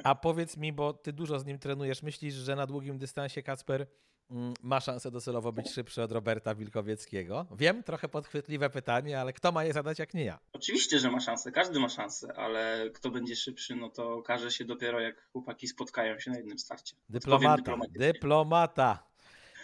A 0.04 0.14
powiedz 0.14 0.56
mi, 0.56 0.72
bo 0.72 0.92
ty 0.92 1.12
dużo 1.12 1.38
z 1.38 1.46
nim 1.46 1.58
trenujesz, 1.58 2.02
myślisz, 2.02 2.34
że 2.34 2.56
na 2.56 2.66
długim 2.66 2.98
dystansie 2.98 3.42
Kacper 3.42 3.86
mm, 4.30 4.54
ma 4.62 4.80
szansę 4.80 5.10
docelowo 5.10 5.52
być 5.52 5.70
szybszy 5.70 6.02
od 6.02 6.12
Roberta 6.12 6.54
Wilkowieckiego? 6.54 7.46
Wiem, 7.58 7.82
trochę 7.82 8.08
podchwytliwe 8.08 8.70
pytanie, 8.70 9.20
ale 9.20 9.32
kto 9.32 9.52
ma 9.52 9.64
je 9.64 9.72
zadać 9.72 9.98
jak 9.98 10.14
nie 10.14 10.24
ja? 10.24 10.38
Oczywiście, 10.52 10.98
że 10.98 11.10
ma 11.10 11.20
szansę, 11.20 11.52
każdy 11.52 11.80
ma 11.80 11.88
szansę, 11.88 12.32
ale 12.36 12.90
kto 12.94 13.10
będzie 13.10 13.36
szybszy, 13.36 13.76
no 13.76 13.90
to 13.90 14.14
okaże 14.14 14.50
się 14.50 14.64
dopiero 14.64 15.00
jak 15.00 15.28
chłopaki 15.32 15.68
spotkają 15.68 16.18
się 16.18 16.30
na 16.30 16.36
jednym 16.36 16.58
starcie. 16.58 16.96
Dyplomata, 17.08 17.76
dyplomata. 17.90 19.06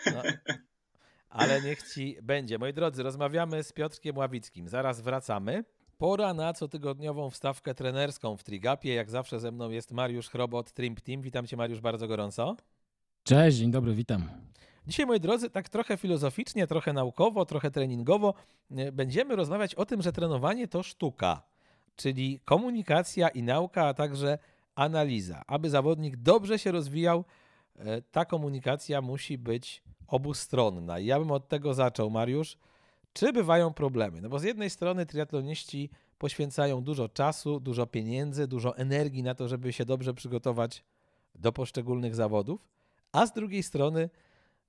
No. 0.06 0.22
Ale 1.32 1.62
niech 1.62 1.82
ci 1.92 2.16
będzie. 2.22 2.58
Moi 2.58 2.72
drodzy, 2.72 3.02
rozmawiamy 3.02 3.62
z 3.62 3.72
Piotrkiem 3.72 4.16
Ławickim. 4.16 4.68
Zaraz 4.68 5.00
wracamy. 5.00 5.64
Pora 5.98 6.34
na 6.34 6.52
cotygodniową 6.52 7.30
wstawkę 7.30 7.74
trenerską 7.74 8.36
w 8.36 8.44
Trigapie. 8.44 8.94
Jak 8.94 9.10
zawsze 9.10 9.40
ze 9.40 9.52
mną 9.52 9.70
jest 9.70 9.92
Mariusz 9.92 10.28
Chrobot, 10.28 10.72
Trimp 10.72 11.00
Team. 11.00 11.22
Witam 11.22 11.46
cię 11.46 11.56
Mariusz 11.56 11.80
bardzo 11.80 12.08
gorąco. 12.08 12.56
Cześć, 13.24 13.56
dzień 13.56 13.70
dobry, 13.70 13.94
witam. 13.94 14.28
Dzisiaj, 14.86 15.06
moi 15.06 15.20
drodzy, 15.20 15.50
tak 15.50 15.68
trochę 15.68 15.96
filozoficznie, 15.96 16.66
trochę 16.66 16.92
naukowo, 16.92 17.46
trochę 17.46 17.70
treningowo 17.70 18.34
e, 18.70 18.92
będziemy 18.92 19.36
rozmawiać 19.36 19.74
o 19.74 19.86
tym, 19.86 20.02
że 20.02 20.12
trenowanie 20.12 20.68
to 20.68 20.82
sztuka, 20.82 21.42
czyli 21.96 22.40
komunikacja 22.44 23.28
i 23.28 23.42
nauka, 23.42 23.86
a 23.86 23.94
także 23.94 24.38
analiza. 24.74 25.42
Aby 25.46 25.70
zawodnik 25.70 26.16
dobrze 26.16 26.58
się 26.58 26.72
rozwijał, 26.72 27.24
ta 28.10 28.24
komunikacja 28.24 29.02
musi 29.02 29.38
być 29.38 29.82
obustronna. 30.06 30.98
Ja 30.98 31.18
bym 31.18 31.30
od 31.30 31.48
tego 31.48 31.74
zaczął, 31.74 32.10
Mariusz. 32.10 32.58
Czy 33.12 33.32
bywają 33.32 33.72
problemy? 33.72 34.20
No 34.20 34.28
bo 34.28 34.38
z 34.38 34.42
jednej 34.42 34.70
strony 34.70 35.06
triatloniści 35.06 35.90
poświęcają 36.18 36.82
dużo 36.82 37.08
czasu, 37.08 37.60
dużo 37.60 37.86
pieniędzy, 37.86 38.46
dużo 38.46 38.76
energii 38.76 39.22
na 39.22 39.34
to, 39.34 39.48
żeby 39.48 39.72
się 39.72 39.84
dobrze 39.84 40.14
przygotować 40.14 40.84
do 41.34 41.52
poszczególnych 41.52 42.14
zawodów, 42.14 42.68
a 43.12 43.26
z 43.26 43.32
drugiej 43.32 43.62
strony 43.62 44.10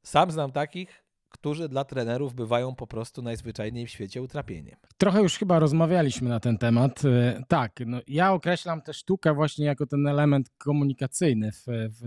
sam 0.04 0.32
znam 0.32 0.52
takich, 0.52 1.03
którzy 1.34 1.70
dla 1.70 1.84
trenerów 1.84 2.34
bywają 2.34 2.76
po 2.76 2.88
prostu 2.88 3.22
najzwyczajniej 3.22 3.88
w 3.88 3.90
świecie 3.90 4.22
utrapieniem. 4.22 4.76
Trochę 4.98 5.22
już 5.22 5.38
chyba 5.38 5.60
rozmawialiśmy 5.60 6.30
na 6.30 6.40
ten 6.40 6.58
temat. 6.58 7.06
E, 7.06 7.44
tak, 7.48 7.80
no 7.86 8.00
ja 8.08 8.34
określam 8.34 8.82
tę 8.82 8.94
sztukę 8.94 9.34
właśnie 9.34 9.66
jako 9.66 9.86
ten 9.86 10.08
element 10.08 10.50
komunikacyjny 10.58 11.52
w, 11.52 11.66
w, 11.68 12.00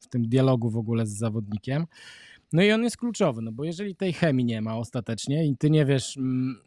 w 0.00 0.08
tym 0.08 0.28
dialogu 0.28 0.70
w 0.70 0.76
ogóle 0.76 1.06
z 1.06 1.18
zawodnikiem. 1.18 1.86
No 2.52 2.62
i 2.62 2.72
on 2.72 2.82
jest 2.82 2.96
kluczowy, 2.96 3.42
no 3.42 3.52
bo 3.52 3.64
jeżeli 3.64 3.96
tej 3.96 4.12
chemii 4.12 4.44
nie 4.44 4.60
ma 4.60 4.76
ostatecznie 4.76 5.46
i 5.46 5.56
ty 5.56 5.70
nie 5.70 5.84
wiesz, 5.84 6.16
mm, 6.16 6.60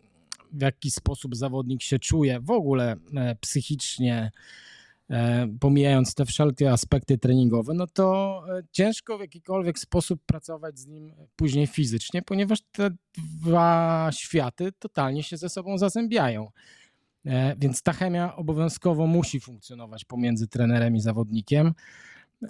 w 0.53 0.61
jaki 0.61 0.91
sposób 0.91 1.35
zawodnik 1.35 1.81
się 1.81 1.99
czuje 1.99 2.39
w 2.39 2.51
ogóle 2.51 2.95
e, 3.15 3.35
psychicznie, 3.35 4.31
pomijając 5.59 6.15
te 6.15 6.25
wszelkie 6.25 6.71
aspekty 6.71 7.17
treningowe, 7.17 7.73
no 7.73 7.87
to 7.87 8.41
e, 8.49 8.61
ciężko 8.71 9.17
w 9.17 9.21
jakikolwiek 9.21 9.79
sposób 9.79 10.21
pracować 10.25 10.79
z 10.79 10.87
nim 10.87 11.13
później 11.35 11.67
fizycznie, 11.67 12.21
ponieważ 12.21 12.59
te 12.71 12.89
dwa 13.41 14.09
światy 14.13 14.71
totalnie 14.79 15.23
się 15.23 15.37
ze 15.37 15.49
sobą 15.49 15.77
zazębiają. 15.77 16.51
Więc 17.57 17.81
ta 17.81 17.93
chemia 17.93 18.35
obowiązkowo 18.35 19.07
musi 19.07 19.39
funkcjonować 19.39 20.05
pomiędzy 20.05 20.47
trenerem 20.47 20.95
i 20.95 20.99
zawodnikiem. 20.99 21.73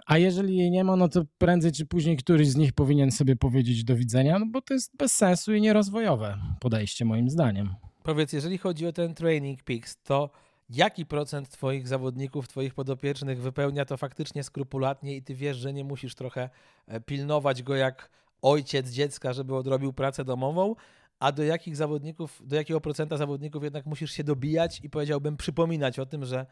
A 0.06 0.18
jeżeli 0.18 0.58
jej 0.58 0.72
nie 0.72 0.84
ma, 0.84 0.96
no 0.96 1.08
to 1.08 1.26
prędzej 1.38 1.72
czy 1.72 1.86
później 1.86 2.18
któryś 2.18 2.50
z 2.50 2.56
nich 2.56 2.74
powinien 2.74 3.12
sobie 3.12 3.36
powiedzieć 3.36 3.84
do 3.84 3.96
widzenia, 3.96 4.40
no 4.40 4.46
bo 4.46 4.62
to 4.62 4.74
jest 4.74 4.98
bez 4.98 5.12
sensu 5.12 5.54
i 5.54 5.62
nierozwojowe 5.62 6.38
podejście 6.60 7.06
moim 7.06 7.30
zdaniem. 7.30 7.76
Powiedz, 8.04 8.34
jeżeli 8.34 8.58
chodzi 8.58 8.88
o 8.88 8.94
ten 8.94 9.14
training 9.14 9.64
peaks, 9.64 9.98
to 10.04 10.30
jaki 10.76 11.06
procent 11.06 11.50
twoich 11.50 11.88
zawodników, 11.88 12.48
twoich 12.48 12.74
podopiecznych 12.74 13.42
wypełnia 13.42 13.86
to 13.86 13.98
faktycznie 13.98 14.44
skrupulatnie 14.44 15.16
i 15.16 15.24
ty 15.24 15.36
wiesz, 15.36 15.58
że 15.58 15.74
nie 15.74 15.84
musisz 15.84 16.16
trochę 16.16 16.50
e, 16.88 17.02
pilnować 17.02 17.64
go 17.64 17.76
jak 17.76 18.10
ojciec 18.42 18.90
dziecka, 18.90 19.34
żeby 19.34 19.56
odrobił 19.56 19.94
pracę 19.94 20.26
domową, 20.26 20.76
a 21.20 21.32
do 21.32 21.44
jakich 21.44 21.76
zawodników, 21.76 22.42
do 22.46 22.56
jakiego 22.56 22.82
procenta 22.82 23.18
zawodników 23.18 23.64
jednak 23.64 23.86
musisz 23.86 24.12
się 24.12 24.24
dobijać 24.24 24.80
i 24.84 24.90
powiedziałbym 24.90 25.38
przypominać 25.38 26.00
o 26.00 26.06
tym, 26.06 26.26
że 26.26 26.46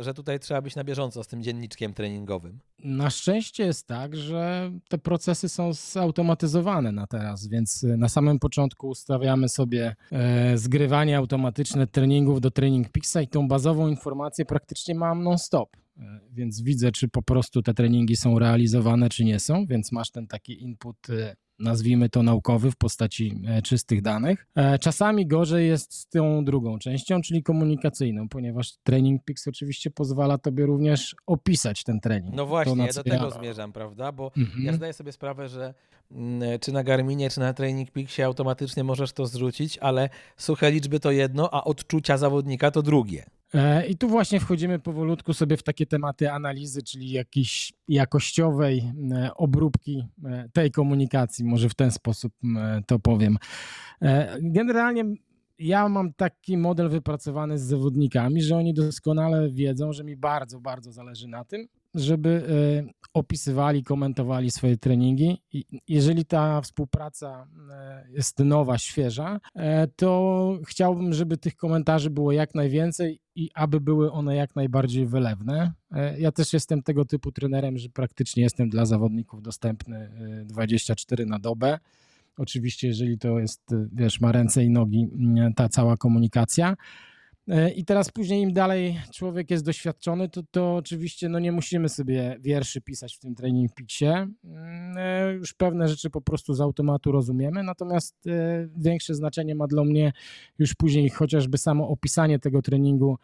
że 0.00 0.14
tutaj 0.14 0.40
trzeba 0.40 0.62
być 0.62 0.76
na 0.76 0.84
bieżąco 0.84 1.24
z 1.24 1.28
tym 1.28 1.42
dzienniczkiem 1.42 1.94
treningowym. 1.94 2.60
Na 2.84 3.10
szczęście 3.10 3.64
jest 3.64 3.86
tak, 3.86 4.16
że 4.16 4.72
te 4.88 4.98
procesy 4.98 5.48
są 5.48 5.72
zautomatyzowane 5.72 6.92
na 6.92 7.06
teraz, 7.06 7.48
więc 7.48 7.82
na 7.82 8.08
samym 8.08 8.38
początku 8.38 8.88
ustawiamy 8.88 9.48
sobie 9.48 9.96
e, 10.12 10.58
zgrywanie 10.58 11.16
automatyczne 11.16 11.86
treningów 11.86 12.40
do 12.40 12.50
Training 12.50 12.88
Pixa 12.88 13.16
i 13.22 13.28
tą 13.28 13.48
bazową 13.48 13.88
informację 13.88 14.44
praktycznie 14.44 14.94
mam 14.94 15.22
non-stop. 15.22 15.76
E, 15.98 16.20
więc 16.32 16.62
widzę, 16.62 16.92
czy 16.92 17.08
po 17.08 17.22
prostu 17.22 17.62
te 17.62 17.74
treningi 17.74 18.16
są 18.16 18.38
realizowane, 18.38 19.08
czy 19.08 19.24
nie 19.24 19.40
są, 19.40 19.66
więc 19.66 19.92
masz 19.92 20.10
ten 20.10 20.26
taki 20.26 20.62
input 20.62 21.10
e, 21.10 21.36
nazwijmy 21.60 22.08
to 22.08 22.22
naukowy 22.22 22.70
w 22.70 22.76
postaci 22.76 23.40
e, 23.46 23.62
czystych 23.62 24.02
danych. 24.02 24.46
Czasami 24.80 25.26
gorzej 25.26 25.68
jest 25.68 25.94
z 25.94 26.08
tą 26.08 26.44
drugą 26.44 26.78
częścią, 26.78 27.20
czyli 27.20 27.42
komunikacyjną, 27.42 28.28
ponieważ 28.28 28.72
Training 28.82 29.24
Peaks 29.24 29.48
oczywiście 29.48 29.90
pozwala 29.90 30.38
tobie 30.38 30.66
również 30.66 31.14
opisać 31.26 31.84
ten 31.84 32.00
trening. 32.00 32.34
No 32.34 32.46
właśnie, 32.46 32.76
to, 32.76 32.86
ja 32.86 32.92
do 32.92 33.02
tego 33.02 33.24
ja... 33.24 33.30
zmierzam, 33.30 33.72
prawda? 33.72 34.12
Bo 34.12 34.32
mhm. 34.36 34.64
ja 34.64 34.72
zdaję 34.72 34.92
sobie 34.92 35.12
sprawę, 35.12 35.48
że 35.48 35.74
mm, 36.10 36.58
czy 36.58 36.72
na 36.72 36.84
Garminie, 36.84 37.30
czy 37.30 37.40
na 37.40 37.54
Training 37.54 37.90
Peaksie 37.90 38.22
automatycznie 38.22 38.84
możesz 38.84 39.12
to 39.12 39.26
zrzucić, 39.26 39.78
ale 39.78 40.08
suche 40.36 40.70
liczby 40.70 41.00
to 41.00 41.10
jedno, 41.10 41.54
a 41.54 41.64
odczucia 41.64 42.16
zawodnika 42.16 42.70
to 42.70 42.82
drugie. 42.82 43.24
E, 43.54 43.86
I 43.86 43.96
tu 43.96 44.08
właśnie 44.08 44.40
wchodzimy 44.40 44.78
powolutku 44.78 45.34
sobie 45.34 45.56
w 45.56 45.62
takie 45.62 45.86
tematy 45.86 46.30
analizy, 46.30 46.82
czyli 46.82 47.10
jakiejś 47.10 47.72
jakościowej 47.88 48.92
e, 49.12 49.34
obróbki 49.34 50.04
e, 50.24 50.48
tej 50.52 50.70
komunikacji, 50.70 51.44
może 51.44 51.68
w 51.68 51.74
ten 51.74 51.90
sposób 51.90 52.32
to 52.86 52.98
powiem. 52.98 53.36
Generalnie 54.40 55.04
ja 55.58 55.88
mam 55.88 56.12
taki 56.12 56.56
model 56.56 56.88
wypracowany 56.88 57.58
z 57.58 57.62
zawodnikami, 57.62 58.42
że 58.42 58.56
oni 58.56 58.74
doskonale 58.74 59.50
wiedzą, 59.50 59.92
że 59.92 60.04
mi 60.04 60.16
bardzo, 60.16 60.60
bardzo 60.60 60.92
zależy 60.92 61.28
na 61.28 61.44
tym, 61.44 61.68
żeby 61.94 62.44
e, 62.88 63.08
opisywali, 63.14 63.84
komentowali 63.84 64.50
swoje 64.50 64.76
treningi. 64.76 65.42
Jeżeli 65.88 66.24
ta 66.24 66.60
współpraca 66.60 67.46
e, 67.70 68.06
jest 68.10 68.38
nowa, 68.38 68.78
świeża, 68.78 69.40
e, 69.54 69.86
to 69.86 70.58
chciałbym, 70.66 71.12
żeby 71.12 71.36
tych 71.36 71.56
komentarzy 71.56 72.10
było 72.10 72.32
jak 72.32 72.54
najwięcej 72.54 73.20
i 73.34 73.50
aby 73.54 73.80
były 73.80 74.12
one 74.12 74.36
jak 74.36 74.56
najbardziej 74.56 75.06
wylewne. 75.06 75.72
Ja 76.18 76.32
też 76.32 76.52
jestem 76.52 76.82
tego 76.82 77.04
typu 77.04 77.32
trenerem, 77.32 77.78
że 77.78 77.88
praktycznie 77.88 78.42
jestem 78.42 78.68
dla 78.68 78.86
zawodników 78.86 79.42
dostępny 79.42 80.10
24 80.44 81.26
na 81.26 81.38
dobę. 81.38 81.78
Oczywiście, 82.36 82.86
jeżeli 82.86 83.18
to 83.18 83.38
jest, 83.38 83.62
wiesz, 83.92 84.20
ma 84.20 84.32
ręce 84.32 84.64
i 84.64 84.70
nogi, 84.70 85.08
ta 85.56 85.68
cała 85.68 85.96
komunikacja. 85.96 86.76
E, 87.50 87.70
I 87.70 87.84
teraz 87.84 88.10
później 88.10 88.42
im 88.42 88.52
dalej 88.52 89.00
człowiek 89.12 89.50
jest 89.50 89.64
doświadczony, 89.64 90.28
to, 90.28 90.42
to 90.50 90.74
oczywiście 90.74 91.28
no 91.28 91.38
nie 91.38 91.52
musimy 91.52 91.88
sobie 91.88 92.36
wierszy 92.40 92.80
pisać 92.80 93.16
w 93.16 93.18
tym 93.18 93.34
Training 93.34 93.72
Peaksie. 93.74 94.04
Mm, 94.04 94.94
e, 94.96 95.32
już 95.32 95.54
pewne 95.54 95.88
rzeczy 95.88 96.10
po 96.10 96.20
prostu 96.20 96.54
z 96.54 96.60
automatu 96.60 97.12
rozumiemy, 97.12 97.62
natomiast 97.62 98.26
e, 98.26 98.68
większe 98.76 99.14
znaczenie 99.14 99.54
ma 99.54 99.66
dla 99.66 99.84
mnie 99.84 100.12
już 100.58 100.74
później 100.74 101.10
chociażby 101.10 101.58
samo 101.58 101.88
opisanie 101.88 102.38
tego 102.38 102.62
treningu 102.62 103.18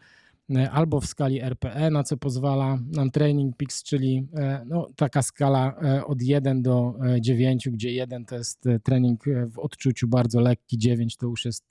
albo 0.71 1.01
w 1.01 1.05
skali 1.05 1.41
RPE, 1.41 1.89
na 1.91 2.03
co 2.03 2.17
pozwala 2.17 2.79
nam 2.95 3.11
Training 3.11 3.57
Peaks, 3.57 3.83
czyli 3.83 4.27
e, 4.35 4.65
no, 4.65 4.87
taka 4.95 5.21
skala 5.21 5.75
e, 5.83 6.05
od 6.05 6.21
1 6.21 6.61
do 6.61 6.93
9, 7.19 7.69
gdzie 7.69 7.91
1 7.91 8.25
to 8.25 8.35
jest 8.35 8.63
trening 8.83 9.23
w 9.51 9.59
odczuciu 9.59 10.07
bardzo 10.07 10.39
lekki, 10.39 10.77
9 10.77 11.17
to 11.17 11.27
już 11.27 11.45
jest 11.45 11.65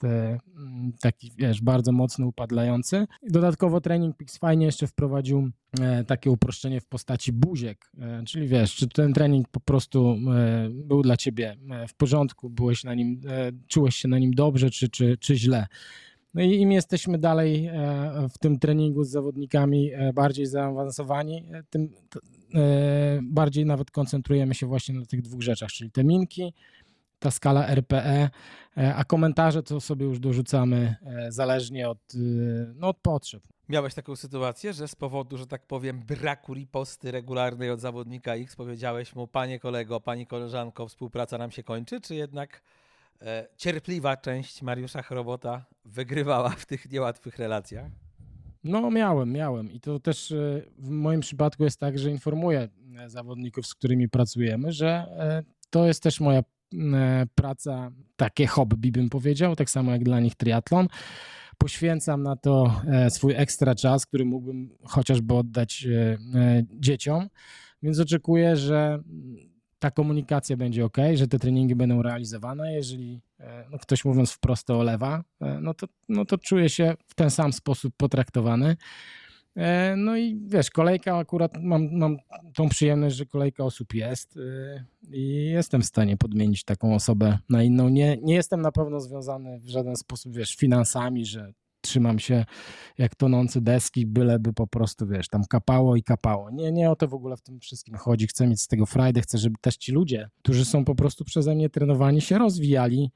taki, 1.01 1.31
wiesz, 1.37 1.61
bardzo 1.61 1.91
mocno 1.91 2.27
upadlający. 2.27 3.05
Dodatkowo 3.29 3.81
Training 3.81 4.17
Peaks 4.17 4.37
fajnie 4.37 4.65
jeszcze 4.65 4.87
wprowadził 4.87 5.49
takie 6.07 6.31
uproszczenie 6.31 6.81
w 6.81 6.85
postaci 6.85 7.33
buziek, 7.33 7.91
czyli 8.27 8.47
wiesz, 8.47 8.75
czy 8.75 8.87
ten 8.87 9.13
trening 9.13 9.47
po 9.47 9.59
prostu 9.59 10.15
był 10.73 11.01
dla 11.01 11.17
ciebie 11.17 11.57
w 11.87 11.93
porządku, 11.93 12.49
byłeś 12.49 12.83
na 12.83 12.93
nim, 12.93 13.21
czułeś 13.67 13.95
się 13.95 14.07
na 14.07 14.19
nim 14.19 14.31
dobrze, 14.33 14.69
czy, 14.69 14.89
czy, 14.89 15.17
czy 15.17 15.35
źle. 15.35 15.67
No 16.33 16.41
i 16.41 16.61
im 16.61 16.71
jesteśmy 16.71 17.17
dalej 17.17 17.65
e, 17.65 18.27
w 18.29 18.37
tym 18.37 18.59
treningu 18.59 19.03
z 19.03 19.09
zawodnikami 19.09 19.93
e, 19.93 20.13
bardziej 20.13 20.45
zaawansowani, 20.45 21.43
e, 21.53 21.63
tym 21.69 21.93
bardziej 23.23 23.65
nawet 23.65 23.91
koncentrujemy 23.91 24.55
się 24.55 24.67
właśnie 24.67 24.95
na 24.95 25.05
tych 25.05 25.21
dwóch 25.21 25.41
rzeczach, 25.41 25.69
czyli 25.69 25.91
te 25.91 26.03
minki, 26.03 26.53
ta 27.19 27.31
skala 27.31 27.67
RPE, 27.67 28.29
a 28.75 29.03
komentarze 29.03 29.63
to 29.63 29.81
sobie 29.81 30.05
już 30.05 30.19
dorzucamy 30.19 30.95
zależnie 31.29 31.89
od, 31.89 32.13
no, 32.75 32.87
od 32.87 32.97
potrzeb. 32.97 33.43
Miałeś 33.69 33.93
taką 33.93 34.15
sytuację, 34.15 34.73
że 34.73 34.87
z 34.87 34.95
powodu, 34.95 35.37
że 35.37 35.47
tak 35.47 35.65
powiem, 35.65 35.99
braku 35.99 36.53
riposty 36.53 37.11
regularnej 37.11 37.71
od 37.71 37.79
zawodnika 37.79 38.35
X 38.35 38.55
powiedziałeś 38.55 39.15
mu, 39.15 39.27
panie 39.27 39.59
kolego, 39.59 39.99
pani 39.99 40.27
koleżanko, 40.27 40.87
współpraca 40.87 41.37
nam 41.37 41.51
się 41.51 41.63
kończy, 41.63 42.01
czy 42.01 42.15
jednak 42.15 42.61
cierpliwa 43.57 44.17
część 44.17 44.61
Mariusza 44.61 45.01
Chrobota 45.01 45.65
wygrywała 45.85 46.49
w 46.49 46.65
tych 46.65 46.91
niełatwych 46.91 47.37
relacjach? 47.37 47.91
No, 48.63 48.91
miałem, 48.91 49.31
miałem. 49.31 49.71
I 49.71 49.79
to 49.79 49.99
też 49.99 50.31
e, 50.31 50.61
w 50.77 50.89
moim 50.89 51.21
przypadku 51.21 51.63
jest 51.63 51.79
tak, 51.79 51.99
że 51.99 52.11
informuję 52.11 52.69
e, 52.99 53.09
zawodników, 53.09 53.67
z 53.67 53.75
którymi 53.75 54.09
pracujemy, 54.09 54.71
że 54.71 55.05
to 55.69 55.87
jest 55.87 56.03
też 56.03 56.19
moja 56.19 56.43
praca, 57.35 57.91
takie 58.15 58.47
hobby 58.47 58.91
bym 58.91 59.09
powiedział, 59.09 59.55
tak 59.55 59.69
samo 59.69 59.91
jak 59.91 60.03
dla 60.03 60.19
nich 60.19 60.35
triatlon. 60.35 60.87
Poświęcam 61.57 62.23
na 62.23 62.35
to 62.35 62.81
swój 63.09 63.33
ekstra 63.35 63.75
czas, 63.75 64.05
który 64.05 64.25
mógłbym 64.25 64.69
chociażby 64.83 65.33
oddać 65.33 65.87
dzieciom, 66.71 67.29
więc 67.83 67.99
oczekuję, 67.99 68.55
że 68.55 69.03
ta 69.79 69.91
komunikacja 69.91 70.57
będzie 70.57 70.85
ok, 70.85 70.97
że 71.13 71.27
te 71.27 71.39
treningi 71.39 71.75
będą 71.75 72.01
realizowane. 72.01 72.73
Jeżeli 72.73 73.21
e, 73.39 73.65
no 73.71 73.77
ktoś 73.79 74.05
mówiąc 74.05 74.31
wprost 74.31 74.69
olewa, 74.69 75.23
e, 75.41 75.59
no 75.61 75.73
to, 75.73 75.87
no 76.09 76.25
to 76.25 76.37
czuję 76.37 76.69
się 76.69 76.95
w 77.07 77.15
ten 77.15 77.29
sam 77.29 77.53
sposób 77.53 77.93
potraktowany. 77.97 78.77
E, 79.55 79.95
no 79.95 80.17
i 80.17 80.39
wiesz, 80.45 80.71
kolejka 80.71 81.17
akurat 81.17 81.51
mam, 81.61 81.89
mam 81.91 82.17
tą 82.53 82.69
przyjemność, 82.69 83.15
że 83.15 83.25
kolejka 83.25 83.63
osób 83.63 83.93
jest 83.93 84.39
i 85.11 85.45
jestem 85.45 85.81
w 85.81 85.85
stanie 85.85 86.17
podmienić 86.17 86.63
taką 86.63 86.95
osobę 86.95 87.37
na 87.49 87.63
inną. 87.63 87.89
Nie, 87.89 88.17
nie 88.17 88.33
jestem 88.33 88.61
na 88.61 88.71
pewno 88.71 88.99
związany 88.99 89.59
w 89.59 89.69
żaden 89.69 89.95
sposób, 89.95 90.35
wiesz, 90.35 90.55
finansami, 90.55 91.25
że 91.25 91.53
trzymam 91.87 92.19
się 92.19 92.45
jak 92.97 93.15
tonący 93.15 93.61
deski, 93.61 94.05
byleby 94.05 94.53
po 94.53 94.67
prostu, 94.67 95.07
wiesz, 95.07 95.27
tam 95.27 95.43
kapało 95.49 95.95
i 95.95 96.03
kapało. 96.03 96.51
Nie, 96.51 96.71
nie 96.71 96.91
o 96.91 96.95
to 96.95 97.07
w 97.07 97.13
ogóle 97.13 97.37
w 97.37 97.41
tym 97.41 97.59
wszystkim 97.59 97.95
chodzi. 97.95 98.27
Chcę 98.27 98.47
mieć 98.47 98.61
z 98.61 98.67
tego 98.67 98.85
frajdę, 98.85 99.21
chcę, 99.21 99.37
żeby 99.37 99.55
też 99.61 99.77
ci 99.77 99.91
ludzie, 99.91 100.29
którzy 100.43 100.65
są 100.65 100.85
po 100.85 100.95
prostu 100.95 101.25
przeze 101.25 101.55
mnie 101.55 101.69
trenowani, 101.69 102.21
się 102.21 102.37
rozwijali. 102.37 103.11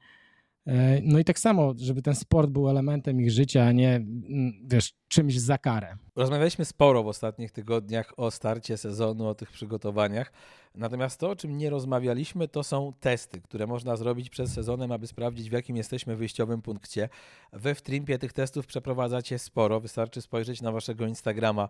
E, 0.66 1.00
no 1.02 1.18
i 1.18 1.24
tak 1.24 1.38
samo, 1.38 1.74
żeby 1.76 2.02
ten 2.02 2.14
sport 2.14 2.50
był 2.50 2.68
elementem 2.68 3.20
ich 3.20 3.30
życia, 3.30 3.64
a 3.64 3.72
nie, 3.72 3.96
mm, 3.96 4.52
wiesz, 4.64 4.94
czymś 5.08 5.38
za 5.38 5.58
karę. 5.58 5.96
Rozmawialiśmy 6.16 6.64
sporo 6.64 7.02
w 7.02 7.08
ostatnich 7.08 7.52
tygodniach 7.52 8.12
o 8.16 8.30
starcie 8.30 8.76
sezonu, 8.76 9.26
o 9.26 9.34
tych 9.34 9.50
przygotowaniach. 9.50 10.32
Natomiast 10.74 11.20
to, 11.20 11.30
o 11.30 11.36
czym 11.36 11.58
nie 11.58 11.70
rozmawialiśmy, 11.70 12.48
to 12.48 12.62
są 12.62 12.92
testy, 13.00 13.40
które 13.40 13.66
można 13.66 13.96
zrobić 13.96 14.30
przed 14.30 14.48
sezonem, 14.48 14.92
aby 14.92 15.06
sprawdzić, 15.06 15.50
w 15.50 15.52
jakim 15.52 15.76
jesteśmy 15.76 16.16
wyjściowym 16.16 16.62
punkcie. 16.62 17.08
Wy 17.52 17.74
w 17.74 17.82
Trimpie 17.82 18.18
tych 18.18 18.32
testów 18.32 18.66
przeprowadzacie 18.66 19.38
sporo. 19.38 19.80
Wystarczy 19.80 20.22
spojrzeć 20.22 20.62
na 20.62 20.72
waszego 20.72 21.06
Instagrama, 21.06 21.68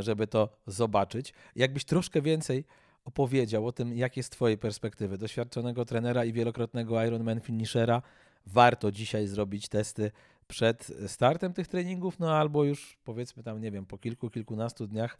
żeby 0.00 0.26
to 0.26 0.48
zobaczyć. 0.66 1.34
Jakbyś 1.56 1.84
troszkę 1.84 2.22
więcej 2.22 2.64
opowiedział 3.04 3.66
o 3.66 3.72
tym, 3.72 3.96
jakie 3.96 4.22
z 4.22 4.30
twojej 4.30 4.58
perspektywy, 4.58 5.18
doświadczonego 5.18 5.84
trenera 5.84 6.24
i 6.24 6.32
wielokrotnego 6.32 7.04
Ironman 7.04 7.40
finishera, 7.40 8.02
warto 8.46 8.92
dzisiaj 8.92 9.26
zrobić 9.26 9.68
testy 9.68 10.10
przed 10.48 10.92
startem 11.06 11.52
tych 11.52 11.68
treningów, 11.68 12.18
no 12.18 12.36
albo 12.36 12.64
już 12.64 12.98
powiedzmy 13.04 13.42
tam, 13.42 13.60
nie 13.60 13.70
wiem, 13.70 13.86
po 13.86 13.98
kilku, 13.98 14.30
kilkunastu 14.30 14.86
dniach 14.86 15.18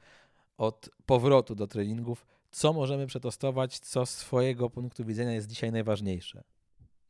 od 0.59 0.91
powrotu 1.07 1.55
do 1.55 1.67
treningów, 1.67 2.27
co 2.51 2.73
możemy 2.73 3.07
przetestować, 3.07 3.79
co 3.79 4.07
z 4.07 4.11
swojego 4.11 4.71
punktu 4.71 5.05
widzenia 5.05 5.33
jest 5.33 5.49
dzisiaj 5.49 5.73
najważniejsze? 5.73 6.43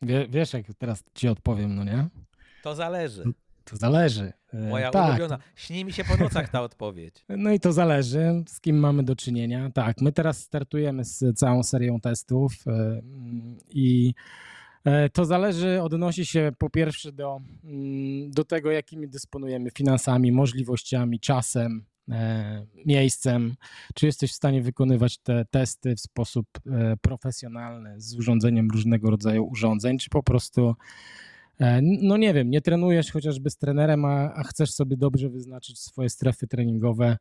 Wie, 0.03 0.29
wiesz, 0.29 0.53
jak 0.53 0.66
teraz 0.79 1.05
ci 1.14 1.29
odpowiem, 1.29 1.75
no 1.75 1.85
nie? 1.85 2.09
To 2.62 2.75
zależy. 2.75 3.25
To 3.64 3.77
zależy. 3.77 4.33
E, 4.53 4.68
Moja 4.68 4.90
tak. 4.90 5.09
ulubiona. 5.09 5.38
Śni 5.57 5.85
mi 5.85 5.92
się 5.92 6.05
po 6.05 6.16
nocach 6.16 6.49
ta 6.49 6.62
odpowiedź. 6.62 7.25
No 7.38 7.53
i 7.53 7.61
to 7.61 7.73
zależy, 7.73 8.44
z 8.46 8.61
kim 8.61 8.79
mamy 8.79 9.03
do 9.03 9.16
czynienia. 9.16 9.70
Tak, 9.70 10.01
my 10.01 10.12
teraz 10.12 10.38
startujemy 10.38 11.05
z 11.05 11.38
całą 11.38 11.62
serią 11.62 12.01
testów 12.01 12.53
e, 12.66 13.01
i 13.70 14.14
to 15.12 15.25
zależy, 15.25 15.83
odnosi 15.83 16.27
się 16.27 16.53
po 16.59 16.71
pierwsze 16.71 17.12
do, 17.12 17.40
mm, 17.64 18.31
do 18.31 18.45
tego, 18.45 18.71
jakimi 18.71 19.09
dysponujemy 19.09 19.71
finansami, 19.71 20.33
możliwościami, 20.33 21.21
czasem, 21.21 21.85
e, 22.11 22.66
miejscem, 22.87 23.55
czy 23.95 24.07
jesteś 24.07 24.33
w 24.33 24.35
stanie 24.35 24.62
wykonywać 24.62 25.19
te 25.19 25.45
testy 25.51 25.97
w 25.97 26.01
sposób 26.01 26.47
e, 26.66 26.97
profesjonalny 26.97 28.01
z 28.01 28.14
urządzeniem 28.14 28.69
różnego 28.71 29.11
rodzaju 29.11 29.45
urządzeń, 29.45 29.99
czy 29.99 30.11
po 30.11 30.23
prostu 30.23 30.75
E, 30.75 30.77
no 31.83 32.16
nie 32.16 32.35
wiem, 32.35 32.51
nie 32.51 32.61
trenujesz 32.61 33.12
chociażby 33.12 33.51
z 33.51 33.57
trenerem, 33.57 34.05
a, 34.05 34.35
a, 34.35 34.42
chcesz 34.42 34.70
sobie 34.73 34.96
dobrze 34.96 35.29
wyznaczyć 35.29 35.79
swoje 35.79 36.09
strefy 36.09 36.46
treningowe, 36.46 37.18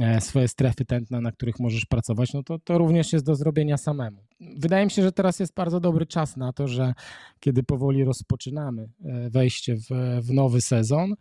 e, 0.00 0.20
swoje 0.20 0.48
strefy 0.48 0.84
tętna, 0.84 1.20
na 1.20 1.32
których 1.32 1.60
możesz 1.60 1.84
pracować, 1.84 2.32
no 2.32 2.42
to, 2.42 2.58
to 2.58 2.78
również 2.78 3.12
jest 3.12 3.26
do 3.26 3.34
zrobienia 3.34 3.76
samemu. 3.76 4.18
Wydaje 4.40 4.84
mi 4.84 4.90
się, 4.90 5.02
że 5.02 5.12
teraz 5.12 5.40
jest 5.40 5.54
bardzo 5.54 5.80
dobry 5.80 6.06
czas 6.06 6.36
na 6.36 6.52
to, 6.52 6.68
że 6.68 6.94
kiedy 7.40 7.62
powoli 7.62 8.04
rozpoczynamy 8.04 8.88
e, 9.04 9.30
wejście 9.30 9.76
w, 9.76 9.88
w 10.22 10.32
nowy 10.32 10.60
sezon, 10.60 11.14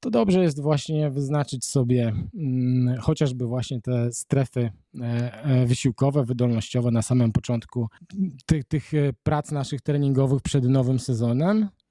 to 0.00 0.10
dobrze 0.10 0.42
jest 0.42 0.60
właśnie 0.60 1.10
wyznaczyć 1.10 1.64
sobie 1.64 2.12
hmm, 2.32 2.96
chociażby 3.00 3.46
właśnie 3.46 3.80
te 3.80 4.12
strefy 4.12 4.70
wysiłkowe, 5.66 6.24
wydolnościowe 6.24 6.90
na 6.90 7.02
samym 7.02 7.32
początku 7.32 7.88
tych, 8.46 8.64
tych 8.64 8.92
prac 9.22 9.52
naszych 9.52 9.80
treningowych 9.80 10.42
przed 10.42 10.64
nowym 10.64 10.98
sezonem, 10.98 11.68
E, 11.68 11.83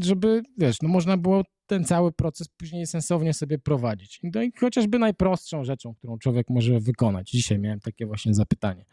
żeby, 0.00 0.42
wiesz, 0.58 0.76
no 0.82 0.88
można 0.88 1.16
było 1.16 1.42
ten 1.66 1.84
cały 1.84 2.12
proces 2.12 2.48
później 2.48 2.86
sensownie 2.86 3.34
sobie 3.34 3.58
prowadzić. 3.58 4.20
No 4.22 4.42
i 4.42 4.52
chociażby 4.60 4.98
najprostszą 4.98 5.64
rzeczą, 5.64 5.94
którą 5.94 6.18
człowiek 6.18 6.50
może 6.50 6.80
wykonać. 6.80 7.30
Dzisiaj 7.30 7.58
miałem 7.58 7.80
takie 7.80 8.06
właśnie 8.06 8.34
zapytanie. 8.34 8.84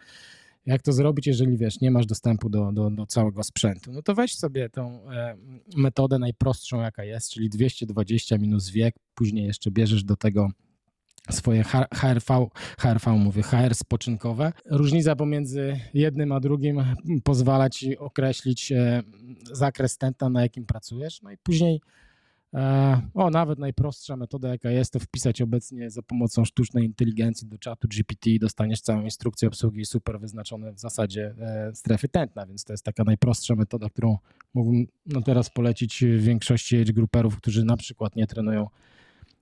Jak 0.65 0.81
to 0.81 0.93
zrobić, 0.93 1.27
jeżeli 1.27 1.57
wiesz, 1.57 1.81
nie 1.81 1.91
masz 1.91 2.05
dostępu 2.05 2.49
do, 2.49 2.71
do, 2.71 2.89
do 2.89 3.05
całego 3.05 3.43
sprzętu? 3.43 3.91
No 3.91 4.01
to 4.01 4.15
weź 4.15 4.35
sobie 4.35 4.69
tą 4.69 5.11
e, 5.11 5.37
metodę 5.77 6.19
najprostszą, 6.19 6.81
jaka 6.81 7.03
jest, 7.03 7.31
czyli 7.31 7.49
220 7.49 8.37
minus 8.37 8.69
wiek, 8.69 8.95
później 9.15 9.45
jeszcze 9.45 9.71
bierzesz 9.71 10.03
do 10.03 10.15
tego 10.15 10.49
swoje 11.31 11.63
HRV, 11.93 12.47
HRV 12.79 13.11
mówię, 13.11 13.43
HR 13.43 13.75
spoczynkowe. 13.75 14.53
Różnica 14.65 15.15
pomiędzy 15.15 15.79
jednym 15.93 16.31
a 16.31 16.39
drugim 16.39 16.83
pozwala 17.23 17.69
ci 17.69 17.97
określić 17.97 18.71
e, 18.71 19.03
zakres 19.51 19.97
tętna, 19.97 20.29
na 20.29 20.41
jakim 20.41 20.65
pracujesz, 20.65 21.21
no 21.21 21.31
i 21.31 21.37
później 21.37 21.81
e, 22.53 23.01
o, 23.13 23.29
nawet 23.29 23.59
najprostsza 23.59 24.17
metoda, 24.17 24.49
jaka 24.49 24.69
jest, 24.69 24.93
to 24.93 24.99
wpisać 24.99 25.41
obecnie 25.41 25.89
za 25.89 26.01
pomocą 26.01 26.45
sztucznej 26.45 26.85
inteligencji 26.85 27.47
do 27.47 27.57
czatu 27.57 27.87
GPT 27.87 28.29
i 28.29 28.39
dostaniesz 28.39 28.81
całą 28.81 29.01
instrukcję 29.01 29.47
obsługi 29.47 29.85
super 29.85 30.19
wyznaczone 30.19 30.73
w 30.73 30.79
zasadzie 30.79 31.35
e, 31.39 31.75
strefy 31.75 32.07
tętna, 32.07 32.45
więc 32.45 32.63
to 32.63 32.73
jest 32.73 32.85
taka 32.85 33.03
najprostsza 33.03 33.55
metoda, 33.55 33.89
którą 33.89 34.17
mógłbym 34.53 34.87
no 35.05 35.21
teraz 35.21 35.49
polecić 35.49 36.03
większości 36.17 36.81
age 36.81 36.93
grouperów, 36.93 37.37
którzy 37.37 37.65
na 37.65 37.77
przykład 37.77 38.15
nie 38.15 38.27
trenują 38.27 38.67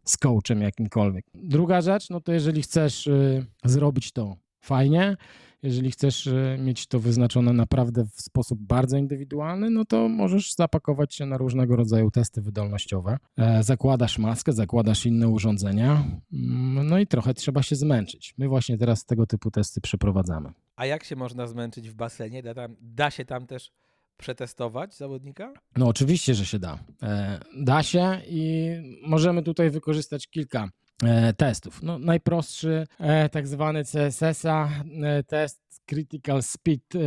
z 0.05 0.17
coachem 0.17 0.61
jakimkolwiek. 0.61 1.25
Druga 1.33 1.81
rzecz, 1.81 2.09
no 2.09 2.21
to 2.21 2.33
jeżeli 2.33 2.61
chcesz 2.61 3.07
y, 3.07 3.45
zrobić 3.65 4.11
to 4.11 4.35
fajnie, 4.61 5.17
jeżeli 5.63 5.91
chcesz 5.91 6.27
y, 6.27 6.57
mieć 6.59 6.87
to 6.87 6.99
wyznaczone 6.99 7.53
naprawdę 7.53 8.05
w 8.05 8.21
sposób 8.21 8.59
bardzo 8.59 8.97
indywidualny, 8.97 9.69
no 9.69 9.85
to 9.85 10.09
możesz 10.09 10.53
zapakować 10.53 11.15
się 11.15 11.25
na 11.25 11.37
różnego 11.37 11.75
rodzaju 11.75 12.11
testy 12.11 12.41
wydolnościowe. 12.41 13.17
E, 13.37 13.63
zakładasz 13.63 14.19
maskę, 14.19 14.53
zakładasz 14.53 15.05
inne 15.05 15.27
urządzenia, 15.27 16.03
mm, 16.33 16.87
no 16.87 16.99
i 16.99 17.07
trochę 17.07 17.33
trzeba 17.33 17.63
się 17.63 17.75
zmęczyć. 17.75 18.33
My 18.37 18.47
właśnie 18.47 18.77
teraz 18.77 19.05
tego 19.05 19.25
typu 19.25 19.51
testy 19.51 19.81
przeprowadzamy. 19.81 20.49
A 20.75 20.85
jak 20.85 21.03
się 21.03 21.15
można 21.15 21.47
zmęczyć 21.47 21.89
w 21.89 21.93
basenie? 21.93 22.43
Da, 22.43 22.53
tam, 22.53 22.75
da 22.81 23.11
się 23.11 23.25
tam 23.25 23.47
też 23.47 23.71
przetestować 24.17 24.95
zawodnika? 24.95 25.53
No 25.77 25.87
oczywiście, 25.87 26.35
że 26.35 26.45
się 26.45 26.59
da. 26.59 26.79
E, 27.03 27.39
da 27.57 27.83
się 27.83 28.21
i 28.27 28.71
możemy 29.07 29.43
tutaj 29.43 29.69
wykorzystać 29.69 30.27
kilka 30.27 30.69
e, 31.03 31.33
testów. 31.33 31.83
No, 31.83 31.99
najprostszy, 31.99 32.87
e, 32.99 33.29
tak 33.29 33.47
zwany 33.47 33.83
CSS-a, 33.83 34.69
test 35.27 35.63
Critical 35.85 36.43
Speed, 36.43 36.99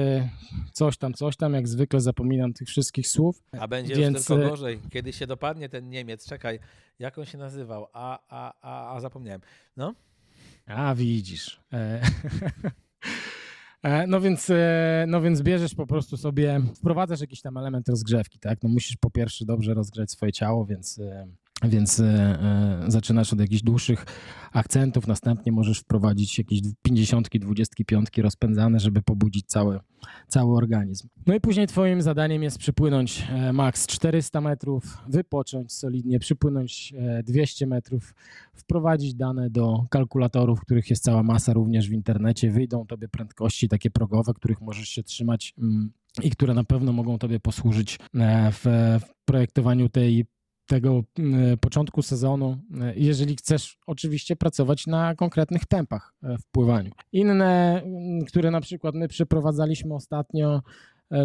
coś 0.72 0.96
tam, 0.96 1.14
coś 1.14 1.36
tam, 1.36 1.54
jak 1.54 1.68
zwykle 1.68 2.00
zapominam 2.00 2.52
tych 2.52 2.68
wszystkich 2.68 3.08
słów. 3.08 3.42
A 3.60 3.68
będzie 3.68 3.94
Więc... 3.94 4.16
już 4.16 4.26
tylko 4.26 4.48
gorzej, 4.50 4.80
kiedy 4.90 5.12
się 5.12 5.26
dopadnie 5.26 5.68
ten 5.68 5.88
Niemiec, 5.88 6.28
czekaj, 6.28 6.58
jak 6.98 7.18
on 7.18 7.24
się 7.24 7.38
nazywał? 7.38 7.86
A, 7.92 8.18
a, 8.28 8.52
a, 8.60 8.96
a 8.96 9.00
zapomniałem. 9.00 9.40
No? 9.76 9.94
A, 10.66 10.94
widzisz. 10.94 11.60
E, 13.86 14.06
no 14.06 14.20
więc, 14.20 14.50
e, 14.50 15.04
no 15.08 15.20
więc 15.20 15.42
bierzesz 15.42 15.74
po 15.74 15.86
prostu 15.86 16.16
sobie, 16.16 16.60
wprowadzasz 16.76 17.20
jakiś 17.20 17.40
tam 17.40 17.56
element 17.56 17.88
rozgrzewki, 17.88 18.38
tak? 18.38 18.62
No 18.62 18.68
musisz 18.68 18.96
po 18.96 19.10
pierwsze 19.10 19.44
dobrze 19.44 19.74
rozgrzać 19.74 20.10
swoje 20.10 20.32
ciało, 20.32 20.66
więc 20.66 20.98
e, 20.98 21.26
więc 21.62 22.00
e, 22.00 22.04
e, 22.04 22.90
zaczynasz 22.90 23.32
od 23.32 23.40
jakichś 23.40 23.62
dłuższych 23.62 24.06
akcentów, 24.52 25.06
następnie 25.06 25.52
możesz 25.52 25.78
wprowadzić 25.78 26.38
jakieś 26.38 26.60
50, 26.82 27.28
25 27.38 28.08
rozpędzane, 28.18 28.80
żeby 28.80 29.02
pobudzić 29.02 29.46
cały, 29.46 29.80
cały 30.28 30.56
organizm. 30.56 31.08
No 31.26 31.34
i 31.34 31.40
później 31.40 31.66
twoim 31.66 32.02
zadaniem 32.02 32.42
jest 32.42 32.58
przypłynąć 32.58 33.26
e, 33.30 33.52
maks 33.52 33.86
400 33.86 34.40
metrów, 34.40 34.98
wypocząć 35.08 35.72
solidnie, 35.72 36.18
przypłynąć 36.18 36.94
200 37.24 37.66
metrów, 37.66 38.14
wprowadzić 38.54 39.14
dane 39.14 39.50
do 39.50 39.86
kalkulatorów, 39.90 40.60
których 40.60 40.90
jest 40.90 41.04
cała 41.04 41.22
masa 41.22 41.52
również 41.52 41.88
w 41.88 41.92
internecie, 41.92 42.50
wyjdą 42.50 42.86
tobie 42.86 43.08
prędkości 43.08 43.68
takie 43.68 43.90
progowe, 43.90 44.34
których 44.34 44.60
możesz 44.60 44.88
się 44.88 45.02
trzymać 45.02 45.54
mm, 45.58 45.92
i 46.22 46.30
które 46.30 46.54
na 46.54 46.64
pewno 46.64 46.92
mogą 46.92 47.18
tobie 47.18 47.40
posłużyć 47.40 47.98
w, 48.52 48.60
w 49.00 49.24
projektowaniu 49.24 49.88
tej 49.88 50.26
tego 50.66 51.04
e, 51.18 51.56
początku 51.56 52.02
sezonu, 52.02 52.58
e, 52.80 52.94
jeżeli 52.96 53.36
chcesz 53.36 53.78
oczywiście 53.86 54.36
pracować 54.36 54.86
na 54.86 55.14
konkretnych 55.14 55.66
tempach 55.66 56.14
e, 56.22 56.38
w 56.38 56.46
pływaniu. 56.46 56.90
Inne, 57.12 57.82
które 58.28 58.50
na 58.50 58.60
przykład 58.60 58.94
my 58.94 59.08
przeprowadzaliśmy 59.08 59.94
ostatnio, 59.94 60.62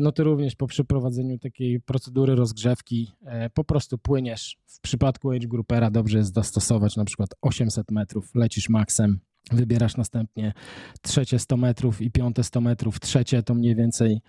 no 0.01 0.11
to 0.11 0.23
również 0.23 0.55
po 0.55 0.67
przeprowadzeniu 0.67 1.39
takiej 1.39 1.79
procedury 1.79 2.35
rozgrzewki 2.35 3.11
po 3.53 3.63
prostu 3.63 3.97
płyniesz. 3.97 4.57
W 4.67 4.79
przypadku 4.79 5.31
age 5.31 5.47
groupera 5.47 5.91
dobrze 5.91 6.17
jest 6.17 6.33
zastosować 6.33 6.95
na 6.95 7.05
przykład 7.05 7.29
800 7.41 7.91
metrów, 7.91 8.35
lecisz 8.35 8.69
maksem, 8.69 9.19
wybierasz 9.51 9.97
następnie 9.97 10.53
trzecie 11.01 11.39
100 11.39 11.57
metrów 11.57 12.01
i 12.01 12.11
piąte 12.11 12.43
100 12.43 12.61
metrów, 12.61 12.99
trzecie 12.99 13.43
to 13.43 13.53
mniej 13.53 13.75
więcej 13.75 14.21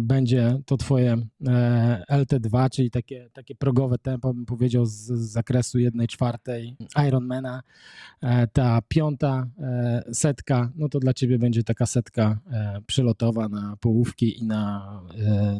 będzie 0.00 0.60
to 0.66 0.76
twoje 0.76 1.16
e, 1.46 2.04
LT2, 2.10 2.70
czyli 2.70 2.90
takie, 2.90 3.30
takie 3.32 3.54
progowe 3.54 3.98
tempo, 3.98 4.34
bym 4.34 4.46
powiedział, 4.46 4.86
z, 4.86 4.92
z 4.92 5.32
zakresu 5.32 5.78
jednej 5.78 6.08
czwartej 6.08 6.76
Ironmana. 7.08 7.62
E, 8.20 8.46
ta 8.46 8.82
piąta 8.88 9.46
setka, 10.12 10.72
no 10.76 10.88
to 10.88 10.98
dla 11.00 11.14
ciebie 11.14 11.38
będzie 11.38 11.64
taka 11.64 11.86
setka 11.86 12.38
przylotowa 12.86 13.48
na 13.48 13.76
połówki 13.80 14.38
i 14.38 14.44
na, 14.44 15.00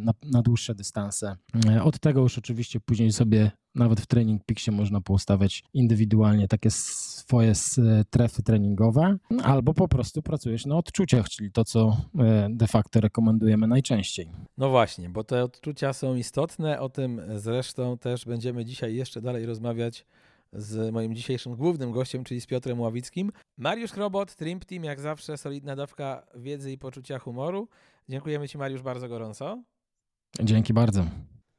na, 0.00 0.12
na 0.32 0.42
dłuższe 0.42 0.74
dystanse. 0.74 1.36
Od 1.82 1.98
tego 1.98 2.20
już 2.20 2.38
oczywiście 2.38 2.80
później 2.80 3.12
sobie 3.12 3.50
nawet 3.74 4.00
w 4.00 4.06
Training 4.06 4.44
Peaksie 4.44 4.70
można 4.70 5.00
poustawiać 5.00 5.62
indywidualnie 5.74 6.48
takie 6.48 6.70
swoje 6.70 7.54
strefy 7.54 8.42
treningowe, 8.42 9.16
albo 9.42 9.74
po 9.74 9.88
prostu 9.88 10.22
pracujesz 10.22 10.66
na 10.66 10.76
odczuciach, 10.76 11.28
czyli 11.28 11.52
to, 11.52 11.64
co 11.64 11.96
e, 12.18 12.48
de 12.50 12.66
facto 12.66 13.00
rekomendujemy 13.00 13.66
najczęściej. 13.66 14.30
No 14.58 14.70
właśnie, 14.70 15.08
bo 15.08 15.24
te 15.24 15.44
odczucia 15.44 15.92
są 15.92 16.14
istotne. 16.14 16.80
O 16.80 16.88
tym 16.88 17.20
zresztą 17.34 17.98
też 17.98 18.24
będziemy 18.24 18.64
dzisiaj 18.64 18.94
jeszcze 18.94 19.20
dalej 19.20 19.46
rozmawiać 19.46 20.06
z 20.52 20.92
moim 20.92 21.14
dzisiejszym 21.14 21.56
głównym 21.56 21.92
gościem, 21.92 22.24
czyli 22.24 22.40
z 22.40 22.46
Piotrem 22.46 22.80
Ławickim. 22.80 23.32
Mariusz 23.58 23.92
Krobot, 23.92 24.36
Trimp 24.36 24.64
Team, 24.64 24.84
jak 24.84 25.00
zawsze 25.00 25.36
solidna 25.36 25.76
dawka 25.76 26.26
wiedzy 26.34 26.72
i 26.72 26.78
poczucia 26.78 27.18
humoru. 27.18 27.68
Dziękujemy 28.08 28.48
Ci 28.48 28.58
Mariusz 28.58 28.82
bardzo 28.82 29.08
gorąco. 29.08 29.62
Dzięki 30.42 30.72
bardzo. 30.72 31.04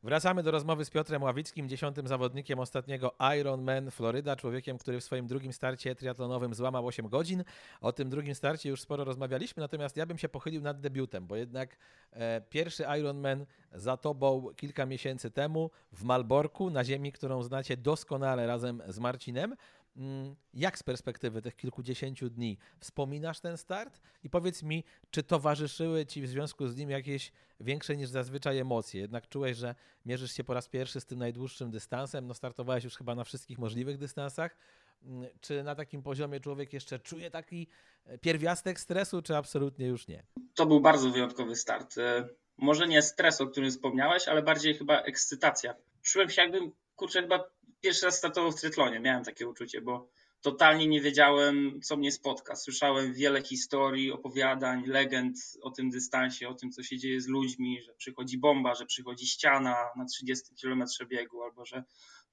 Wracamy 0.03 0.43
do 0.43 0.51
rozmowy 0.51 0.85
z 0.85 0.89
Piotrem 0.89 1.23
Ławickim, 1.23 1.69
dziesiątym 1.69 2.07
zawodnikiem 2.07 2.59
ostatniego 2.59 3.15
Ironman 3.39 3.91
Florida, 3.91 4.35
człowiekiem, 4.35 4.77
który 4.77 4.99
w 4.99 5.03
swoim 5.03 5.27
drugim 5.27 5.53
starcie 5.53 5.95
triatlonowym 5.95 6.53
złamał 6.53 6.87
8 6.87 7.07
godzin. 7.07 7.43
O 7.81 7.91
tym 7.91 8.09
drugim 8.09 8.35
starcie 8.35 8.69
już 8.69 8.81
sporo 8.81 9.03
rozmawialiśmy, 9.03 9.61
natomiast 9.61 9.97
ja 9.97 10.05
bym 10.05 10.17
się 10.17 10.29
pochylił 10.29 10.61
nad 10.61 10.79
debiutem, 10.79 11.27
bo 11.27 11.35
jednak 11.35 11.77
e, 12.11 12.41
pierwszy 12.49 12.83
Ironman 12.99 13.45
za 13.73 13.97
tobą 13.97 14.47
kilka 14.55 14.85
miesięcy 14.85 15.31
temu 15.31 15.71
w 15.91 16.03
Malborku, 16.03 16.69
na 16.69 16.83
ziemi, 16.83 17.11
którą 17.11 17.43
znacie 17.43 17.77
doskonale 17.77 18.47
razem 18.47 18.81
z 18.87 18.99
Marcinem. 18.99 19.55
Mm, 19.97 20.36
jak 20.54 20.77
z 20.77 20.84
perspektywy 20.84 21.41
tych 21.41 21.56
kilkudziesięciu 21.56 22.30
dni 22.30 22.58
wspominasz 22.80 23.39
ten 23.39 23.58
start 23.58 24.01
i 24.23 24.30
powiedz 24.30 24.63
mi, 24.63 24.84
czy 25.12 25.23
towarzyszyły 25.23 26.06
ci 26.06 26.21
w 26.21 26.27
związku 26.27 26.67
z 26.67 26.77
nim 26.77 26.89
jakieś 26.89 27.32
większe 27.60 27.97
niż 27.97 28.10
zazwyczaj 28.10 28.58
emocje? 28.58 29.01
Jednak 29.01 29.30
czułeś, 29.30 29.58
że 29.58 29.75
mierzysz 30.06 30.32
się 30.32 30.43
po 30.43 30.54
raz 30.54 30.67
pierwszy 30.67 31.01
z 31.01 31.06
tym 31.06 31.19
najdłuższym 31.19 31.71
dystansem, 31.71 32.27
no 32.27 32.34
startowałeś 32.34 32.84
już 32.84 32.97
chyba 32.97 33.15
na 33.15 33.23
wszystkich 33.23 33.60
możliwych 33.60 33.97
dystansach. 33.97 34.58
Mm, 35.04 35.30
czy 35.41 35.63
na 35.63 35.75
takim 35.75 36.04
poziomie 36.04 36.39
człowiek 36.39 36.73
jeszcze 36.73 36.99
czuje 36.99 37.32
taki 37.32 37.67
e, 38.06 38.17
pierwiastek 38.17 38.80
stresu, 38.80 39.21
czy 39.21 39.38
absolutnie 39.38 39.88
już 39.88 40.08
nie? 40.08 40.23
To 40.56 40.65
był 40.65 40.82
bardzo 40.82 41.10
wyjątkowy 41.10 41.56
start. 41.56 41.97
E, 41.97 42.27
może 42.58 42.87
nie 42.87 43.02
stres, 43.02 43.42
o 43.42 43.48
którym 43.48 43.71
wspomniałeś, 43.71 44.27
ale 44.27 44.44
bardziej 44.44 44.73
chyba 44.73 45.02
ekscytacja. 45.02 45.75
Czułem 46.02 46.29
się 46.29 46.42
jakbym, 46.42 46.71
kurczę, 46.96 47.21
chyba 47.21 47.44
pierwszy 47.82 48.06
raz 48.06 48.17
startował 48.17 48.52
w 48.52 48.56
triatlonie, 48.56 49.00
miałem 49.00 49.23
takie 49.23 49.48
uczucie, 49.48 49.82
bo 49.82 50.10
totalnie 50.42 50.88
nie 50.88 51.02
wiedziałem, 51.02 51.82
co 51.84 51.98
mnie 51.98 52.12
spotka. 52.12 52.56
Słyszałem 52.56 53.13
wiele 53.13 53.42
historii, 53.42 54.12
opowiadań, 54.12 54.84
legend 54.86 55.38
o 55.62 55.71
tym 55.71 55.90
dystansie, 55.90 56.50
o 56.50 56.54
tym, 56.54 56.71
co 56.71 56.84
się 56.84 56.98
dzieje 56.98 57.21
z 57.21 57.27
ludźmi, 57.27 57.82
że 57.82 57.94
przychodzi 57.94 58.38
bomba, 58.38 58.75
że 58.75 58.86
przychodzi 58.86 59.27
ściana 59.27 59.75
na 59.98 60.06
30 60.06 60.56
km 60.62 60.84
biegu, 61.10 61.44
albo 61.44 61.65
że 61.65 61.84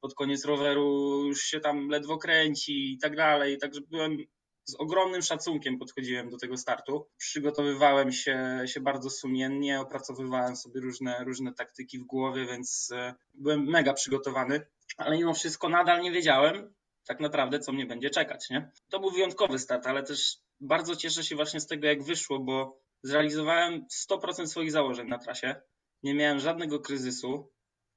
pod 0.00 0.14
koniec 0.14 0.44
roweru 0.44 1.24
już 1.26 1.42
się 1.42 1.60
tam 1.60 1.88
ledwo 1.88 2.18
kręci 2.18 2.92
i 2.92 2.98
tak 2.98 3.16
dalej. 3.16 3.58
Także 3.58 3.80
byłem 3.80 4.18
z 4.64 4.74
ogromnym 4.74 5.22
szacunkiem 5.22 5.78
podchodziłem 5.78 6.30
do 6.30 6.38
tego 6.38 6.56
startu. 6.56 7.06
Przygotowywałem 7.16 8.12
się, 8.12 8.62
się 8.66 8.80
bardzo 8.80 9.10
sumiennie, 9.10 9.80
opracowywałem 9.80 10.56
sobie 10.56 10.80
różne, 10.80 11.24
różne 11.24 11.54
taktyki 11.54 11.98
w 11.98 12.04
głowie, 12.04 12.46
więc 12.46 12.90
e, 12.92 13.14
byłem 13.34 13.64
mega 13.64 13.92
przygotowany, 13.92 14.66
ale 14.98 15.16
mimo 15.16 15.34
wszystko 15.34 15.68
nadal 15.68 16.00
nie 16.00 16.12
wiedziałem 16.12 16.74
tak 17.06 17.20
naprawdę, 17.20 17.58
co 17.58 17.72
mnie 17.72 17.86
będzie 17.86 18.10
czekać. 18.10 18.50
Nie? 18.50 18.70
To 18.90 19.00
był 19.00 19.10
wyjątkowy 19.10 19.58
start, 19.58 19.86
ale 19.86 20.02
też 20.02 20.36
bardzo 20.60 20.96
cieszę 20.96 21.24
się 21.24 21.36
właśnie 21.36 21.60
z 21.60 21.66
tego, 21.66 21.86
jak 21.86 22.02
wyszło, 22.02 22.38
bo 22.38 22.80
zrealizowałem 23.02 23.86
100% 24.10 24.46
swoich 24.46 24.72
założeń 24.72 25.08
na 25.08 25.18
trasie. 25.18 25.54
Nie 26.02 26.14
miałem 26.14 26.40
żadnego 26.40 26.80
kryzysu, 26.80 27.52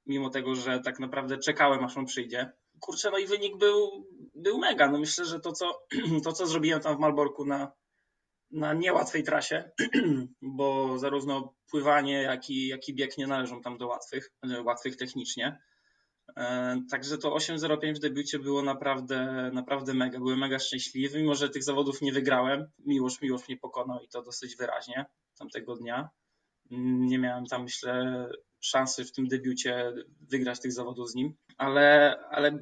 mimo 0.06 0.30
tego, 0.30 0.54
że 0.54 0.80
tak 0.80 0.98
naprawdę 0.98 1.38
czekałem, 1.38 1.84
aż 1.84 1.96
on 1.96 2.06
przyjdzie. 2.06 2.52
Kurczę, 2.80 3.10
no 3.10 3.18
i 3.18 3.26
wynik 3.26 3.56
był, 3.56 4.06
był 4.34 4.58
mega. 4.58 4.90
No 4.90 4.98
myślę, 4.98 5.24
że 5.24 5.40
to 5.40 5.52
co, 5.52 5.86
to, 6.24 6.32
co 6.32 6.46
zrobiłem 6.46 6.80
tam 6.80 6.96
w 6.96 7.00
Malborku 7.00 7.44
na, 7.44 7.72
na 8.50 8.74
niełatwej 8.74 9.22
trasie, 9.22 9.70
bo 10.42 10.98
zarówno 10.98 11.54
pływanie, 11.70 12.22
jak 12.22 12.50
i, 12.50 12.66
jak 12.68 12.88
i 12.88 12.94
bieg 12.94 13.18
nie 13.18 13.26
należą 13.26 13.60
tam 13.60 13.78
do 13.78 13.86
łatwych, 13.86 14.32
łatwych 14.64 14.96
technicznie. 14.96 15.58
E, 16.36 16.80
także 16.90 17.18
to 17.18 17.36
8.05 17.36 17.94
w 17.94 17.98
debiucie 17.98 18.38
było 18.38 18.62
naprawdę, 18.62 19.50
naprawdę 19.52 19.94
mega. 19.94 20.18
Byłem 20.18 20.38
mega 20.38 20.58
szczęśliwy, 20.58 21.18
mimo 21.18 21.34
że 21.34 21.48
tych 21.48 21.64
zawodów 21.64 22.02
nie 22.02 22.12
wygrałem. 22.12 22.70
Miłosz, 22.78 23.22
Miłosz 23.22 23.48
mnie 23.48 23.56
pokonał 23.56 24.02
i 24.02 24.08
to 24.08 24.22
dosyć 24.22 24.56
wyraźnie 24.56 25.06
tamtego 25.38 25.76
dnia. 25.76 26.08
Nie 27.10 27.18
miałem 27.18 27.46
tam, 27.46 27.62
myślę, 27.62 28.26
szansy 28.60 29.04
w 29.04 29.12
tym 29.12 29.28
debiucie 29.28 29.92
wygrać 30.20 30.60
tych 30.60 30.72
zawodów 30.72 31.10
z 31.10 31.14
nim, 31.14 31.34
ale, 31.58 32.18
ale 32.30 32.58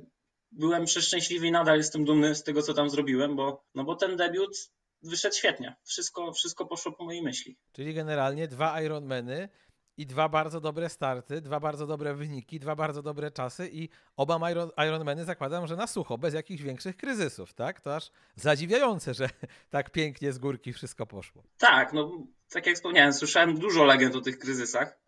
byłem 0.53 0.85
przeszczęśliwy 0.85 1.47
i 1.47 1.53
nadal 1.53 1.77
jestem 1.77 2.05
dumny 2.05 2.35
z 2.35 2.43
tego, 2.43 2.63
co 2.63 2.75
tam 2.75 2.91
zrobiłem, 2.91 3.37
bo, 3.37 3.65
no 3.75 3.85
bo 3.85 3.95
ten 3.95 4.17
debiut 4.17 4.57
wyszedł 5.03 5.37
świetnie. 5.37 5.77
Wszystko, 5.85 6.33
wszystko 6.33 6.67
poszło 6.67 6.93
po 6.93 7.05
mojej 7.05 7.23
myśli. 7.23 7.57
Czyli 7.73 7.95
generalnie 7.95 8.49
dwa 8.49 8.83
Ironmany 8.83 9.49
i 10.01 10.07
dwa 10.07 10.29
bardzo 10.29 10.61
dobre 10.61 10.89
starty, 10.89 11.41
dwa 11.41 11.61
bardzo 11.61 11.87
dobre 11.87 12.15
wyniki, 12.15 12.61
dwa 12.61 12.77
bardzo 12.77 13.03
dobre 13.03 13.31
czasy 13.31 13.69
i 13.73 13.89
oba 14.17 14.51
Iron, 14.51 14.71
Ironmany 14.89 15.25
zakładam, 15.25 15.67
że 15.67 15.77
na 15.77 15.87
sucho, 15.87 16.19
bez 16.19 16.35
jakichś 16.35 16.63
większych 16.63 16.97
kryzysów, 16.97 17.55
tak? 17.55 17.81
To 17.81 17.97
aż 17.97 18.11
zadziwiające, 18.37 19.15
że 19.15 19.29
tak 19.71 19.91
pięknie 19.91 20.33
z 20.33 20.39
górki 20.39 20.73
wszystko 20.73 21.07
poszło. 21.07 21.43
Tak, 21.59 21.93
no 21.93 22.27
tak 22.51 22.67
jak 22.67 22.77
wspomniałem, 22.77 23.13
słyszałem 23.13 23.59
dużo 23.59 23.85
legend 23.85 24.17
o 24.17 24.21
tych 24.21 24.39
kryzysach 24.39 24.99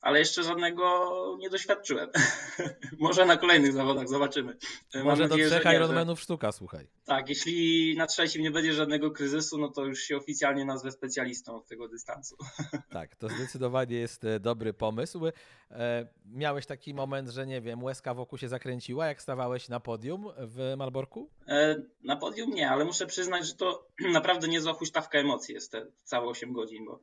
ale 0.00 0.18
jeszcze 0.18 0.42
żadnego 0.42 1.36
nie 1.38 1.50
doświadczyłem. 1.50 2.10
Może 2.98 3.26
na 3.26 3.36
kolejnych 3.36 3.72
zawodach 3.72 4.08
zobaczymy. 4.08 4.56
Może 5.04 5.28
do 5.28 5.36
trzech 5.36 5.64
Ironmanów 5.64 6.18
że... 6.18 6.22
sztuka, 6.24 6.52
słuchaj. 6.52 6.86
Tak, 7.04 7.28
jeśli 7.28 7.94
na 7.96 8.06
trzecim 8.06 8.42
nie 8.42 8.50
będzie 8.50 8.72
żadnego 8.72 9.10
kryzysu, 9.10 9.58
no 9.58 9.68
to 9.68 9.84
już 9.84 10.00
się 10.00 10.16
oficjalnie 10.16 10.64
nazwę 10.64 10.90
specjalistą 10.90 11.56
od 11.56 11.66
tego 11.66 11.88
dystansu. 11.88 12.36
Tak, 12.90 13.16
to 13.16 13.28
zdecydowanie 13.28 13.96
jest 13.96 14.24
e, 14.24 14.40
dobry 14.40 14.72
pomysł. 14.72 15.26
E, 15.70 16.08
miałeś 16.24 16.66
taki 16.66 16.94
moment, 16.94 17.28
że 17.28 17.46
nie 17.46 17.60
wiem, 17.60 17.82
łezka 17.82 18.14
wokół 18.14 18.38
się 18.38 18.48
zakręciła, 18.48 19.06
jak 19.06 19.22
stawałeś 19.22 19.68
na 19.68 19.80
podium 19.80 20.26
w 20.38 20.74
Malborku? 20.76 21.30
E, 21.48 21.82
na 22.04 22.16
podium 22.16 22.50
nie, 22.50 22.70
ale 22.70 22.84
muszę 22.84 23.06
przyznać, 23.06 23.46
że 23.46 23.54
to 23.54 23.86
naprawdę 24.12 24.48
niezła 24.48 24.72
huśtawka 24.72 25.18
emocji 25.18 25.54
jest 25.54 25.72
te 25.72 25.86
całe 26.04 26.26
8 26.26 26.52
godzin, 26.52 26.84
bo 26.84 27.02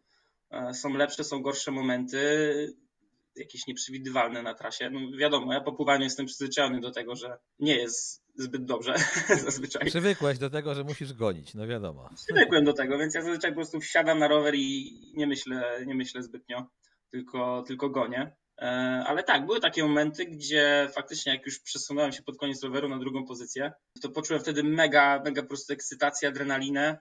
są 0.74 0.94
lepsze, 0.94 1.24
są 1.24 1.42
gorsze 1.42 1.72
momenty 1.72 2.18
jakieś 3.38 3.68
nieprzewidywalne 3.68 4.42
na 4.42 4.54
trasie. 4.54 4.90
No 4.90 5.18
wiadomo, 5.18 5.54
ja 5.54 5.62
po 5.62 5.74
pływaniu 5.74 6.04
jestem 6.04 6.26
przyzwyczajony 6.26 6.80
do 6.80 6.92
tego, 6.92 7.16
że 7.16 7.38
nie 7.60 7.76
jest 7.76 8.24
zbyt 8.36 8.66
dobrze 8.66 8.96
zazwyczaj. 9.46 9.86
Przywykłeś 9.86 10.38
do 10.38 10.50
tego, 10.50 10.76
że 10.76 10.84
musisz 10.84 11.14
gonić, 11.14 11.54
no 11.54 11.68
wiadomo. 11.68 12.10
Przywykłem 12.16 12.66
do 12.66 12.74
tego, 12.74 12.98
więc 12.98 13.16
ja 13.16 13.22
zazwyczaj 13.22 13.52
po 13.52 13.56
prostu 13.56 13.80
wsiadam 13.80 14.20
na 14.20 14.28
rower 14.28 14.56
i 14.56 14.98
nie 15.16 15.28
myślę, 15.28 15.84
nie 15.86 15.96
myślę 15.96 16.24
zbytnio, 16.24 16.66
tylko, 17.12 17.64
tylko 17.68 17.90
gonię. 17.90 18.36
E, 18.62 18.66
ale 19.08 19.24
tak, 19.24 19.46
były 19.46 19.60
takie 19.60 19.84
momenty, 19.84 20.26
gdzie 20.26 20.90
faktycznie 20.96 21.34
jak 21.34 21.46
już 21.46 21.60
przesunąłem 21.60 22.12
się 22.12 22.24
pod 22.24 22.38
koniec 22.38 22.64
roweru 22.64 22.90
na 22.90 23.00
drugą 23.00 23.26
pozycję, 23.26 23.72
to 24.02 24.10
poczułem 24.10 24.42
wtedy 24.42 24.64
mega, 24.64 25.22
mega 25.26 25.42
po 25.42 25.48
prostu 25.48 25.74
ekscytację, 25.74 26.30
adrenalinę 26.30 27.00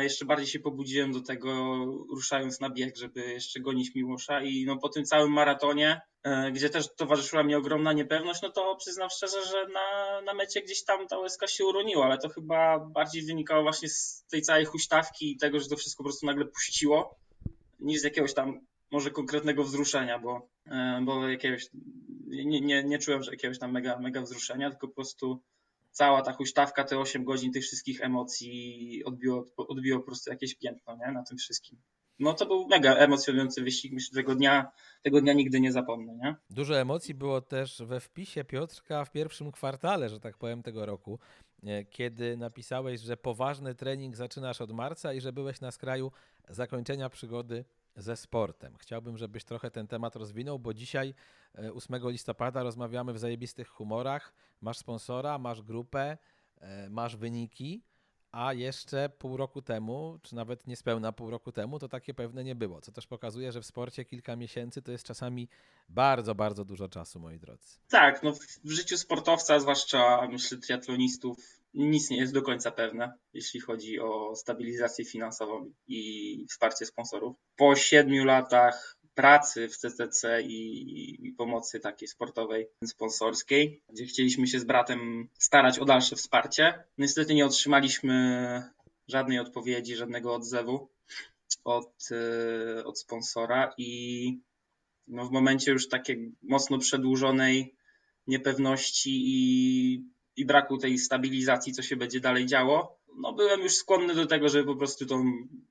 jeszcze 0.00 0.24
bardziej 0.24 0.46
się 0.46 0.58
pobudziłem 0.58 1.12
do 1.12 1.20
tego, 1.20 1.84
ruszając 2.10 2.60
na 2.60 2.70
bieg, 2.70 2.96
żeby 2.96 3.20
jeszcze 3.20 3.60
gonić 3.60 3.94
Miłosza. 3.94 4.42
I 4.42 4.64
no 4.66 4.78
po 4.78 4.88
tym 4.88 5.04
całym 5.04 5.32
maratonie, 5.32 6.00
e, 6.22 6.52
gdzie 6.52 6.70
też 6.70 6.94
towarzyszyła 6.94 7.42
mi 7.42 7.54
ogromna 7.54 7.92
niepewność, 7.92 8.42
no 8.42 8.50
to 8.50 8.76
przyznam 8.76 9.10
szczerze, 9.10 9.44
że 9.44 9.66
na, 9.68 10.20
na 10.20 10.34
mecie 10.34 10.62
gdzieś 10.62 10.84
tam 10.84 11.06
ta 11.06 11.18
łezka 11.18 11.46
się 11.46 11.64
uroniła, 11.64 12.04
ale 12.04 12.18
to 12.18 12.28
chyba 12.28 12.78
bardziej 12.78 13.22
wynikało 13.22 13.62
właśnie 13.62 13.88
z 13.88 14.24
tej 14.30 14.42
całej 14.42 14.64
huśtawki 14.64 15.32
i 15.32 15.36
tego, 15.36 15.60
że 15.60 15.68
to 15.68 15.76
wszystko 15.76 16.02
po 16.02 16.08
prostu 16.08 16.26
nagle 16.26 16.44
puściło, 16.44 17.18
niż 17.80 18.00
z 18.00 18.04
jakiegoś 18.04 18.34
tam 18.34 18.60
może 18.90 19.10
konkretnego 19.10 19.64
wzruszenia, 19.64 20.18
bo, 20.18 20.48
e, 20.66 21.00
bo 21.04 21.28
jakiegoś, 21.28 21.66
nie, 22.26 22.60
nie, 22.60 22.84
nie 22.84 22.98
czułem, 22.98 23.22
że 23.22 23.30
jakiegoś 23.30 23.58
tam 23.58 23.72
mega, 23.72 23.98
mega 23.98 24.22
wzruszenia, 24.22 24.70
tylko 24.70 24.88
po 24.88 24.94
prostu 24.94 25.42
cała 25.94 26.22
ta 26.22 26.32
huśtawka, 26.32 26.84
te 26.84 26.98
8 26.98 27.24
godzin 27.24 27.52
tych 27.52 27.62
wszystkich 27.62 28.00
emocji 28.00 29.02
odbiło, 29.04 29.44
odbiło 29.56 29.98
po 29.98 30.06
prostu 30.06 30.30
jakieś 30.30 30.54
piętno 30.54 30.96
nie? 30.96 31.12
na 31.12 31.22
tym 31.22 31.38
wszystkim. 31.38 31.78
No 32.18 32.34
to 32.34 32.46
był 32.46 32.68
mega 32.68 32.94
emocjonujący 32.94 33.62
wyścig. 33.62 33.92
Myślę, 33.92 34.08
że 34.12 34.22
tego 34.22 34.34
dnia, 34.34 34.72
tego 35.02 35.20
dnia 35.20 35.32
nigdy 35.32 35.60
nie 35.60 35.72
zapomnę. 35.72 36.14
Nie? 36.14 36.36
Dużo 36.50 36.80
emocji 36.80 37.14
było 37.14 37.40
też 37.40 37.82
we 37.82 38.00
wpisie 38.00 38.44
Piotrka 38.44 39.04
w 39.04 39.10
pierwszym 39.10 39.52
kwartale, 39.52 40.08
że 40.08 40.20
tak 40.20 40.38
powiem, 40.38 40.62
tego 40.62 40.86
roku, 40.86 41.18
e, 41.62 41.84
kiedy 41.84 42.36
napisałeś, 42.36 43.00
że 43.00 43.16
poważny 43.16 43.74
trening 43.74 44.16
zaczynasz 44.16 44.60
od 44.60 44.72
marca 44.72 45.12
i 45.12 45.20
że 45.20 45.32
byłeś 45.32 45.60
na 45.60 45.70
skraju 45.70 46.12
zakończenia 46.48 47.08
przygody 47.08 47.64
ze 47.96 48.16
sportem. 48.16 48.76
Chciałbym, 48.78 49.18
żebyś 49.18 49.44
trochę 49.44 49.70
ten 49.70 49.86
temat 49.86 50.16
rozwinął, 50.16 50.58
bo 50.58 50.74
dzisiaj, 50.74 51.14
8 51.74 51.94
e, 51.94 52.12
listopada, 52.12 52.62
rozmawiamy 52.62 53.12
w 53.12 53.18
zajebistych 53.18 53.68
humorach. 53.68 54.34
Masz 54.60 54.78
sponsora, 54.78 55.38
masz 55.38 55.62
grupę, 55.62 56.18
e, 56.60 56.90
masz 56.90 57.16
wyniki, 57.16 57.82
a 58.32 58.52
jeszcze 58.52 59.08
pół 59.08 59.36
roku 59.36 59.62
temu, 59.62 60.18
czy 60.22 60.34
nawet 60.34 60.66
niespełna 60.66 61.12
pół 61.12 61.30
roku 61.30 61.52
temu, 61.52 61.78
to 61.78 61.88
takie 61.88 62.14
pewne 62.14 62.44
nie 62.44 62.54
było. 62.54 62.80
Co 62.80 62.92
też 62.92 63.06
pokazuje, 63.06 63.52
że 63.52 63.60
w 63.60 63.66
sporcie 63.66 64.04
kilka 64.04 64.36
miesięcy 64.36 64.82
to 64.82 64.92
jest 64.92 65.04
czasami 65.04 65.48
bardzo, 65.88 66.34
bardzo 66.34 66.64
dużo 66.64 66.88
czasu, 66.88 67.20
moi 67.20 67.38
drodzy. 67.38 67.78
Tak, 67.88 68.22
no 68.22 68.32
w 68.64 68.70
życiu 68.70 68.98
sportowca, 68.98 69.60
zwłaszcza 69.60 70.28
myślę 70.32 70.58
triatlonistów, 70.58 71.63
nic 71.74 72.10
nie 72.10 72.16
jest 72.16 72.32
do 72.32 72.42
końca 72.42 72.70
pewne, 72.70 73.12
jeśli 73.32 73.60
chodzi 73.60 74.00
o 74.00 74.36
stabilizację 74.36 75.04
finansową 75.04 75.72
i 75.86 76.46
wsparcie 76.50 76.86
sponsorów. 76.86 77.36
Po 77.56 77.76
siedmiu 77.76 78.24
latach 78.24 78.96
pracy 79.14 79.68
w 79.68 79.76
CCC 79.76 80.42
i, 80.42 81.28
i, 81.28 81.32
pomocy 81.32 81.80
takiej 81.80 82.08
sportowej, 82.08 82.66
sponsorskiej, 82.84 83.82
gdzie 83.88 84.04
chcieliśmy 84.04 84.46
się 84.46 84.60
z 84.60 84.64
bratem 84.64 85.28
starać 85.38 85.78
o 85.78 85.84
dalsze 85.84 86.16
wsparcie. 86.16 86.84
Niestety 86.98 87.34
nie 87.34 87.46
otrzymaliśmy 87.46 88.62
żadnej 89.08 89.38
odpowiedzi, 89.38 89.96
żadnego 89.96 90.34
odzewu 90.34 90.88
od, 91.64 92.08
e, 92.10 92.84
od 92.84 92.98
sponsora 92.98 93.74
i 93.78 94.40
no 95.06 95.24
w 95.24 95.30
momencie 95.30 95.72
już 95.72 95.88
takiej 95.88 96.32
mocno 96.42 96.78
przedłużonej 96.78 97.76
niepewności 98.26 99.22
i 99.24 100.13
i 100.36 100.44
braku 100.44 100.78
tej 100.78 100.98
stabilizacji, 100.98 101.72
co 101.72 101.82
się 101.82 101.96
będzie 101.96 102.20
dalej 102.20 102.46
działo, 102.46 102.98
no 103.16 103.32
byłem 103.32 103.60
już 103.60 103.74
skłonny 103.74 104.14
do 104.14 104.26
tego, 104.26 104.48
żeby 104.48 104.66
po 104.66 104.76
prostu 104.76 105.06
tą 105.06 105.24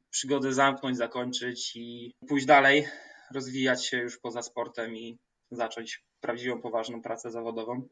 przygodę 0.09 0.53
zamknąć, 0.53 0.97
zakończyć 0.97 1.76
i 1.76 2.16
pójść 2.28 2.45
dalej, 2.45 2.88
rozwijać 3.34 3.86
się 3.86 3.97
już 3.97 4.20
poza 4.20 4.41
sportem 4.41 4.95
i 4.95 5.18
zacząć 5.51 6.03
prawdziwą, 6.22 6.61
poważną 6.61 7.01
pracę 7.01 7.32
zawodową. 7.32 7.88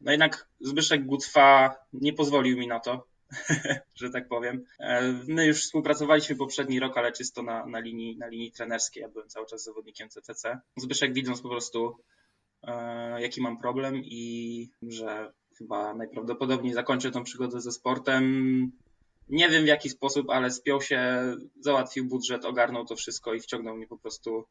No 0.00 0.10
jednak 0.10 0.48
Zbyszek 0.60 1.06
Gutwa 1.06 1.74
nie 1.92 2.12
pozwolił 2.12 2.58
mi 2.58 2.66
na 2.66 2.80
to, 2.80 3.06
że 4.00 4.10
tak 4.10 4.28
powiem. 4.28 4.64
My 5.28 5.46
już 5.46 5.62
współpracowaliśmy 5.62 6.36
poprzedni 6.36 6.80
rok, 6.80 6.98
ale 6.98 7.12
czysto 7.12 7.42
na, 7.42 7.66
na, 7.66 7.80
linii, 7.80 8.16
na 8.16 8.26
linii 8.26 8.52
trenerskiej. 8.52 9.00
Ja 9.00 9.08
byłem 9.08 9.28
cały 9.28 9.46
czas 9.46 9.64
zawodnikiem 9.64 10.08
CCC. 10.08 10.60
Zbyszek 10.76 11.14
widząc 11.14 11.40
po 11.40 11.48
prostu, 11.48 11.96
e, 12.62 13.22
jaki 13.22 13.40
mam 13.40 13.58
problem 13.58 13.96
i 14.04 14.70
że 14.82 15.32
chyba 15.58 15.94
najprawdopodobniej 15.94 16.74
zakończę 16.74 17.10
tą 17.10 17.24
przygodę 17.24 17.60
ze 17.60 17.72
sportem. 17.72 18.24
Nie 19.28 19.48
wiem 19.48 19.64
w 19.64 19.66
jaki 19.66 19.90
sposób, 19.90 20.30
ale 20.30 20.50
spiął 20.50 20.82
się, 20.82 21.22
załatwił 21.60 22.04
budżet, 22.04 22.44
ogarnął 22.44 22.84
to 22.84 22.96
wszystko 22.96 23.34
i 23.34 23.40
wciągnął 23.40 23.76
mnie 23.76 23.86
po 23.86 23.98
prostu 23.98 24.44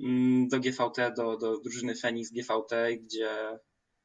mm, 0.00 0.48
do 0.48 0.60
GVT, 0.60 1.14
do, 1.16 1.36
do 1.36 1.58
drużyny 1.60 1.94
Fenix 1.94 2.30
GVT, 2.32 2.72
gdzie, 3.00 3.58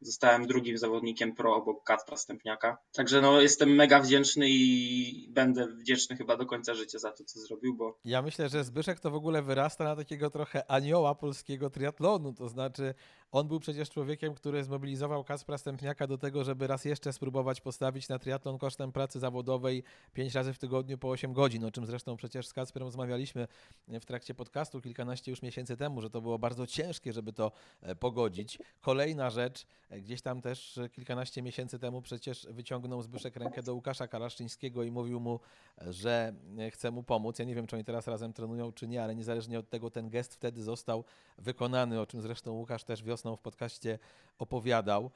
Zostałem 0.03 0.47
drugim 0.47 0.77
zawodnikiem 0.77 1.35
pro 1.35 1.55
obok 1.55 1.83
Kacpra 1.83 2.17
Stępniaka. 2.17 2.77
Także 2.91 3.21
no, 3.21 3.41
jestem 3.41 3.75
mega 3.75 3.99
wdzięczny 3.99 4.45
i 4.49 5.27
będę 5.29 5.67
wdzięczny 5.67 6.15
chyba 6.15 6.37
do 6.37 6.45
końca 6.45 6.73
życia 6.73 6.99
za 6.99 7.11
to, 7.11 7.23
co 7.23 7.39
zrobił, 7.39 7.75
bo... 7.75 7.99
Ja 8.05 8.21
myślę, 8.21 8.49
że 8.49 8.63
Zbyszek 8.63 8.99
to 8.99 9.11
w 9.11 9.15
ogóle 9.15 9.41
wyrasta 9.41 9.83
na 9.83 9.95
takiego 9.95 10.29
trochę 10.29 10.71
anioła 10.71 11.15
polskiego 11.15 11.69
triatlonu, 11.69 12.33
to 12.33 12.49
znaczy 12.49 12.93
on 13.33 13.47
był 13.47 13.59
przecież 13.59 13.89
człowiekiem, 13.89 14.33
który 14.33 14.63
zmobilizował 14.63 15.23
Kacpra 15.23 15.57
Stępniaka 15.57 16.07
do 16.07 16.17
tego, 16.17 16.43
żeby 16.43 16.67
raz 16.67 16.85
jeszcze 16.85 17.13
spróbować 17.13 17.61
postawić 17.61 18.09
na 18.09 18.19
triatlon 18.19 18.57
kosztem 18.57 18.91
pracy 18.91 19.19
zawodowej 19.19 19.83
5 20.13 20.33
razy 20.35 20.53
w 20.53 20.57
tygodniu 20.57 20.97
po 20.97 21.09
8 21.09 21.33
godzin, 21.33 21.65
o 21.65 21.71
czym 21.71 21.85
zresztą 21.85 22.17
przecież 22.17 22.47
z 22.47 22.53
Kacprem 22.53 22.83
rozmawialiśmy 22.83 23.47
w 23.87 24.05
trakcie 24.05 24.35
podcastu 24.35 24.81
kilkanaście 24.81 25.31
już 25.31 25.41
miesięcy 25.41 25.77
temu, 25.77 26.01
że 26.01 26.09
to 26.09 26.21
było 26.21 26.39
bardzo 26.39 26.67
ciężkie, 26.67 27.13
żeby 27.13 27.33
to 27.33 27.51
e, 27.81 27.95
pogodzić. 27.95 28.59
Kolejna 28.81 29.29
rzecz, 29.29 29.65
e, 29.89 30.01
gdzieś 30.01 30.21
tam 30.21 30.41
też 30.41 30.79
kilkanaście 30.91 31.41
miesięcy 31.41 31.79
temu 31.79 32.01
przecież 32.01 32.47
wyciągnął 32.49 33.01
Zbyszek 33.01 33.35
rękę 33.35 33.63
do 33.63 33.73
Łukasza 33.73 34.07
Kalaszczyńskiego 34.07 34.83
i 34.83 34.91
mówił 34.91 35.19
mu, 35.19 35.39
że 35.81 36.33
e, 36.57 36.71
chce 36.71 36.91
mu 36.91 37.03
pomóc. 37.03 37.39
Ja 37.39 37.45
nie 37.45 37.55
wiem, 37.55 37.67
czy 37.67 37.75
oni 37.75 37.85
teraz 37.85 38.07
razem 38.07 38.33
trenują, 38.33 38.71
czy 38.71 38.87
nie, 38.87 39.03
ale 39.03 39.15
niezależnie 39.15 39.59
od 39.59 39.69
tego 39.69 39.89
ten 39.89 40.09
gest 40.09 40.33
wtedy 40.33 40.63
został 40.63 41.03
wykonany, 41.37 42.01
o 42.01 42.05
czym 42.05 42.21
zresztą 42.21 42.51
Łukasz 42.51 42.83
też 42.83 43.03
wiosną 43.03 43.22
w 43.23 43.39
podcaście 43.39 43.99
opowiadał. 44.39 45.11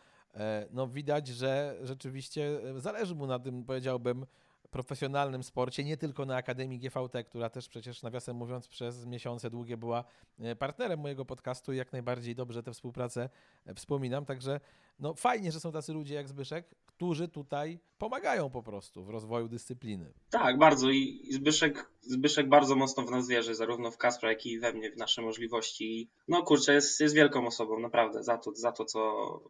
No 0.72 0.88
widać, 0.88 1.28
że 1.28 1.78
rzeczywiście 1.84 2.60
zależy 2.78 3.16
mu 3.16 3.28
na 3.28 3.40
tym, 3.40 3.64
powiedziałbym, 3.64 4.26
profesjonalnym 4.72 5.44
sporcie, 5.44 5.84
nie 5.84 5.98
tylko 5.98 6.26
na 6.26 6.36
Akademii 6.36 6.80
GVT, 6.80 7.24
która 7.24 7.50
też 7.50 7.70
przecież 7.70 8.04
nawiasem 8.04 8.36
mówiąc 8.36 8.68
przez 8.68 9.06
miesiące 9.06 9.50
długie 9.50 9.78
była 9.78 10.04
e, 10.40 10.56
partnerem 10.56 11.00
mojego 11.00 11.26
podcastu 11.26 11.74
i 11.74 11.78
jak 11.78 11.92
najbardziej 11.92 12.36
dobrze 12.36 12.64
tę 12.64 12.74
współpracę 12.74 13.30
e, 13.66 13.74
wspominam. 13.74 14.26
Także 14.26 14.60
no 15.00 15.14
fajnie, 15.14 15.52
że 15.52 15.60
są 15.60 15.72
tacy 15.72 15.94
ludzie 15.94 16.16
jak 16.16 16.28
Zbyszek, 16.28 16.76
którzy 16.86 17.28
tutaj 17.28 17.80
pomagają 17.98 18.50
po 18.50 18.64
prostu 18.64 19.04
w 19.04 19.10
rozwoju 19.10 19.48
dyscypliny. 19.48 20.14
Tak, 20.30 20.58
bardzo 20.58 20.90
i 20.90 21.30
Zbyszek, 21.32 21.92
Zbyszek 22.02 22.50
bardzo 22.50 22.76
mocno 22.76 23.04
w 23.04 23.12
nas 23.12 23.28
wierzy, 23.28 23.56
zarówno 23.56 23.92
w 23.92 23.98
Kaspra, 23.98 24.30
jak 24.30 24.46
i 24.46 24.60
we 24.60 24.74
mnie, 24.74 24.92
w 24.92 24.98
nasze 24.98 25.22
możliwości. 25.22 26.10
No 26.28 26.44
kurczę, 26.44 26.74
jest, 26.74 27.00
jest 27.00 27.16
wielką 27.16 27.48
osobą, 27.48 27.80
naprawdę, 27.80 28.24
za 28.24 28.38
to, 28.38 28.52
za 28.56 28.72
to, 28.72 28.86
co, 28.86 29.42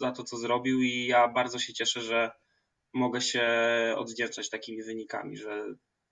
za 0.00 0.12
to, 0.12 0.24
co 0.24 0.36
zrobił 0.36 0.82
i 0.82 1.06
ja 1.06 1.28
bardzo 1.28 1.58
się 1.58 1.72
cieszę, 1.72 2.00
że 2.00 2.30
mogę 2.94 3.20
się 3.20 3.44
odwdzięczać 3.96 4.50
takimi 4.50 4.82
wynikami, 4.82 5.36
że 5.36 5.64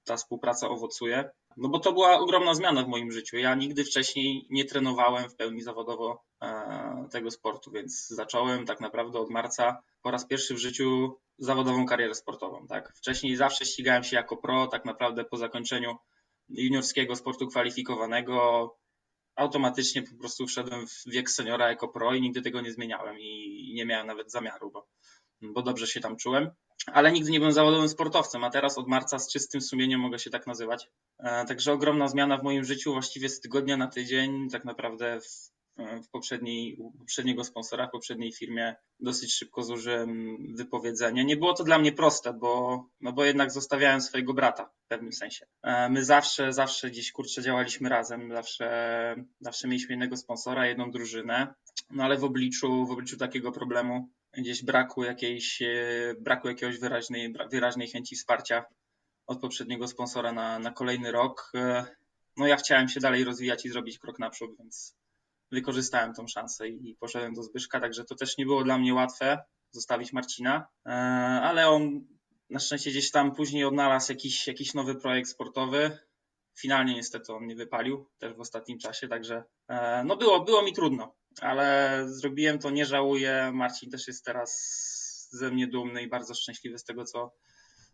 ta 0.05 0.17
współpraca 0.17 0.69
owocuje. 0.69 1.31
No 1.57 1.69
bo 1.69 1.79
to 1.79 1.93
była 1.93 2.19
ogromna 2.19 2.55
zmiana 2.55 2.83
w 2.83 2.89
moim 2.89 3.13
życiu. 3.13 3.37
Ja 3.37 3.55
nigdy 3.55 3.85
wcześniej 3.85 4.47
nie 4.51 4.65
trenowałem 4.65 5.31
w 5.31 5.37
pełni 5.37 5.63
zawodowo 5.63 6.25
e, 6.43 7.09
tego 7.11 7.31
sportu, 7.31 7.71
więc 7.71 8.09
zacząłem 8.09 8.67
tak 8.67 8.81
naprawdę 8.81 9.19
od 9.19 9.31
marca 9.31 9.83
po 10.03 10.11
raz 10.11 10.27
pierwszy 10.27 10.55
w 10.55 10.59
życiu 10.59 11.19
zawodową 11.39 11.87
karierę 11.87 12.15
sportową. 12.15 12.67
Tak? 12.67 12.93
Wcześniej 12.97 13.37
zawsze 13.37 13.65
ścigałem 13.65 14.05
się 14.05 14.17
jako 14.17 14.37
pro, 14.37 14.67
tak 14.67 14.85
naprawdę 14.85 15.25
po 15.25 15.37
zakończeniu 15.37 15.97
juniorskiego 16.49 17.17
sportu 17.17 17.47
kwalifikowanego 17.47 18.69
automatycznie 19.37 20.03
po 20.03 20.17
prostu 20.19 20.47
wszedłem 20.47 20.87
w 20.87 21.03
wiek 21.07 21.31
seniora 21.31 21.69
jako 21.69 21.89
pro 21.89 22.15
i 22.15 22.21
nigdy 22.21 22.43
tego 22.43 22.61
nie 22.61 22.73
zmieniałem 22.73 23.21
i 23.21 23.73
nie 23.75 23.87
miałem 23.87 24.07
nawet 24.07 24.31
zamiaru, 24.31 24.71
bo, 24.71 24.87
bo 25.43 25.63
dobrze 25.63 25.87
się 25.87 26.01
tam 26.01 26.17
czułem 26.17 26.51
ale 26.87 27.13
nigdy 27.13 27.31
nie 27.31 27.39
byłem 27.39 27.53
zawodowym 27.53 27.89
sportowcem, 27.89 28.45
a 28.45 28.51
teraz 28.51 28.79
od 28.79 28.89
marca 28.89 29.19
z 29.19 29.33
czystym 29.33 29.61
sumieniem 29.61 30.01
mogę 30.01 30.19
się 30.19 30.31
tak 30.31 30.47
nazywać. 30.47 30.89
E, 31.19 31.45
także 31.47 31.73
ogromna 31.73 32.09
zmiana 32.09 32.39
w 32.39 32.43
moim 32.43 32.65
życiu, 32.65 32.93
właściwie 32.93 33.29
z 33.29 33.41
tygodnia 33.41 33.77
na 33.77 33.87
tydzień, 33.87 34.51
tak 34.51 34.65
naprawdę 34.65 35.21
w, 35.21 35.53
w 36.05 36.09
poprzedniej, 36.11 36.77
u 36.77 36.93
poprzedniego 36.93 37.45
sponsora, 37.45 37.87
w 37.89 37.91
poprzedniej 37.91 38.33
firmie 38.33 38.75
dosyć 39.01 39.35
szybko 39.35 39.63
zużyłem 39.63 40.37
wypowiedzenie. 40.57 41.25
Nie 41.25 41.37
było 41.37 41.55
to 41.55 41.65
dla 41.65 41.79
mnie 41.79 41.93
proste, 41.93 42.33
bo, 42.33 42.85
no 43.01 43.13
bo 43.13 43.25
jednak 43.25 43.53
zostawiałem 43.53 44.01
swojego 44.01 44.35
brata 44.35 44.71
w 44.85 44.89
pewnym 44.89 45.13
sensie. 45.13 45.47
E, 45.63 45.89
my 45.89 46.05
zawsze, 46.05 46.53
zawsze 46.53 46.91
gdzieś 46.91 47.13
kurczę 47.13 47.43
działaliśmy 47.43 47.89
razem, 47.89 48.33
zawsze, 48.33 49.17
zawsze 49.41 49.69
mieliśmy 49.69 49.93
jednego 49.93 50.17
sponsora, 50.17 50.67
jedną 50.67 50.91
drużynę, 50.91 51.55
no 51.91 52.05
ale 52.05 52.19
w 52.19 52.25
obliczu, 52.25 52.87
w 52.87 52.91
obliczu 52.91 53.17
takiego 53.17 53.53
problemu 53.53 54.09
gdzieś 54.37 54.65
braku 54.65 55.05
jakiejś, 55.05 55.63
e, 55.63 56.15
braku 56.21 56.49
jakiegoś 56.49 56.79
wyraźnej, 56.79 57.35
wyraźnej 57.51 57.89
chęci 57.89 58.17
wsparcia 58.17 58.65
od 59.27 59.41
poprzedniego 59.41 59.89
sponsora 59.89 60.33
na, 60.33 60.59
na 60.59 60.71
kolejny 60.71 61.13
rok. 61.13 61.53
E, 61.55 61.87
no 62.37 62.47
ja 62.47 62.57
chciałem 62.57 62.89
się 62.89 63.01
dalej 63.01 63.25
rozwijać 63.25 63.65
i 63.65 63.69
zrobić 63.69 63.99
krok 63.99 64.19
naprzód, 64.19 64.51
więc 64.59 64.97
wykorzystałem 65.51 66.15
tą 66.15 66.27
szansę 66.27 66.69
i 66.69 66.97
poszedłem 67.01 67.35
do 67.35 67.43
Zbyszka, 67.43 67.81
także 67.81 68.05
to 68.05 68.15
też 68.15 68.39
nie 68.39 68.47
było 68.47 68.65
dla 68.65 68.79
mnie 68.79 68.95
łatwe 68.95 69.39
zostawić 69.71 70.13
Marcina, 70.13 70.67
e, 70.87 70.91
ale 71.43 71.69
on 71.69 72.07
na 72.51 72.59
szczęście 72.59 72.91
gdzieś 72.91 73.11
tam 73.11 73.35
później 73.35 73.65
odnalazł 73.65 74.13
jakiś, 74.13 74.47
jakiś 74.47 74.75
nowy 74.75 74.95
projekt 74.95 75.29
sportowy. 75.29 75.99
Finalnie 76.59 76.95
niestety 76.95 77.33
on 77.33 77.47
nie 77.47 77.57
wypalił 77.57 78.07
też 78.19 78.35
w 78.35 78.41
ostatnim 78.41 78.79
czasie, 78.79 79.09
także 79.09 79.45
no 80.05 80.17
było, 80.17 80.45
było 80.45 80.63
mi 80.63 80.73
trudno 80.73 81.15
ale 81.41 82.05
zrobiłem 82.07 82.59
to, 82.59 82.71
nie 82.71 82.87
żałuję. 82.87 83.51
Marcin 83.55 83.91
też 83.91 84.09
jest 84.09 84.25
teraz 84.25 84.53
ze 85.31 85.51
mnie 85.51 85.67
dumny 85.67 86.03
i 86.03 86.09
bardzo 86.09 86.35
szczęśliwy 86.35 86.79
z 86.79 86.85
tego, 86.85 87.05
co, 87.05 87.35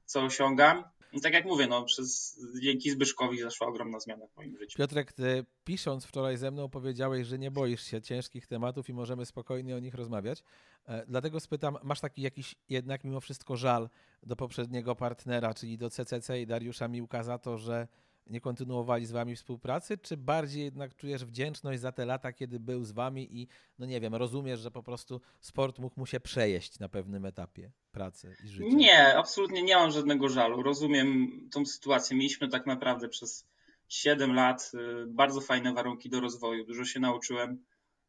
co 0.05 0.22
osiągam. 0.22 0.84
I 1.12 1.20
tak 1.20 1.32
jak 1.32 1.45
mówię, 1.45 1.66
no, 1.66 1.84
przez, 1.84 2.39
dzięki 2.62 2.91
Zbyszkowi 2.91 3.41
zaszła 3.41 3.66
ogromna 3.66 4.01
zmiana 4.01 4.26
w 4.26 4.36
moim 4.36 4.57
życiu. 4.59 4.78
Piotrek, 4.78 5.12
ty 5.12 5.45
pisząc 5.64 6.05
wczoraj 6.05 6.36
ze 6.36 6.51
mną 6.51 6.68
powiedziałeś, 6.68 7.26
że 7.26 7.39
nie 7.39 7.51
boisz 7.51 7.82
się 7.82 8.03
ciężkich 8.03 8.47
tematów 8.47 8.89
i 8.89 8.93
możemy 8.95 9.26
spokojnie 9.26 9.76
o 9.76 9.78
nich 9.78 9.95
rozmawiać. 9.95 10.43
E, 10.86 11.07
dlatego 11.07 11.41
spytam, 11.41 11.78
masz 11.82 12.01
taki 12.01 12.22
jakiś 12.22 12.55
jednak 12.68 13.05
mimo 13.05 13.20
wszystko 13.20 13.57
żal 13.57 13.89
do 14.22 14.36
poprzedniego 14.36 14.97
partnera, 14.97 15.55
czyli 15.55 15.78
do 15.78 15.91
CCC 15.91 16.41
i 16.41 16.47
Dariusza 16.47 16.89
Miłka 16.89 17.22
za 17.22 17.39
to, 17.39 17.59
że 17.59 17.89
nie 18.29 18.41
kontynuowali 18.41 19.07
z 19.07 19.12
wami 19.12 19.37
współpracy, 19.37 19.99
czy 19.99 20.16
bardziej 20.16 20.64
jednak 20.64 20.97
czujesz 20.97 21.24
wdzięczność 21.24 21.81
za 21.81 21.93
te 21.93 22.07
lata, 22.07 22.33
kiedy 22.33 22.61
był 22.61 22.85
z 22.85 22.93
wami 22.93 23.41
i 23.41 23.49
no 23.79 23.87
nie 23.87 24.01
wiem, 24.01 24.14
rozumiesz, 24.14 24.61
że 24.61 24.70
po 24.70 24.83
prostu 24.83 25.20
sport 25.41 25.79
mógł 25.79 26.01
mu 26.01 26.07
się 26.07 26.20
przejeść 26.20 26.79
na 26.79 26.89
pewnym 26.89 27.24
etapie 27.24 27.72
pracy 27.93 28.37
i 28.45 28.49
życia? 28.49 28.76
Nie, 28.76 29.16
absolutnie 29.16 29.62
nie 29.62 29.76
mam 29.76 29.91
żadnego 29.91 30.29
żalu. 30.29 30.62
Rozumiem 30.62 31.29
tą 31.53 31.66
sytuację. 31.66 32.16
Mieliśmy 32.16 32.49
tak 32.49 32.66
naprawdę 32.66 33.09
przez 33.09 33.47
7 33.89 34.35
lat 34.35 34.70
y, 34.74 35.07
bardzo 35.07 35.41
fajne 35.41 35.72
warunki 35.72 36.11
do 36.11 36.20
rozwoju. 36.20 36.64
Dużo 36.64 36.85
się 36.85 37.01
nauczyłem. 37.01 37.64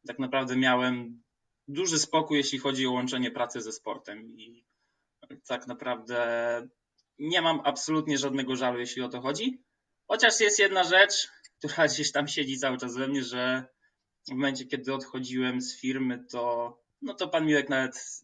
Tak 0.06 0.18
naprawdę 0.18 0.56
miałem 0.56 1.22
duży 1.68 1.98
spokój, 1.98 2.38
jeśli 2.38 2.58
chodzi 2.58 2.86
o 2.86 2.92
łączenie 2.92 3.30
pracy 3.30 3.60
ze 3.60 3.72
sportem 3.72 4.30
i 4.30 4.64
tak 5.46 5.66
naprawdę 5.66 6.68
nie 7.18 7.42
mam 7.42 7.60
absolutnie 7.64 8.18
żadnego 8.18 8.56
żalu, 8.56 8.78
jeśli 8.78 9.02
o 9.02 9.08
to 9.08 9.20
chodzi. 9.20 9.62
Chociaż 10.10 10.40
jest 10.40 10.58
jedna 10.58 10.84
rzecz, 10.84 11.28
która 11.58 11.88
gdzieś 11.88 12.12
tam 12.12 12.28
siedzi 12.28 12.58
cały 12.58 12.78
czas 12.78 12.96
we 12.96 13.08
mnie, 13.08 13.22
że 13.24 13.64
w 14.28 14.30
momencie, 14.30 14.64
kiedy 14.66 14.94
odchodziłem 14.94 15.60
z 15.60 15.80
firmy, 15.80 16.24
to, 16.30 16.76
no 17.02 17.14
to 17.14 17.28
pan 17.28 17.46
Miłek 17.46 17.68
nawet, 17.68 18.20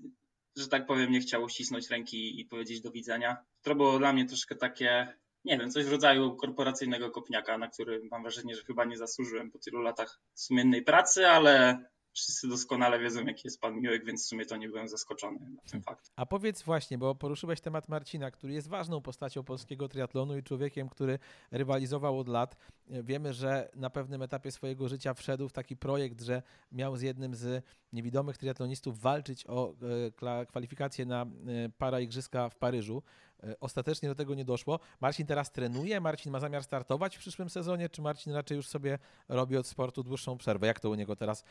że 0.57 0.69
tak 0.69 0.87
powiem, 0.87 1.13
nie 1.13 1.21
chciał 1.21 1.43
uścisnąć 1.43 1.91
ręki 1.91 2.41
i 2.41 2.45
powiedzieć 2.45 2.81
do 2.81 2.91
widzenia. 2.91 3.37
To 3.63 3.75
było 3.75 3.99
dla 3.99 4.13
mnie 4.13 4.27
troszkę 4.27 4.57
takie, 4.57 5.17
nie 5.45 5.59
wiem, 5.59 5.71
coś 5.71 5.85
w 5.85 5.91
rodzaju 5.91 6.37
korporacyjnego 6.37 7.11
kopniaka, 7.11 7.59
na 7.59 7.69
który 7.69 8.01
mam 8.11 8.23
wrażenie, 8.23 8.57
że 8.57 8.65
chyba 8.65 8.85
nie 8.85 8.97
zasłużyłem 8.97 9.51
po 9.51 9.59
tylu 9.59 9.81
latach 9.81 10.21
sumiennej 10.35 10.83
pracy, 10.83 11.29
ale 11.29 11.79
wszyscy 12.17 12.49
doskonale 12.49 12.99
wiedzą, 12.99 13.25
jaki 13.25 13.43
jest 13.45 13.61
pan 13.61 13.81
Miłek, 13.81 14.05
więc 14.05 14.25
w 14.25 14.27
sumie 14.27 14.47
to 14.47 14.57
nie 14.57 14.69
byłem 14.69 14.89
zaskoczony 14.89 15.39
tym 15.71 15.83
faktem. 15.83 16.13
A 16.17 16.27
powiedz 16.27 16.63
właśnie, 16.63 16.99
bo 16.99 17.15
poruszyłeś 17.15 17.61
temat 17.61 17.89
Marcina, 17.89 18.31
który 18.31 18.53
jest 18.53 18.69
ważną 18.69 19.01
postacią 19.01 19.45
polskiego 19.45 19.89
triatlonu 19.89 20.39
i 20.39 20.43
człowiekiem, 20.43 20.89
który 20.89 21.19
rywalizował 21.51 22.19
od 22.19 22.29
lat. 22.29 22.57
Wiemy, 22.87 23.33
że 23.33 23.71
na 23.75 23.91
pewnym 23.91 24.23
etapie 24.23 24.53
swojego 24.53 24.89
życia 24.89 25.15
wszedł 25.15 25.49
w 25.49 25.53
taki 25.53 25.77
projekt, 25.77 26.21
że 26.23 26.43
miał 26.73 26.97
z 26.97 27.03
jednym 27.03 27.35
z 27.35 27.65
niewidomych 27.97 28.39
triatlonistów 28.39 29.01
walczyć 29.01 29.45
o 29.47 29.75
e, 30.23 30.47
kwalifikacje 30.47 31.07
na 31.07 31.23
e, 31.23 31.27
para 31.79 32.01
igrzyska 32.01 32.49
w 32.49 32.57
Paryżu. 32.57 33.03
E, 33.43 33.61
ostatecznie 33.61 34.09
do 34.09 34.15
tego 34.15 34.35
nie 34.35 34.45
doszło. 34.45 34.81
Marcin 35.01 35.27
teraz 35.27 35.53
trenuje, 35.53 36.01
Marcin 36.01 36.33
ma 36.33 36.41
zamiar 36.41 36.65
startować 36.65 37.17
w 37.17 37.21
przyszłym 37.21 37.51
sezonie, 37.51 37.89
czy 37.89 38.03
Marcin 38.03 38.33
raczej 38.33 38.57
już 38.57 38.69
sobie 38.69 38.99
robi 39.29 39.57
od 39.57 39.67
sportu 39.67 40.03
dłuższą 40.03 40.39
przerwę? 40.39 40.67
Jak 40.67 40.81
to 40.81 40.91
u 40.91 40.95
niego 40.95 41.17
teraz 41.17 41.45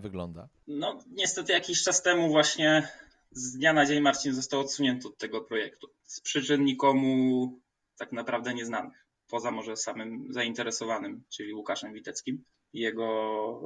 wygląda? 0.00 0.48
No 0.66 0.98
niestety 1.06 1.52
jakiś 1.52 1.82
czas 1.82 2.02
temu 2.02 2.28
właśnie 2.28 2.88
z 3.30 3.52
dnia 3.52 3.72
na 3.72 3.86
dzień 3.86 4.00
Marcin 4.00 4.34
został 4.34 4.60
odsunięty 4.60 5.08
od 5.08 5.18
tego 5.18 5.40
projektu. 5.40 5.88
Z 6.02 6.20
przyczyn 6.20 6.64
nikomu 6.64 7.60
tak 7.98 8.12
naprawdę 8.12 8.54
nieznanych. 8.54 9.06
Poza 9.28 9.50
może 9.50 9.76
samym 9.76 10.32
zainteresowanym, 10.32 11.22
czyli 11.28 11.54
Łukaszem 11.54 11.92
Witeckim 11.92 12.44
jego, 12.72 13.60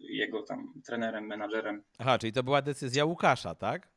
jego 0.00 0.42
tam 0.42 0.72
trenerem, 0.86 1.26
menadżerem. 1.26 1.82
Aha, 1.98 2.18
czyli 2.18 2.32
to 2.32 2.42
była 2.42 2.62
decyzja 2.62 3.04
Łukasza, 3.04 3.54
tak? 3.54 3.88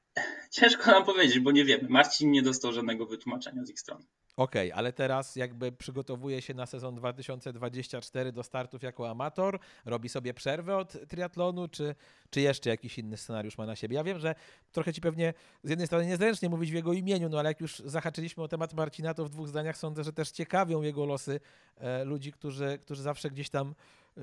Ciężko 0.52 0.91
nam 0.91 1.06
powiedzieć, 1.06 1.39
bo 1.39 1.52
nie 1.52 1.66
wiemy. 1.66 1.89
Marcin 1.89 2.32
nie 2.32 2.41
dostał 2.41 2.72
żadnego 2.72 3.06
wytłumaczenia 3.06 3.66
z 3.66 3.70
ich 3.70 3.80
strony. 3.80 4.06
Okej, 4.38 4.72
okay, 4.72 4.80
ale 4.80 4.94
teraz 4.94 5.36
jakby 5.36 5.72
przygotowuje 5.72 6.41
się 6.41 6.54
na 6.54 6.66
sezon 6.66 6.96
2024 6.96 8.32
do 8.32 8.44
startów 8.44 8.84
jako 8.84 9.10
amator, 9.10 9.60
robi 9.86 10.10
sobie 10.10 10.34
przerwę 10.34 10.78
od 10.78 11.08
triatlonu, 11.10 11.68
czy, 11.68 11.96
czy 12.30 12.41
jeszcze 12.41 12.70
jakiś 12.70 12.98
inny 12.98 13.18
scenariusz 13.18 13.58
ma 13.58 13.66
na 13.66 13.76
siebie? 13.76 13.96
Ja 13.96 14.04
wiem, 14.04 14.20
że 14.20 14.36
trochę 14.72 14.94
ci 14.94 15.02
pewnie 15.02 15.34
z 15.64 15.70
jednej 15.70 15.88
strony 15.88 16.06
niezręcznie 16.06 16.50
mówić 16.50 16.72
w 16.72 16.74
jego 16.74 16.94
imieniu, 16.94 17.30
no 17.30 17.39
ale 17.39 17.50
jak 17.50 17.62
już 17.62 17.80
zahaczyliśmy 17.86 18.44
o 18.44 18.48
temat 18.48 18.74
Marcina, 18.74 19.14
to 19.14 19.26
w 19.26 19.30
dwóch 19.30 19.48
zdaniach 19.48 19.78
sądzę, 19.78 20.04
że 20.04 20.14
też 20.14 20.32
ciekawią 20.32 20.82
jego 20.82 21.06
losy 21.06 21.39
e, 21.78 22.04
ludzi, 22.04 22.32
którzy, 22.32 22.80
którzy 22.82 23.02
zawsze 23.02 23.30
gdzieś 23.30 23.50
tam 23.50 23.76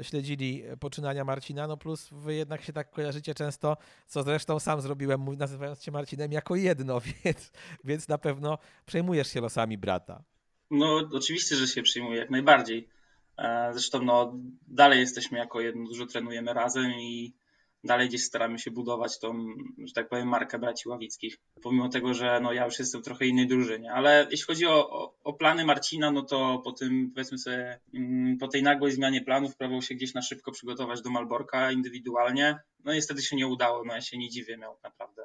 śledzili 0.02 0.62
poczynania 0.80 1.24
Marcina, 1.24 1.66
no 1.66 1.76
plus 1.76 2.08
wy 2.12 2.34
jednak 2.34 2.62
się 2.62 2.72
tak 2.72 2.90
kojarzycie 2.90 3.34
często, 3.34 3.76
co 4.06 4.22
zresztą 4.22 4.60
sam 4.60 4.80
zrobiłem, 4.80 5.36
nazywając 5.36 5.80
cię 5.80 5.90
Marcinem 5.90 6.32
jako 6.32 6.56
jedno, 6.56 7.00
więc, 7.24 7.52
więc 7.84 8.08
na 8.08 8.18
pewno 8.18 8.58
przejmujesz 8.86 9.28
się 9.28 9.40
losami 9.40 9.78
brata. 9.78 10.22
No 10.70 11.08
oczywiście, 11.12 11.56
że 11.56 11.66
się 11.66 11.82
przejmuję, 11.82 12.18
jak 12.18 12.30
najbardziej. 12.30 12.88
E, 13.38 13.70
zresztą 13.72 14.02
no, 14.02 14.34
dalej 14.66 15.00
jesteśmy 15.00 15.38
jako 15.38 15.60
jedno, 15.60 15.84
dużo 15.88 16.06
trenujemy 16.06 16.54
razem 16.54 16.92
i 16.92 17.34
dalej 17.84 18.08
gdzieś 18.08 18.24
staramy 18.24 18.58
się 18.58 18.70
budować 18.70 19.18
tą, 19.18 19.46
że 19.86 19.94
tak 19.94 20.08
powiem, 20.08 20.28
markę 20.28 20.58
braci 20.58 20.88
Ławickich. 20.88 21.36
Pomimo 21.62 21.88
tego, 21.88 22.14
że 22.14 22.40
no, 22.42 22.52
ja 22.52 22.64
już 22.64 22.78
jestem 22.78 23.00
w 23.00 23.04
trochę 23.04 23.26
innej 23.26 23.46
drużynie. 23.46 23.92
Ale 23.92 24.26
jeśli 24.30 24.46
chodzi 24.46 24.66
o, 24.66 24.90
o, 24.90 25.14
o 25.24 25.32
plany 25.32 25.64
Marcina, 25.64 26.10
no 26.10 26.22
to 26.22 26.60
po 26.64 26.72
tym, 26.72 27.10
powiedzmy 27.14 27.38
sobie, 27.38 27.80
mm, 27.94 28.38
po 28.38 28.48
tej 28.48 28.62
nagłej 28.62 28.92
zmianie 28.92 29.20
planów 29.20 29.56
próbował 29.56 29.82
się 29.82 29.94
gdzieś 29.94 30.14
na 30.14 30.22
szybko 30.22 30.52
przygotować 30.52 31.02
do 31.02 31.10
Malborka 31.10 31.72
indywidualnie. 31.72 32.58
No 32.84 32.94
niestety 32.94 33.22
się 33.22 33.36
nie 33.36 33.46
udało, 33.46 33.84
no 33.84 33.94
ja 33.94 34.00
się 34.00 34.18
nie 34.18 34.28
dziwię, 34.28 34.56
miał 34.56 34.76
naprawdę 34.84 35.22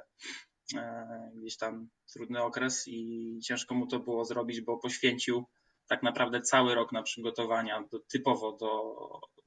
e, 0.76 1.32
gdzieś 1.36 1.58
tam 1.58 1.90
trudny 2.14 2.44
okres 2.44 2.84
i 2.88 3.40
ciężko 3.44 3.76
mu 3.76 3.88
to 3.88 4.00
było 4.00 4.26
zrobić, 4.26 4.62
bo 4.62 4.78
poświęcił 4.78 5.46
tak 5.88 6.04
naprawdę 6.04 6.42
cały 6.42 6.76
rok 6.76 6.92
na 6.92 7.04
przygotowania 7.04 7.84
do, 7.92 8.00
typowo 8.00 8.52
do, 8.52 8.96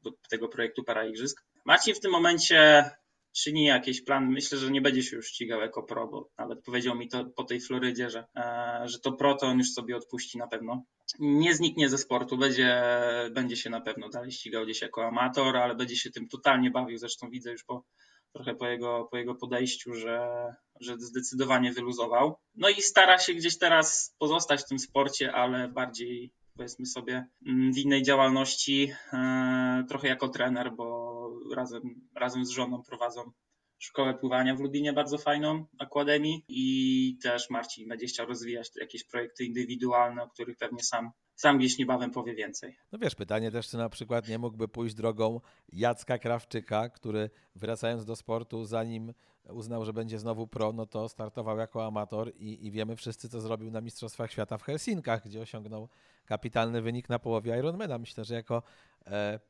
do 0.02 0.12
tego 0.30 0.48
projektu 0.48 0.84
Paraigrzysk. 0.84 1.44
Marcin 1.68 1.94
w 1.94 2.00
tym 2.00 2.10
momencie 2.10 2.90
czyni 3.32 3.64
jakieś 3.64 4.04
plany. 4.04 4.26
Myślę, 4.30 4.58
że 4.58 4.70
nie 4.70 4.80
będzie 4.80 5.02
się 5.02 5.16
już 5.16 5.28
ścigał 5.28 5.60
jako 5.60 5.82
pro, 5.82 6.08
bo 6.08 6.30
nawet 6.38 6.64
powiedział 6.64 6.96
mi 6.96 7.08
to 7.08 7.24
po 7.24 7.44
tej 7.44 7.60
Florydzie, 7.60 8.10
że, 8.10 8.24
e, 8.36 8.82
że 8.84 8.98
to 8.98 9.12
pro 9.12 9.34
to 9.34 9.46
on 9.46 9.58
już 9.58 9.72
sobie 9.72 9.96
odpuści 9.96 10.38
na 10.38 10.46
pewno. 10.46 10.84
Nie 11.18 11.54
zniknie 11.54 11.88
ze 11.88 11.98
sportu, 11.98 12.38
będzie, 12.38 12.82
będzie 13.30 13.56
się 13.56 13.70
na 13.70 13.80
pewno 13.80 14.08
dalej 14.08 14.32
ścigał 14.32 14.64
gdzieś 14.64 14.82
jako 14.82 15.06
amator, 15.06 15.56
ale 15.56 15.74
będzie 15.74 15.96
się 15.96 16.10
tym 16.10 16.28
totalnie 16.28 16.70
bawił. 16.70 16.98
Zresztą 16.98 17.30
widzę 17.30 17.52
już 17.52 17.64
po, 17.64 17.84
trochę 18.32 18.54
po 18.54 18.66
jego, 18.66 19.08
po 19.10 19.16
jego 19.16 19.34
podejściu, 19.34 19.94
że, 19.94 20.46
że 20.80 20.96
zdecydowanie 20.98 21.72
wyluzował. 21.72 22.38
No 22.54 22.68
i 22.68 22.82
stara 22.82 23.18
się 23.18 23.34
gdzieś 23.34 23.58
teraz 23.58 24.14
pozostać 24.18 24.62
w 24.62 24.68
tym 24.68 24.78
sporcie, 24.78 25.32
ale 25.32 25.68
bardziej 25.68 26.32
powiedzmy 26.58 26.86
sobie 26.86 27.26
w 27.72 27.78
innej 27.78 28.02
działalności, 28.02 28.92
e, 29.12 29.84
trochę 29.88 30.08
jako 30.08 30.28
trener, 30.28 30.72
bo 30.76 31.07
razem, 31.54 32.08
razem 32.14 32.46
z 32.46 32.50
żoną 32.50 32.82
prowadzą 32.82 33.32
szkołę 33.78 34.14
pływania 34.14 34.54
w 34.54 34.60
Lubinie 34.60 34.92
bardzo 34.92 35.18
fajną, 35.18 35.66
akademii 35.78 36.44
i 36.48 37.18
też 37.22 37.50
Marcin 37.50 37.88
będzie 37.88 38.06
chciał 38.06 38.26
rozwijać 38.26 38.70
jakieś 38.80 39.04
projekty 39.04 39.44
indywidualne, 39.44 40.22
o 40.22 40.28
których 40.28 40.56
pewnie 40.56 40.82
sam, 40.82 41.10
sam 41.34 41.58
gdzieś 41.58 41.78
niebawem 41.78 42.10
powie 42.10 42.34
więcej. 42.34 42.76
No 42.92 42.98
wiesz, 42.98 43.14
pytanie 43.14 43.50
też, 43.50 43.68
czy 43.68 43.76
na 43.76 43.88
przykład 43.88 44.28
nie 44.28 44.38
mógłby 44.38 44.68
pójść 44.68 44.94
drogą 44.94 45.40
Jacka 45.72 46.18
Krawczyka, 46.18 46.88
który 46.88 47.30
wracając 47.54 48.04
do 48.04 48.16
sportu, 48.16 48.64
zanim 48.64 49.12
uznał, 49.48 49.84
że 49.84 49.92
będzie 49.92 50.18
znowu 50.18 50.46
pro, 50.46 50.72
no 50.72 50.86
to 50.86 51.08
startował 51.08 51.58
jako 51.58 51.86
amator 51.86 52.32
i, 52.36 52.66
i 52.66 52.70
wiemy 52.70 52.96
wszyscy, 52.96 53.28
co 53.28 53.40
zrobił 53.40 53.70
na 53.70 53.80
Mistrzostwach 53.80 54.32
Świata 54.32 54.58
w 54.58 54.62
Helsinkach, 54.62 55.24
gdzie 55.24 55.40
osiągnął 55.40 55.88
kapitalny 56.24 56.82
wynik 56.82 57.08
na 57.08 57.18
połowie 57.18 57.58
Ironmana. 57.58 57.98
Myślę, 57.98 58.24
że 58.24 58.34
jako 58.34 58.62
e, 59.06 59.40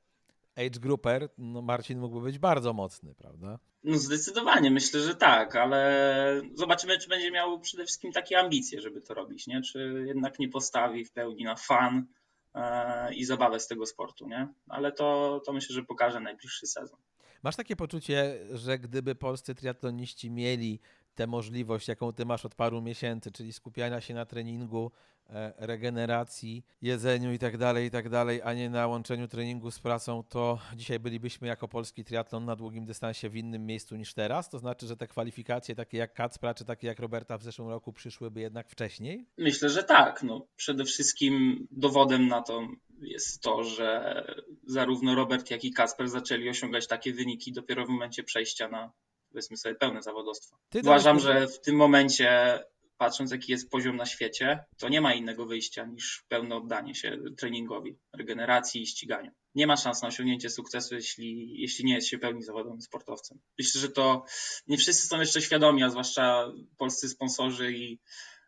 age 0.58 0.80
grouper, 0.80 1.28
no 1.38 1.62
Marcin 1.62 1.98
mógłby 1.98 2.20
być 2.20 2.38
bardzo 2.38 2.72
mocny, 2.72 3.14
prawda? 3.14 3.58
No 3.84 3.98
zdecydowanie, 3.98 4.70
myślę, 4.70 5.00
że 5.00 5.14
tak, 5.14 5.56
ale 5.56 6.42
zobaczymy, 6.54 6.98
czy 6.98 7.08
będzie 7.08 7.30
miał 7.30 7.60
przede 7.60 7.84
wszystkim 7.84 8.12
takie 8.12 8.38
ambicje, 8.38 8.80
żeby 8.80 9.00
to 9.00 9.14
robić, 9.14 9.46
nie? 9.46 9.62
Czy 9.62 10.04
jednak 10.06 10.38
nie 10.38 10.48
postawi 10.48 11.04
w 11.04 11.12
pełni 11.12 11.44
na 11.44 11.56
fan 11.56 12.06
e, 12.54 13.14
i 13.14 13.24
zabawę 13.24 13.60
z 13.60 13.66
tego 13.66 13.86
sportu, 13.86 14.28
nie? 14.28 14.48
Ale 14.68 14.92
to, 14.92 15.40
to 15.46 15.52
myślę, 15.52 15.74
że 15.74 15.82
pokaże 15.82 16.20
najbliższy 16.20 16.66
sezon. 16.66 16.98
Masz 17.42 17.56
takie 17.56 17.76
poczucie, 17.76 18.38
że 18.52 18.78
gdyby 18.78 19.14
polscy 19.14 19.54
triatloniści 19.54 20.30
mieli 20.30 20.80
tę 21.18 21.26
możliwość, 21.26 21.88
jaką 21.88 22.12
ty 22.12 22.26
masz 22.26 22.44
od 22.44 22.54
paru 22.54 22.82
miesięcy, 22.82 23.30
czyli 23.32 23.52
skupiania 23.52 24.00
się 24.00 24.14
na 24.14 24.26
treningu, 24.26 24.90
e, 25.30 25.52
regeneracji, 25.56 26.64
jedzeniu 26.82 27.32
i 27.32 27.38
tak 27.38 27.58
dalej, 27.58 27.86
i 27.86 27.90
tak 27.90 28.06
a 28.44 28.54
nie 28.54 28.70
na 28.70 28.86
łączeniu 28.86 29.28
treningu 29.28 29.70
z 29.70 29.78
pracą, 29.78 30.22
to 30.28 30.58
dzisiaj 30.76 30.98
bylibyśmy 30.98 31.48
jako 31.48 31.68
polski 31.68 32.04
triatlon 32.04 32.44
na 32.44 32.56
długim 32.56 32.84
dystansie 32.84 33.28
w 33.28 33.36
innym 33.36 33.66
miejscu 33.66 33.96
niż 33.96 34.14
teraz? 34.14 34.50
To 34.50 34.58
znaczy, 34.58 34.86
że 34.86 34.96
te 34.96 35.06
kwalifikacje 35.06 35.74
takie 35.74 35.98
jak 35.98 36.14
Kacpra, 36.14 36.54
czy 36.54 36.64
takie 36.64 36.86
jak 36.86 36.98
Roberta 36.98 37.38
w 37.38 37.42
zeszłym 37.42 37.68
roku 37.68 37.92
przyszłyby 37.92 38.40
jednak 38.40 38.68
wcześniej? 38.68 39.26
Myślę, 39.38 39.68
że 39.68 39.84
tak. 39.84 40.22
No, 40.22 40.46
przede 40.56 40.84
wszystkim 40.84 41.66
dowodem 41.70 42.28
na 42.28 42.42
to 42.42 42.68
jest 43.00 43.42
to, 43.42 43.64
że 43.64 44.24
zarówno 44.66 45.14
Robert, 45.14 45.50
jak 45.50 45.64
i 45.64 45.72
Kasper 45.72 46.08
zaczęli 46.08 46.48
osiągać 46.48 46.86
takie 46.86 47.12
wyniki 47.12 47.52
dopiero 47.52 47.86
w 47.86 47.88
momencie 47.88 48.22
przejścia 48.22 48.68
na 48.68 48.92
powiedzmy 49.32 49.56
sobie 49.56 49.74
pełne 49.74 50.02
zawodowstwo. 50.02 50.56
Ty 50.68 50.80
Uważam, 50.80 51.20
że 51.20 51.46
w 51.46 51.60
tym 51.60 51.76
momencie 51.76 52.58
patrząc 52.98 53.30
jaki 53.30 53.52
jest 53.52 53.70
poziom 53.70 53.96
na 53.96 54.06
świecie, 54.06 54.64
to 54.78 54.88
nie 54.88 55.00
ma 55.00 55.14
innego 55.14 55.46
wyjścia 55.46 55.86
niż 55.86 56.24
pełne 56.28 56.56
oddanie 56.56 56.94
się 56.94 57.18
treningowi, 57.38 57.98
regeneracji 58.12 58.82
i 58.82 58.86
ściganiu. 58.86 59.30
Nie 59.54 59.66
ma 59.66 59.76
szans 59.76 60.02
na 60.02 60.08
osiągnięcie 60.08 60.50
sukcesu, 60.50 60.94
jeśli, 60.94 61.60
jeśli 61.60 61.84
nie 61.84 61.94
jest 61.94 62.06
się 62.06 62.18
pełni 62.18 62.42
zawodowym 62.42 62.80
sportowcem. 62.80 63.38
Myślę, 63.58 63.80
że 63.80 63.88
to 63.88 64.24
nie 64.66 64.78
wszyscy 64.78 65.06
są 65.06 65.20
jeszcze 65.20 65.42
świadomi, 65.42 65.82
a 65.82 65.90
zwłaszcza 65.90 66.52
polscy 66.76 67.08
sponsorzy 67.08 67.72
i 67.72 68.00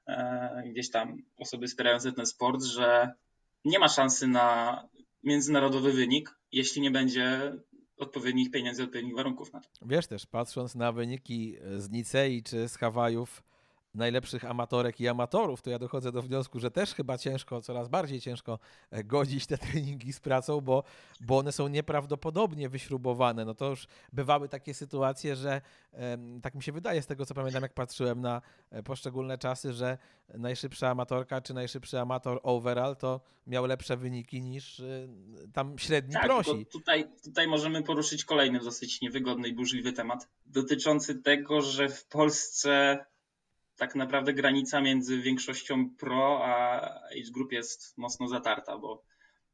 e, 0.07 0.63
gdzieś 0.67 0.91
tam 0.91 1.17
osoby 1.37 1.67
wspierające 1.67 2.13
ten 2.13 2.27
sport, 2.27 2.63
że 2.63 3.13
nie 3.65 3.79
ma 3.79 3.89
szansy 3.89 4.27
na 4.27 4.89
międzynarodowy 5.23 5.93
wynik, 5.93 6.39
jeśli 6.53 6.83
nie 6.83 6.91
będzie 6.91 7.53
odpowiednich 8.01 8.51
pieniędzy, 8.51 8.83
odpowiednich 8.83 9.15
warunków 9.15 9.53
na 9.53 9.61
to. 9.61 9.69
Wiesz 9.83 10.07
też, 10.07 10.27
patrząc 10.27 10.75
na 10.75 10.93
wyniki 10.93 11.57
z 11.77 11.91
Nicei 11.91 12.43
czy 12.43 12.69
z 12.69 12.77
Hawajów, 12.77 13.43
najlepszych 13.95 14.45
amatorek 14.45 15.01
i 15.01 15.09
amatorów, 15.09 15.63
to 15.63 15.71
ja 15.71 15.79
dochodzę 15.79 16.13
do 16.13 16.23
wniosku, 16.23 16.61
że 16.61 16.71
też 16.71 16.95
chyba 16.95 17.19
ciężko, 17.19 17.63
coraz 17.63 17.89
bardziej 17.89 18.21
ciężko 18.21 18.59
e, 18.91 19.05
godzić 19.05 19.47
te 19.47 19.59
treningi 19.69 20.13
z 20.13 20.21
pracą, 20.21 20.61
bo, 20.61 20.85
bo 21.21 21.39
one 21.39 21.53
są 21.53 21.69
nieprawdopodobnie 21.69 22.69
wyśrubowane. 22.69 23.45
No 23.45 23.55
to 23.55 23.71
już 23.71 23.87
bywały 24.13 24.49
takie 24.49 24.75
sytuacje, 24.75 25.37
że 25.37 25.61
tak 26.43 26.55
mi 26.55 26.63
się 26.63 26.73
wydaje 26.73 27.03
z 27.03 27.07
tego, 27.07 27.27
co 27.27 27.35
pamiętam, 27.35 27.63
jak 27.63 27.75
patrzyłem 27.75 28.21
na 28.21 28.43
e, 28.71 28.83
poszczególne 28.83 29.39
czasy, 29.39 29.73
że 29.73 29.99
najszybsza 30.35 30.91
amatorka 30.91 31.41
czy 31.41 31.55
najszybszy 31.55 32.01
amator 32.01 32.41
overall 32.43 32.97
to 32.97 33.21
miał 33.47 33.67
lepsze 33.67 33.97
wyniki 33.97 34.43
niż 34.43 34.81
e, 34.81 35.09
tam 35.53 35.79
średni 35.79 36.15
tak, 36.15 36.25
prosi. 36.25 36.67
Tutaj, 36.67 37.09
tutaj 37.25 37.49
możemy 37.49 37.83
poruszyć 37.83 38.25
kolejny 38.25 38.61
dosyć 38.61 39.01
niewygodny 39.01 39.49
i 39.49 39.53
burzliwy 39.53 39.93
temat 39.93 40.29
dotyczący 40.47 41.15
tego, 41.15 41.63
że 41.63 41.89
w 41.89 42.05
Polsce 42.05 42.99
tak 43.81 43.95
naprawdę 43.95 44.33
granica 44.33 44.81
między 44.81 45.19
większością 45.19 45.91
pro 45.91 46.45
a 46.45 46.81
age 47.05 47.31
group 47.35 47.53
jest 47.53 47.99
mocno 47.99 48.29
zatarta, 48.29 48.79
bo 48.79 49.05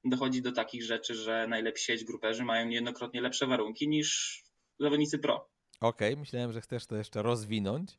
dochodzi 0.05 0.43
do 0.43 0.53
takich 0.53 0.83
rzeczy, 0.83 1.14
że 1.14 1.47
najlepsi 1.49 1.93
age 1.93 2.05
grouperzy 2.05 2.45
mają 2.45 2.66
niejednokrotnie 2.66 3.20
lepsze 3.20 3.47
warunki 3.47 3.89
niż 3.89 4.43
zawodnicy 4.81 5.18
pro. 5.18 5.49
Okej, 5.81 6.12
okay, 6.12 6.20
myślałem, 6.20 6.53
że 6.53 6.61
chcesz 6.61 6.87
to 6.87 6.97
jeszcze 6.97 7.22
rozwinąć 7.22 7.99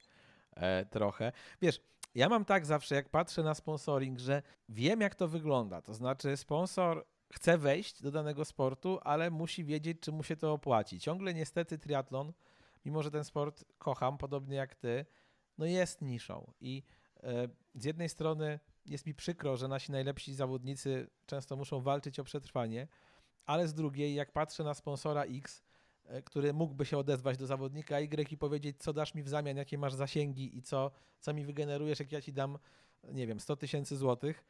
e, 0.56 0.86
trochę. 0.86 1.32
Wiesz, 1.62 1.80
ja 2.16 2.30
mam 2.30 2.46
tak 2.46 2.66
zawsze, 2.66 2.96
jak 2.96 3.10
patrzę 3.10 3.44
na 3.44 3.54
sponsoring, 3.54 4.20
że 4.20 4.42
wiem, 4.70 5.02
jak 5.02 5.16
to 5.16 5.28
wygląda. 5.28 5.82
To 5.82 5.94
znaczy, 5.94 6.38
sponsor 6.38 7.06
chce 7.34 7.58
wejść 7.58 8.02
do 8.02 8.12
danego 8.12 8.46
sportu, 8.46 9.00
ale 9.04 9.32
musi 9.32 9.66
wiedzieć, 9.66 9.98
czy 10.02 10.12
mu 10.12 10.24
się 10.24 10.36
to 10.36 10.54
opłaci. 10.54 11.00
Ciągle 11.00 11.34
niestety 11.34 11.78
triatlon, 11.78 12.34
mimo 12.86 13.04
że 13.04 13.12
ten 13.12 13.24
sport 13.24 13.66
kocham, 13.78 14.18
podobnie 14.18 14.56
jak 14.56 14.76
ty, 14.76 15.06
no 15.58 15.66
jest 15.66 16.02
niszą. 16.02 16.54
I 16.62 16.84
e, 17.24 17.48
z 17.76 17.84
jednej 17.84 18.10
strony 18.10 18.60
jest 18.86 19.06
mi 19.06 19.14
przykro, 19.14 19.58
że 19.58 19.68
nasi 19.68 19.92
najlepsi 19.92 20.34
zawodnicy 20.34 21.08
często 21.26 21.56
muszą 21.56 21.82
walczyć 21.82 22.20
o 22.20 22.24
przetrwanie, 22.24 22.88
ale 23.46 23.68
z 23.68 23.74
drugiej, 23.74 24.16
jak 24.16 24.32
patrzę 24.32 24.64
na 24.64 24.74
sponsora 24.74 25.24
X, 25.24 25.64
e, 26.06 26.22
który 26.22 26.54
mógłby 26.54 26.86
się 26.86 26.98
odezwać 26.98 27.38
do 27.38 27.48
zawodnika 27.48 28.00
Y 28.00 28.32
i 28.32 28.38
powiedzieć, 28.38 28.78
co 28.80 28.94
dasz 28.94 29.16
mi 29.16 29.24
w 29.24 29.30
zamian, 29.30 29.58
jakie 29.58 29.78
masz 29.78 29.94
zasięgi 29.94 30.58
i 30.58 30.62
co, 30.62 30.92
co 31.20 31.34
mi 31.34 31.46
wygenerujesz, 31.46 32.00
jak 32.00 32.12
ja 32.12 32.22
ci 32.22 32.34
dam, 32.34 32.58
nie 33.04 33.28
wiem, 33.28 33.40
100 33.40 33.56
tysięcy 33.56 33.98
złotych, 33.98 34.44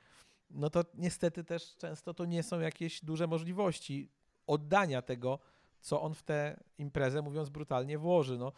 no 0.50 0.70
to 0.70 0.84
niestety 0.94 1.44
też 1.44 1.76
często 1.78 2.14
to 2.14 2.26
nie 2.26 2.44
są 2.44 2.60
jakieś 2.60 3.06
duże 3.06 3.28
możliwości 3.28 4.12
oddania 4.48 5.02
tego, 5.02 5.40
co 5.88 6.02
on 6.02 6.14
w 6.14 6.24
tę 6.24 6.60
imprezę, 6.78 7.22
mówiąc 7.22 7.50
brutalnie, 7.50 7.98
włoży. 7.98 8.38
No, 8.38 8.52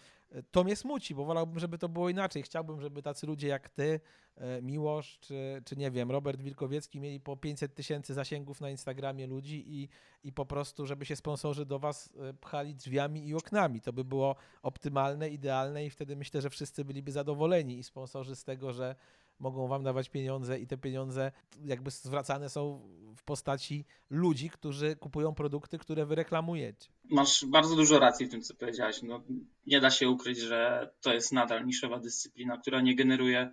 to 0.51 0.63
mnie 0.63 0.75
smuci, 0.75 1.15
bo 1.15 1.25
wolałbym, 1.25 1.59
żeby 1.59 1.77
to 1.77 1.89
było 1.89 2.09
inaczej. 2.09 2.43
Chciałbym, 2.43 2.81
żeby 2.81 3.01
tacy 3.01 3.27
ludzie 3.27 3.47
jak 3.47 3.69
ty, 3.69 3.99
e, 4.35 4.61
Miłosz, 4.61 5.19
czy, 5.19 5.61
czy 5.65 5.75
nie 5.75 5.91
wiem, 5.91 6.11
Robert 6.11 6.41
Wilkowiecki 6.41 6.99
mieli 6.99 7.19
po 7.19 7.37
500 7.37 7.75
tysięcy 7.75 8.13
zasięgów 8.13 8.61
na 8.61 8.69
Instagramie 8.69 9.27
ludzi 9.27 9.63
i, 9.67 9.89
i 10.23 10.33
po 10.33 10.45
prostu, 10.45 10.85
żeby 10.85 11.05
się 11.05 11.15
sponsorzy 11.15 11.65
do 11.65 11.79
was 11.79 12.09
e, 12.29 12.33
pchali 12.33 12.75
drzwiami 12.75 13.27
i 13.27 13.35
oknami. 13.35 13.81
To 13.81 13.93
by 13.93 14.03
było 14.03 14.35
optymalne, 14.61 15.29
idealne 15.29 15.85
i 15.85 15.89
wtedy 15.89 16.15
myślę, 16.15 16.41
że 16.41 16.49
wszyscy 16.49 16.85
byliby 16.85 17.11
zadowoleni 17.11 17.77
i 17.77 17.83
sponsorzy 17.83 18.35
z 18.35 18.43
tego, 18.43 18.73
że 18.73 18.95
mogą 19.39 19.67
wam 19.67 19.83
dawać 19.83 20.09
pieniądze 20.09 20.59
i 20.59 20.67
te 20.67 20.77
pieniądze 20.77 21.31
jakby 21.65 21.91
zwracane 21.91 22.49
są 22.49 22.81
w 23.17 23.23
postaci 23.23 23.85
ludzi, 24.09 24.49
którzy 24.49 24.95
kupują 24.95 25.35
produkty, 25.35 25.77
które 25.77 26.05
wy 26.05 26.15
reklamujecie. 26.15 26.89
Masz 27.03 27.45
bardzo 27.45 27.75
dużo 27.75 27.99
racji 27.99 28.25
w 28.25 28.29
tym, 28.29 28.41
co 28.41 28.55
powiedziałeś. 28.55 29.01
No, 29.01 29.23
nie 29.67 29.79
da 29.79 29.91
się 29.91 30.09
ukryć, 30.09 30.39
że 30.39 30.91
to 31.01 31.13
jest 31.13 31.31
nadal 31.31 31.65
niszowa 31.65 31.99
dyscyplina, 31.99 32.57
która 32.57 32.81
nie 32.81 32.95
generuje, 32.95 33.51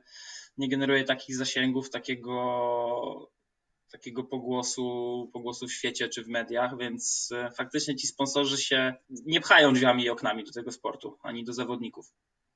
nie 0.58 0.68
generuje 0.68 1.04
takich 1.04 1.36
zasięgów, 1.36 1.90
takiego, 1.90 3.30
takiego 3.90 4.24
pogłosu, 4.24 5.30
pogłosu 5.32 5.66
w 5.66 5.72
świecie 5.72 6.08
czy 6.08 6.24
w 6.24 6.28
mediach, 6.28 6.78
więc 6.78 7.32
e, 7.34 7.50
faktycznie 7.50 7.96
ci 7.96 8.06
sponsorzy 8.06 8.58
się 8.58 8.94
nie 9.10 9.40
pchają 9.40 9.72
drzwiami 9.72 10.04
i 10.04 10.10
oknami 10.10 10.44
do 10.44 10.52
tego 10.52 10.72
sportu, 10.72 11.18
ani 11.22 11.44
do 11.44 11.52
zawodników. 11.52 12.12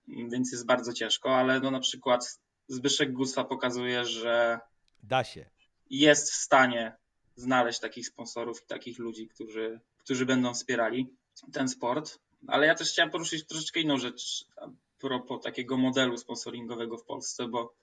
Więc 0.08 0.52
jest 0.52 0.66
bardzo 0.66 0.92
ciężko, 0.92 1.36
ale 1.36 1.60
no 1.60 1.70
na 1.70 1.80
przykład 1.80 2.40
Zbyszek 2.70 3.12
Guswa 3.12 3.44
pokazuje, 3.44 4.04
że 4.04 4.60
da 5.02 5.24
się. 5.24 5.46
Jest 5.90 6.30
w 6.32 6.34
stanie 6.34 6.96
znaleźć 7.36 7.80
takich 7.80 8.06
sponsorów 8.06 8.62
i 8.62 8.66
takich 8.66 8.98
ludzi, 8.98 9.28
którzy, 9.28 9.80
którzy 9.98 10.26
będą 10.26 10.54
wspierali 10.54 11.10
ten 11.52 11.68
sport. 11.68 12.18
Ale 12.46 12.66
ja 12.66 12.74
też 12.74 12.88
chciałem 12.92 13.10
poruszyć 13.10 13.46
troszeczkę 13.46 13.80
inną 13.80 13.98
rzecz 13.98 14.44
a 14.56 14.68
propos 15.00 15.42
takiego 15.42 15.76
modelu 15.76 16.16
sponsoringowego 16.16 16.98
w 16.98 17.04
Polsce, 17.04 17.48
bo 17.48 17.74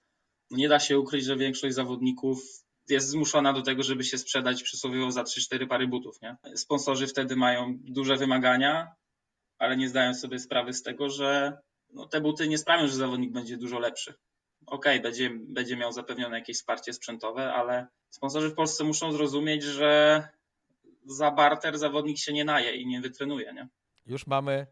nie 0.52 0.70
da 0.70 0.80
się 0.80 1.00
ukryć, 1.00 1.26
że 1.26 1.38
większość 1.38 1.76
zawodników 1.76 2.40
jest 2.90 3.10
zmuszona 3.10 3.54
do 3.54 3.62
tego, 3.62 3.84
żeby 3.84 4.04
się 4.04 4.18
sprzedać 4.18 4.64
przysłowiowo 4.64 5.12
za 5.12 5.24
3-4 5.24 5.68
pary 5.68 5.88
butów. 5.88 6.22
Nie? 6.22 6.38
Sponsorzy 6.56 7.08
wtedy 7.08 7.36
mają 7.36 7.78
duże 7.80 8.18
wymagania, 8.18 8.96
ale 9.58 9.78
nie 9.78 9.90
zdają 9.90 10.14
sobie 10.14 10.40
sprawy 10.40 10.74
z 10.74 10.84
tego, 10.84 11.10
że 11.10 11.58
no, 11.90 12.08
te 12.08 12.22
buty 12.22 12.48
nie 12.48 12.58
sprawią, 12.58 12.88
że 12.88 12.96
zawodnik 12.96 13.32
będzie 13.32 13.58
dużo 13.58 13.80
lepszy 13.80 14.14
okej, 14.68 15.00
okay, 15.00 15.00
będzie, 15.00 15.30
będzie 15.40 15.78
miał 15.78 15.92
zapewnione 15.92 16.40
jakieś 16.40 16.58
wsparcie 16.58 16.94
sprzętowe, 16.94 17.54
ale 17.54 17.88
sponsorzy 18.10 18.50
w 18.50 18.56
Polsce 18.56 18.84
muszą 18.84 19.12
zrozumieć, 19.12 19.64
że 19.64 20.24
za 21.06 21.32
barter 21.32 21.78
zawodnik 21.80 22.18
się 22.18 22.34
nie 22.34 22.46
naje 22.46 22.76
i 22.76 22.88
nie 22.88 23.02
wytrenuje. 23.02 23.54
Nie? 23.54 23.68
Już 24.06 24.28
mamy 24.28 24.68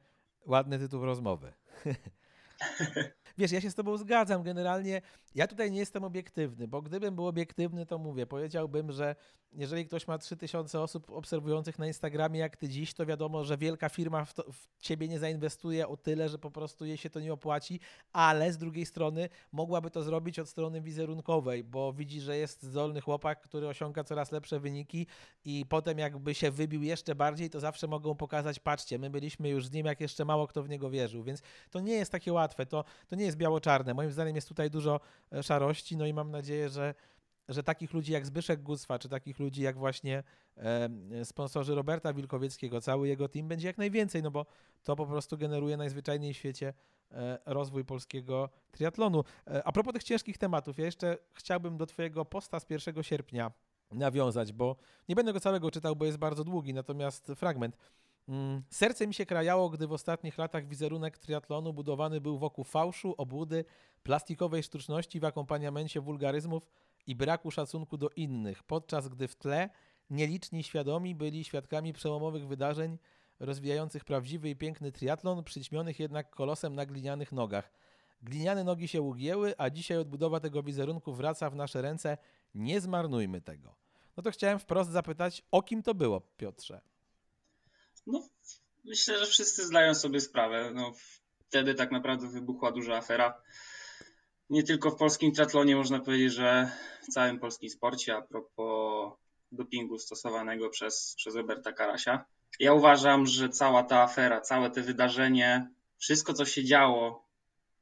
ładny 0.45 0.79
tytuł 0.79 1.05
rozmowy. 1.05 1.53
Wiesz, 3.37 3.51
ja 3.51 3.61
się 3.61 3.71
z 3.71 3.75
tobą 3.75 3.97
zgadzam. 3.97 4.43
Generalnie 4.43 5.01
ja 5.35 5.47
tutaj 5.47 5.71
nie 5.71 5.79
jestem 5.79 6.03
obiektywny, 6.03 6.67
bo 6.67 6.81
gdybym 6.81 7.15
był 7.15 7.27
obiektywny, 7.27 7.85
to 7.85 7.97
mówię, 7.97 8.27
powiedziałbym, 8.27 8.91
że 8.91 9.15
jeżeli 9.57 9.85
ktoś 9.85 10.07
ma 10.07 10.17
3000 10.17 10.81
osób 10.81 11.11
obserwujących 11.11 11.79
na 11.79 11.87
Instagramie 11.87 12.39
jak 12.39 12.57
ty 12.57 12.69
dziś, 12.69 12.93
to 12.93 13.05
wiadomo, 13.05 13.43
że 13.43 13.57
wielka 13.57 13.89
firma 13.89 14.25
w, 14.25 14.33
to, 14.33 14.43
w, 14.51 14.81
ciebie 14.81 15.07
nie 15.07 15.19
zainwestuje 15.19 15.87
o 15.87 15.97
tyle, 15.97 16.29
że 16.29 16.39
po 16.39 16.51
prostu 16.51 16.85
jej 16.85 16.97
się 16.97 17.09
to 17.09 17.19
nie 17.19 17.33
opłaci, 17.33 17.79
ale 18.13 18.53
z 18.53 18.57
drugiej 18.57 18.85
strony 18.85 19.29
mogłaby 19.51 19.91
to 19.91 20.03
zrobić 20.03 20.39
od 20.39 20.49
strony 20.49 20.81
wizerunkowej, 20.81 21.63
bo 21.63 21.93
widzi, 21.93 22.21
że 22.21 22.37
jest 22.37 22.63
zdolny 22.63 23.01
chłopak, 23.01 23.41
który 23.41 23.67
osiąga 23.67 24.03
coraz 24.03 24.31
lepsze 24.31 24.59
wyniki 24.59 25.07
i 25.45 25.65
potem 25.69 25.99
jakby 25.99 26.33
się 26.33 26.51
wybił 26.51 26.83
jeszcze 26.83 27.15
bardziej, 27.15 27.49
to 27.49 27.59
zawsze 27.59 27.87
mogą 27.87 28.15
pokazać, 28.15 28.59
patrzcie, 28.59 28.99
my 28.99 29.09
byliśmy 29.09 29.49
już 29.49 29.67
z 29.67 29.71
nim, 29.71 29.85
jak 29.85 30.01
jeszcze 30.01 30.25
mało 30.25 30.47
kto 30.47 30.63
w 30.63 30.69
niego 30.69 30.89
wierzył, 30.89 31.23
więc 31.23 31.41
to 31.71 31.79
nie 31.79 31.93
jest 31.93 32.11
takie 32.11 32.33
łatwe, 32.33 32.65
to, 32.65 32.83
to 33.07 33.15
nie 33.15 33.24
jest 33.25 33.37
biało-czarne. 33.37 33.93
Moim 33.93 34.11
zdaniem 34.11 34.35
jest 34.35 34.47
tutaj 34.47 34.69
dużo 34.69 34.99
e, 35.31 35.43
szarości, 35.43 35.97
no 35.97 36.05
i 36.05 36.13
mam 36.13 36.31
nadzieję, 36.31 36.69
że 36.69 36.95
że 37.49 37.63
takich 37.63 37.93
ludzi 37.93 38.11
jak 38.11 38.25
Zbyszek 38.25 38.61
Guswa, 38.61 38.99
czy 38.99 39.09
takich 39.09 39.39
ludzi 39.39 39.61
jak 39.61 39.77
właśnie 39.77 40.23
sponsorzy 41.23 41.75
Roberta 41.75 42.13
Wilkowieckiego, 42.13 42.81
cały 42.81 43.07
jego 43.07 43.29
team 43.29 43.47
będzie 43.47 43.67
jak 43.67 43.77
najwięcej, 43.77 44.23
no 44.23 44.31
bo 44.31 44.45
to 44.83 44.95
po 44.95 45.05
prostu 45.05 45.37
generuje 45.37 45.77
najzwyczajniej 45.77 46.33
w 46.33 46.37
świecie 46.37 46.73
e, 47.11 47.39
rozwój 47.45 47.85
polskiego 47.85 48.49
triatlonu. 48.71 49.23
E, 49.47 49.63
a 49.63 49.71
propos 49.71 49.93
tych 49.93 50.03
ciężkich 50.03 50.37
tematów, 50.37 50.77
ja 50.77 50.85
jeszcze 50.85 51.17
chciałbym 51.33 51.77
do 51.77 51.85
twojego 51.85 52.25
posta 52.25 52.59
z 52.59 52.65
1 52.69 53.03
sierpnia 53.03 53.51
nawiązać, 53.91 54.53
bo 54.53 54.75
nie 55.09 55.15
będę 55.15 55.33
go 55.33 55.39
całego 55.39 55.71
czytał, 55.71 55.95
bo 55.95 56.05
jest 56.05 56.17
bardzo 56.17 56.43
długi, 56.43 56.73
natomiast 56.73 57.31
fragment. 57.35 57.77
Mm, 58.27 58.63
serce 58.69 59.07
mi 59.07 59.13
się 59.13 59.25
krajało, 59.25 59.69
gdy 59.69 59.87
w 59.87 59.91
ostatnich 59.91 60.37
latach 60.37 60.67
wizerunek 60.67 61.17
triatlonu 61.17 61.73
budowany 61.73 62.21
był 62.21 62.37
wokół 62.37 62.63
fałszu, 62.63 63.15
obłudy, 63.17 63.65
plastikowej 64.03 64.63
sztuczności 64.63 65.19
w 65.19 65.25
akompaniamencie 65.25 66.01
wulgaryzmów 66.01 66.69
i 67.07 67.15
braku 67.15 67.51
szacunku 67.51 67.97
do 67.97 68.09
innych, 68.09 68.63
podczas 68.63 69.07
gdy 69.07 69.27
w 69.27 69.35
tle 69.35 69.69
nieliczni 70.09 70.63
świadomi 70.63 71.15
byli 71.15 71.43
świadkami 71.43 71.93
przełomowych 71.93 72.47
wydarzeń 72.47 72.97
rozwijających 73.39 74.05
prawdziwy 74.05 74.49
i 74.49 74.55
piękny 74.55 74.91
triatlon, 74.91 75.43
przyćmionych 75.43 75.99
jednak 75.99 76.29
kolosem 76.29 76.75
na 76.75 76.85
glinianych 76.85 77.31
nogach. 77.31 77.71
Gliniane 78.21 78.63
nogi 78.63 78.87
się 78.87 79.01
ugięły, 79.01 79.53
a 79.57 79.69
dzisiaj 79.69 79.97
odbudowa 79.97 80.39
tego 80.39 80.63
wizerunku 80.63 81.13
wraca 81.13 81.49
w 81.49 81.55
nasze 81.55 81.81
ręce. 81.81 82.17
Nie 82.55 82.81
zmarnujmy 82.81 83.41
tego. 83.41 83.75
No 84.17 84.23
to 84.23 84.31
chciałem 84.31 84.59
wprost 84.59 84.91
zapytać, 84.91 85.43
o 85.51 85.61
kim 85.61 85.83
to 85.83 85.93
było, 85.93 86.21
Piotrze? 86.21 86.81
No, 88.07 88.29
myślę, 88.83 89.19
że 89.19 89.25
wszyscy 89.25 89.65
zdają 89.65 89.95
sobie 89.95 90.21
sprawę. 90.21 90.71
No, 90.75 90.93
wtedy 91.47 91.73
tak 91.73 91.91
naprawdę 91.91 92.27
wybuchła 92.27 92.71
duża 92.71 92.97
afera 92.97 93.41
nie 94.49 94.63
tylko 94.63 94.91
w 94.91 94.95
polskim 94.95 95.31
triatlonie, 95.31 95.75
można 95.75 95.99
powiedzieć, 95.99 96.33
że 96.33 96.71
w 97.03 97.13
całym 97.13 97.39
polskim 97.39 97.69
sporcie 97.69 98.15
a 98.15 98.21
propos 98.21 99.13
dopingu 99.51 99.99
stosowanego 99.99 100.69
przez, 100.69 101.15
przez 101.17 101.35
Roberta 101.35 101.73
Karasia. 101.73 102.25
Ja 102.59 102.73
uważam, 102.73 103.25
że 103.25 103.49
cała 103.49 103.83
ta 103.83 104.01
afera, 104.01 104.41
całe 104.41 104.69
te 104.69 104.81
wydarzenie, 104.81 105.69
wszystko 105.97 106.33
co 106.33 106.45
się 106.45 106.63
działo 106.63 107.25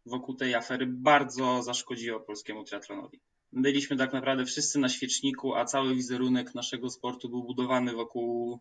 wokół 0.06 0.36
tej 0.36 0.56
afery 0.56 0.86
bardzo 0.88 1.64
zaszkodziło 1.64 2.20
polskiemu 2.20 2.64
triatlonowi. 2.64 3.20
Byliśmy 3.52 3.98
tak 3.98 4.14
naprawdę 4.14 4.46
wszyscy 4.46 4.80
na 4.80 4.90
świeczniku, 4.90 5.56
a 5.56 5.66
cały 5.66 5.96
wizerunek 5.96 6.56
naszego 6.56 6.90
sportu 6.90 7.30
był 7.30 7.44
budowany 7.44 7.94
wokół, 7.94 8.60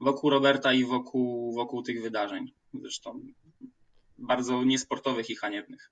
wokół 0.00 0.30
Roberta 0.30 0.72
i 0.72 0.84
wokół, 0.84 1.54
wokół 1.54 1.82
tych 1.82 2.02
wydarzeń. 2.02 2.52
Zresztą 2.74 3.20
bardzo 4.18 4.64
niesportowych 4.64 5.30
i 5.30 5.36
haniebnych. 5.36 5.90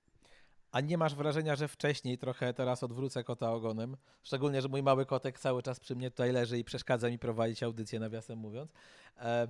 A 0.71 0.81
nie 0.81 0.97
masz 0.97 1.15
wrażenia, 1.15 1.55
że 1.55 1.67
wcześniej 1.67 2.17
trochę 2.17 2.53
teraz 2.53 2.83
odwrócę 2.83 3.23
kota 3.23 3.51
ogonem? 3.51 3.97
Szczególnie, 4.23 4.61
że 4.61 4.67
mój 4.67 4.83
mały 4.83 5.05
kotek 5.05 5.39
cały 5.39 5.63
czas 5.63 5.79
przy 5.79 5.95
mnie 5.95 6.11
tutaj 6.11 6.31
leży 6.31 6.59
i 6.59 6.63
przeszkadza 6.63 7.09
mi 7.09 7.19
prowadzić 7.19 7.63
audycję, 7.63 7.99
nawiasem 7.99 8.39
mówiąc. 8.39 8.71
E, 9.17 9.47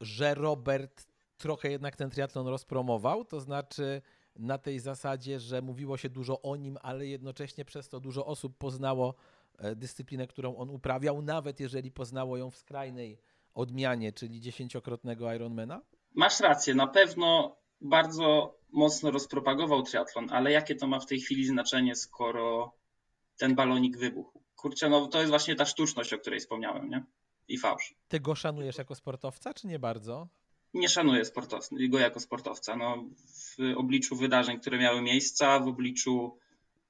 że 0.00 0.34
Robert 0.34 1.06
trochę 1.36 1.70
jednak 1.70 1.96
ten 1.96 2.10
triatlon 2.10 2.46
rozpromował, 2.46 3.24
to 3.24 3.40
znaczy 3.40 4.02
na 4.36 4.58
tej 4.58 4.80
zasadzie, 4.80 5.40
że 5.40 5.62
mówiło 5.62 5.96
się 5.96 6.08
dużo 6.08 6.42
o 6.42 6.56
nim, 6.56 6.78
ale 6.82 7.06
jednocześnie 7.06 7.64
przez 7.64 7.88
to 7.88 8.00
dużo 8.00 8.26
osób 8.26 8.58
poznało 8.58 9.14
e, 9.58 9.76
dyscyplinę, 9.76 10.26
którą 10.26 10.56
on 10.56 10.70
uprawiał, 10.70 11.22
nawet 11.22 11.60
jeżeli 11.60 11.90
poznało 11.90 12.36
ją 12.36 12.50
w 12.50 12.56
skrajnej 12.56 13.18
odmianie, 13.54 14.12
czyli 14.12 14.40
dziesięciokrotnego 14.40 15.34
Ironmana? 15.34 15.80
Masz 16.14 16.40
rację, 16.40 16.74
na 16.74 16.86
pewno 16.86 17.56
bardzo 17.80 18.58
mocno 18.72 19.10
rozpropagował 19.10 19.82
triatlon, 19.82 20.32
ale 20.32 20.52
jakie 20.52 20.74
to 20.74 20.86
ma 20.86 21.00
w 21.00 21.06
tej 21.06 21.20
chwili 21.20 21.46
znaczenie, 21.46 21.96
skoro 21.96 22.72
ten 23.36 23.54
balonik 23.54 23.98
wybuchł? 23.98 24.40
Kurczę, 24.56 24.90
no 24.90 25.06
to 25.06 25.18
jest 25.18 25.30
właśnie 25.30 25.54
ta 25.54 25.66
sztuczność, 25.66 26.12
o 26.12 26.18
której 26.18 26.40
wspomniałem, 26.40 26.88
nie? 26.88 27.04
I 27.48 27.58
fałsz. 27.58 27.94
Ty 28.08 28.20
go 28.20 28.34
szanujesz 28.34 28.78
jako 28.78 28.94
sportowca, 28.94 29.54
czy 29.54 29.66
nie 29.66 29.78
bardzo? 29.78 30.28
Nie 30.74 30.88
szanuję 30.88 31.24
sportowca, 31.24 31.76
go 31.88 31.98
jako 31.98 32.20
sportowca. 32.20 32.76
No, 32.76 33.04
w 33.26 33.76
obliczu 33.76 34.16
wydarzeń, 34.16 34.60
które 34.60 34.78
miały 34.78 35.02
miejsce, 35.02 35.60
w 35.60 35.68
obliczu 35.68 36.38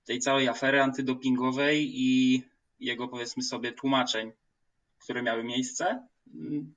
tej 0.04 0.18
całej 0.18 0.48
afery 0.48 0.82
antydopingowej 0.82 1.90
i 1.94 2.42
jego, 2.80 3.08
powiedzmy 3.08 3.42
sobie, 3.42 3.72
tłumaczeń, 3.72 4.32
które 4.98 5.22
miały 5.22 5.44
miejsce, 5.44 6.08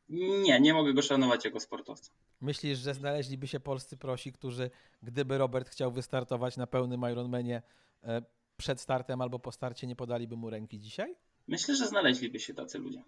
nie, 0.10 0.60
nie 0.60 0.74
mogę 0.74 0.94
go 0.94 1.02
szanować 1.02 1.46
jako 1.46 1.60
sportowca. 1.60 2.12
Myślisz, 2.42 2.80
że 2.80 2.94
znaleźliby 2.94 3.48
się 3.48 3.60
polscy 3.60 3.98
prosi, 3.98 4.32
którzy, 4.32 4.72
gdyby 5.04 5.38
Robert 5.38 5.70
chciał 5.70 5.92
wystartować 5.92 6.58
na 6.58 6.68
pełnym 6.68 7.02
Ironmanie 7.12 7.62
e, 8.04 8.22
przed 8.58 8.82
startem 8.82 9.22
albo 9.22 9.40
po 9.40 9.52
starcie, 9.52 9.88
nie 9.88 9.96
podaliby 9.96 10.36
mu 10.36 10.50
ręki 10.50 10.80
dzisiaj? 10.80 11.16
Myślę, 11.48 11.76
że 11.76 11.88
znaleźliby 11.88 12.40
się 12.40 12.54
tacy 12.54 12.80
ludzie. 12.80 13.04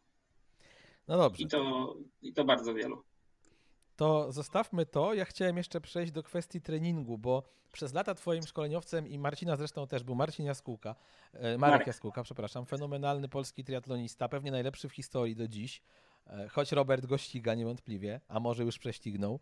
No 1.08 1.18
dobrze. 1.18 1.44
I 1.44 1.48
to, 1.48 1.96
i 2.22 2.34
to 2.34 2.46
bardzo 2.46 2.74
wielu. 2.74 3.04
To 3.96 4.32
zostawmy 4.32 4.86
to. 4.86 5.14
Ja 5.14 5.26
chciałem 5.26 5.58
jeszcze 5.58 5.82
przejść 5.82 6.12
do 6.12 6.24
kwestii 6.24 6.62
treningu, 6.62 7.18
bo 7.18 7.44
przez 7.72 7.94
lata 7.94 8.16
twoim 8.16 8.44
szkoleniowcem 8.44 9.08
i 9.08 9.20
Marcina 9.20 9.56
zresztą 9.56 9.88
też 9.88 10.04
był 10.04 10.16
Marcin 10.16 10.46
Jaskółka, 10.46 10.96
e, 11.34 11.42
Marek, 11.42 11.60
Marek. 11.60 11.88
Jaskółka, 11.88 12.24
przepraszam, 12.24 12.66
fenomenalny 12.66 13.30
polski 13.30 13.64
triatlonista, 13.64 14.30
pewnie 14.30 14.52
najlepszy 14.52 14.90
w 14.90 14.94
historii 14.94 15.36
do 15.36 15.48
dziś. 15.48 15.82
E, 16.30 16.48
choć 16.50 16.72
Robert 16.72 17.06
go 17.06 17.18
ściga 17.18 17.56
niewątpliwie, 17.56 18.22
a 18.28 18.40
może 18.40 18.64
już 18.64 18.80
prześcignął. 18.80 19.40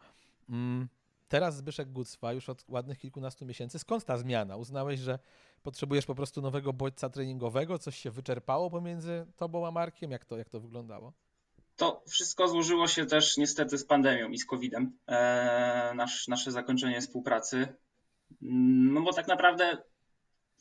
Mm, 0.50 0.88
teraz 1.28 1.58
Zbyszek 1.58 1.92
Gucwa 1.92 2.34
już 2.34 2.50
od 2.50 2.66
ładnych 2.68 3.00
kilkunastu 3.00 3.46
miesięcy. 3.46 3.80
Skąd 3.80 4.06
ta 4.06 4.18
zmiana? 4.18 4.58
Uznałeś, 4.58 5.00
że 5.00 5.20
potrzebujesz 5.64 6.06
po 6.06 6.16
prostu 6.16 6.42
nowego 6.42 6.74
bodźca 6.74 7.10
treningowego? 7.10 7.80
Coś 7.80 7.98
się 7.98 8.12
wyczerpało 8.12 8.70
pomiędzy 8.70 9.26
tobą 9.36 9.68
a 9.68 9.72
Markiem? 9.72 10.12
Jak 10.12 10.26
to, 10.26 10.38
jak 10.38 10.50
to 10.50 10.60
wyglądało? 10.60 11.14
To 11.78 12.04
wszystko 12.08 12.48
złożyło 12.48 12.88
się 12.88 13.06
też 13.06 13.38
niestety 13.38 13.78
z 13.78 13.86
pandemią 13.86 14.30
i 14.30 14.38
z 14.38 14.46
COVID-em. 14.46 14.98
Eee, 15.08 15.96
nasz, 15.96 16.28
nasze 16.28 16.52
zakończenie 16.52 17.02
współpracy. 17.02 17.68
No 18.42 19.02
bo 19.02 19.14
tak 19.14 19.28
naprawdę 19.28 19.78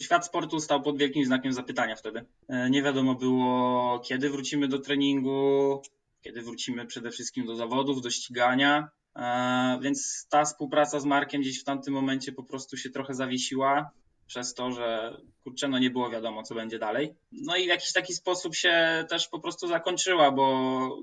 świat 0.03 0.27
sportu 0.27 0.61
stał 0.61 0.83
pod 0.83 0.99
wielkim 0.99 1.25
znakiem 1.25 1.53
zapytania 1.53 1.97
wtedy. 1.97 2.25
Eee, 2.49 2.71
nie 2.71 2.83
wiadomo 2.83 3.15
było, 3.15 4.01
kiedy 4.01 4.31
wrócimy 4.31 4.69
do 4.69 4.79
treningu, 4.79 5.83
kiedy 6.27 6.43
wrócimy 6.43 6.87
przede 6.87 7.11
wszystkim 7.11 7.47
do 7.47 7.57
zawodów, 7.57 8.03
do 8.03 8.11
ścigania. 8.11 8.89
Eee, 9.15 9.81
więc 9.81 10.27
ta 10.31 10.45
współpraca 10.45 11.01
z 11.01 11.05
Markiem 11.05 11.41
gdzieś 11.41 11.61
w 11.61 11.65
tamtym 11.65 11.95
momencie 11.95 12.33
po 12.33 12.43
prostu 12.43 12.77
się 12.77 12.91
trochę 12.91 13.15
zawiesiła 13.15 13.91
przez 14.27 14.55
to, 14.55 14.73
że 14.73 15.17
kurczę, 15.45 15.69
no 15.69 15.79
nie 15.79 15.91
było 15.91 16.11
wiadomo, 16.11 16.43
co 16.43 16.55
będzie 16.55 16.79
dalej. 16.79 17.15
No 17.33 17.57
i 17.57 17.65
w 17.65 17.69
jakiś 17.69 17.93
taki 17.93 18.15
sposób 18.15 18.55
się 18.55 19.05
też 19.09 19.29
po 19.29 19.41
prostu 19.41 19.69
zakończyła, 19.69 20.31
bo 20.31 20.99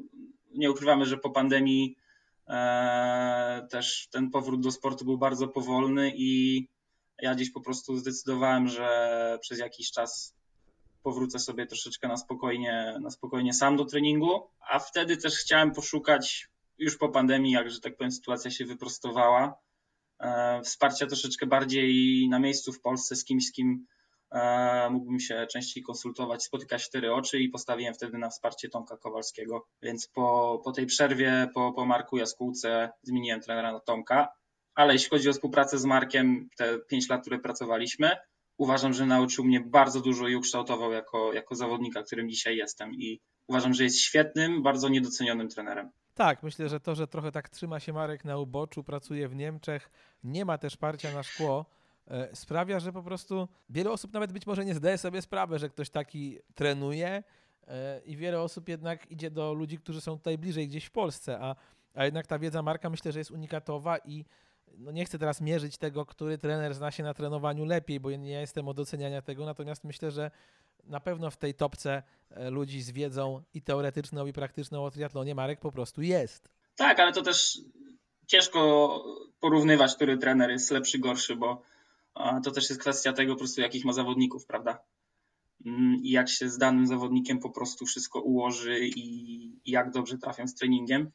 nie 0.56 0.72
ukrywamy, 0.72 1.06
że 1.06 1.18
po 1.18 1.30
pandemii 1.30 1.98
e, 2.48 3.68
też 3.72 4.08
ten 4.12 4.30
powrót 4.30 4.62
do 4.62 4.72
sportu 4.72 5.06
był 5.06 5.18
bardzo 5.18 5.48
powolny 5.48 6.12
i 6.16 6.68
ja 7.22 7.36
gdzieś 7.36 7.52
po 7.52 7.62
prostu 7.62 7.98
zdecydowałem, 7.98 8.68
że 8.68 9.38
przez 9.42 9.60
jakiś 9.60 9.92
czas 9.92 10.36
powrócę 11.04 11.40
sobie 11.40 11.66
troszeczkę 11.66 12.08
na 12.08 12.18
spokojnie, 12.18 12.98
na 13.02 13.10
spokojnie 13.10 13.54
sam 13.54 13.78
do 13.78 13.86
treningu, 13.86 14.50
a 14.70 14.80
wtedy 14.80 15.18
też 15.18 15.36
chciałem 15.38 15.72
poszukać 15.72 16.48
już 16.78 16.98
po 16.98 17.10
pandemii, 17.10 17.52
jak 17.52 17.72
że 17.72 17.80
tak 17.80 17.98
powiem, 17.98 18.12
sytuacja 18.12 18.52
się 18.52 18.66
wyprostowała, 18.66 19.60
e, 20.20 20.62
wsparcia 20.62 21.08
troszeczkę 21.08 21.46
bardziej 21.46 22.28
na 22.30 22.40
miejscu 22.40 22.74
w 22.74 22.82
Polsce 22.82 23.16
z 23.16 23.26
kimś, 23.26 23.46
z 23.46 23.52
kim 23.52 23.86
e, 24.32 24.90
mógłbym 24.90 25.20
się 25.20 25.48
częściej 25.52 25.84
konsultować, 25.84 26.44
spotykać 26.44 26.84
cztery 26.84 27.14
oczy 27.14 27.40
i 27.40 27.50
postawiłem 27.50 27.94
wtedy 27.94 28.18
na 28.18 28.30
wsparcie 28.30 28.70
Tomka 28.70 28.98
Kowalskiego. 28.98 29.68
Więc 29.82 30.08
po, 30.08 30.62
po 30.64 30.72
tej 30.72 30.86
przerwie, 30.86 31.50
po, 31.54 31.74
po 31.74 31.86
Marku 31.86 32.18
Jaskółce 32.18 32.92
zmieniłem 33.02 33.42
trenera 33.42 33.74
na 33.74 33.80
Tomka. 33.80 34.34
Ale 34.76 34.94
jeśli 34.94 35.10
chodzi 35.10 35.30
o 35.30 35.34
współpracę 35.34 35.80
z 35.80 35.86
Markiem, 35.86 36.50
te 36.58 36.80
pięć 36.80 37.10
lat, 37.10 37.22
które 37.22 37.40
pracowaliśmy, 37.40 38.18
uważam, 38.58 38.94
że 38.94 39.06
nauczył 39.06 39.44
mnie 39.44 39.60
bardzo 39.60 40.02
dużo 40.02 40.28
i 40.28 40.36
ukształtował 40.36 40.92
jako, 40.92 41.34
jako 41.34 41.56
zawodnika, 41.56 42.04
którym 42.04 42.30
dzisiaj 42.30 42.58
jestem. 42.58 42.94
I 42.94 43.22
uważam, 43.48 43.74
że 43.74 43.84
jest 43.84 44.00
świetnym, 44.00 44.64
bardzo 44.64 44.90
niedocenionym 44.90 45.50
trenerem. 45.50 45.90
Tak, 46.14 46.44
myślę, 46.44 46.70
że 46.70 46.80
to, 46.80 46.96
że 46.96 47.08
trochę 47.08 47.32
tak 47.32 47.50
trzyma 47.50 47.80
się 47.80 47.94
Marek 47.94 48.26
na 48.26 48.38
uboczu, 48.38 48.84
pracuje 48.84 49.28
w 49.28 49.36
Niemczech, 49.36 49.90
nie 50.24 50.46
ma 50.46 50.58
też 50.58 50.78
parcia 50.78 51.14
na 51.14 51.24
szkło, 51.24 51.66
e, 52.08 52.36
sprawia, 52.36 52.80
że 52.80 52.94
po 52.94 53.04
prostu 53.04 53.48
wiele 53.70 53.92
osób 53.92 54.14
nawet 54.14 54.34
być 54.34 54.48
może 54.48 54.66
nie 54.66 54.76
zdaje 54.76 54.98
sobie 54.98 55.22
sprawy, 55.22 55.60
że 55.60 55.70
ktoś 55.70 55.90
taki 55.90 56.40
trenuje 56.56 57.24
e, 57.68 58.02
i 58.06 58.18
wiele 58.18 58.42
osób 58.42 58.70
jednak 58.70 59.12
idzie 59.12 59.32
do 59.32 59.54
ludzi, 59.54 59.78
którzy 59.78 60.02
są 60.02 60.18
tutaj 60.18 60.38
bliżej 60.38 60.68
gdzieś 60.68 60.86
w 60.86 60.92
Polsce, 60.92 61.40
a, 61.42 61.56
a 61.94 62.06
jednak 62.06 62.28
ta 62.28 62.40
wiedza 62.40 62.62
Marka 62.62 62.90
myślę, 62.90 63.12
że 63.12 63.20
jest 63.20 63.32
unikatowa 63.32 63.98
i 63.98 64.26
no 64.78 64.92
nie 64.92 65.06
chcę 65.06 65.20
teraz 65.20 65.42
mierzyć 65.42 65.78
tego, 65.78 66.06
który 66.06 66.38
trener 66.38 66.74
zna 66.74 66.92
się 66.92 67.04
na 67.04 67.14
trenowaniu 67.14 67.66
lepiej, 67.66 68.00
bo 68.00 68.12
nie 68.12 68.32
jestem 68.32 68.68
od 68.68 68.80
oceniania 68.80 69.22
tego, 69.22 69.46
natomiast 69.46 69.84
myślę, 69.84 70.12
że 70.12 70.32
na 70.84 71.00
pewno 71.00 71.32
w 71.32 71.38
tej 71.38 71.54
topce 71.54 72.04
e, 72.30 72.50
ludzi 72.50 72.82
z 72.82 72.92
wiedzą 72.92 73.44
i 73.54 73.62
teoretyczną, 73.62 74.26
i 74.26 74.34
praktyczną 74.34 74.86
o 74.86 74.92
triatlonie 74.92 75.36
Marek 75.36 75.60
po 75.60 75.72
prostu 75.72 76.02
jest. 76.02 76.50
Tak, 76.76 77.00
ale 77.00 77.14
to 77.14 77.22
też 77.22 77.60
ciężko 78.28 79.04
porównywać, 79.40 79.96
który 79.96 80.18
trener 80.18 80.50
jest 80.50 80.72
lepszy, 80.72 81.00
gorszy, 81.00 81.36
bo 81.36 81.62
to 82.44 82.52
też 82.52 82.70
jest 82.70 82.82
kwestia 82.82 83.14
tego 83.14 83.34
po 83.34 83.40
prostu, 83.40 83.62
jakich 83.62 83.86
ma 83.86 83.94
zawodników, 83.94 84.46
prawda? 84.46 84.80
Mm, 85.66 85.96
I 86.04 86.10
jak 86.10 86.30
się 86.30 86.50
z 86.50 86.58
danym 86.58 86.88
zawodnikiem 86.88 87.40
po 87.40 87.50
prostu 87.50 87.86
wszystko 87.86 88.22
ułoży 88.22 88.80
i, 88.80 89.00
i 89.66 89.72
jak 89.72 89.92
dobrze 89.92 90.18
trafią 90.18 90.48
z 90.48 90.56
treningiem. 90.56 91.12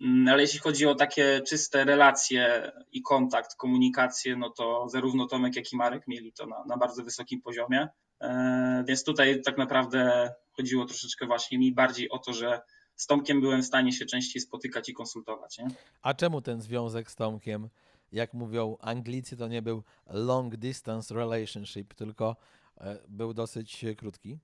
Mm, 0.00 0.28
ale 0.28 0.42
jeśli 0.42 0.58
chodzi 0.58 0.86
o 0.86 0.94
takie 0.94 1.40
czyste 1.40 1.84
relacje 1.84 2.72
i 2.92 3.02
kontakt, 3.02 3.54
komunikację, 3.54 4.36
no 4.36 4.50
to 4.50 4.88
zarówno 4.88 5.26
Tomek, 5.26 5.56
jak 5.56 5.72
i 5.72 5.76
Marek 5.76 6.08
mieli 6.08 6.32
to 6.32 6.46
na, 6.46 6.64
na 6.64 6.76
bardzo 6.76 7.04
wysokim 7.04 7.42
poziomie. 7.42 7.88
E, 8.20 8.84
więc 8.88 9.04
tutaj 9.04 9.42
tak 9.42 9.58
naprawdę 9.58 10.30
chodziło 10.52 10.84
troszeczkę 10.84 11.26
właśnie 11.26 11.58
mi 11.58 11.72
bardziej 11.72 12.10
o 12.10 12.18
to, 12.18 12.32
że 12.32 12.60
z 12.96 13.06
Tomkiem 13.06 13.40
byłem 13.40 13.62
w 13.62 13.66
stanie 13.66 13.92
się 13.92 14.06
częściej 14.06 14.42
spotykać 14.42 14.88
i 14.88 14.94
konsultować. 14.94 15.58
Nie? 15.58 15.68
A 16.02 16.14
czemu 16.14 16.40
ten 16.40 16.60
związek 16.60 17.10
z 17.10 17.16
Tomkiem, 17.16 17.68
jak 18.12 18.34
mówią 18.34 18.76
Anglicy, 18.80 19.36
to 19.36 19.48
nie 19.48 19.62
był 19.62 19.82
long 20.06 20.56
distance 20.56 21.14
relationship, 21.14 21.94
tylko 21.94 22.36
e, 22.80 22.98
był 23.08 23.34
dosyć 23.34 23.84
krótki? 23.96 24.38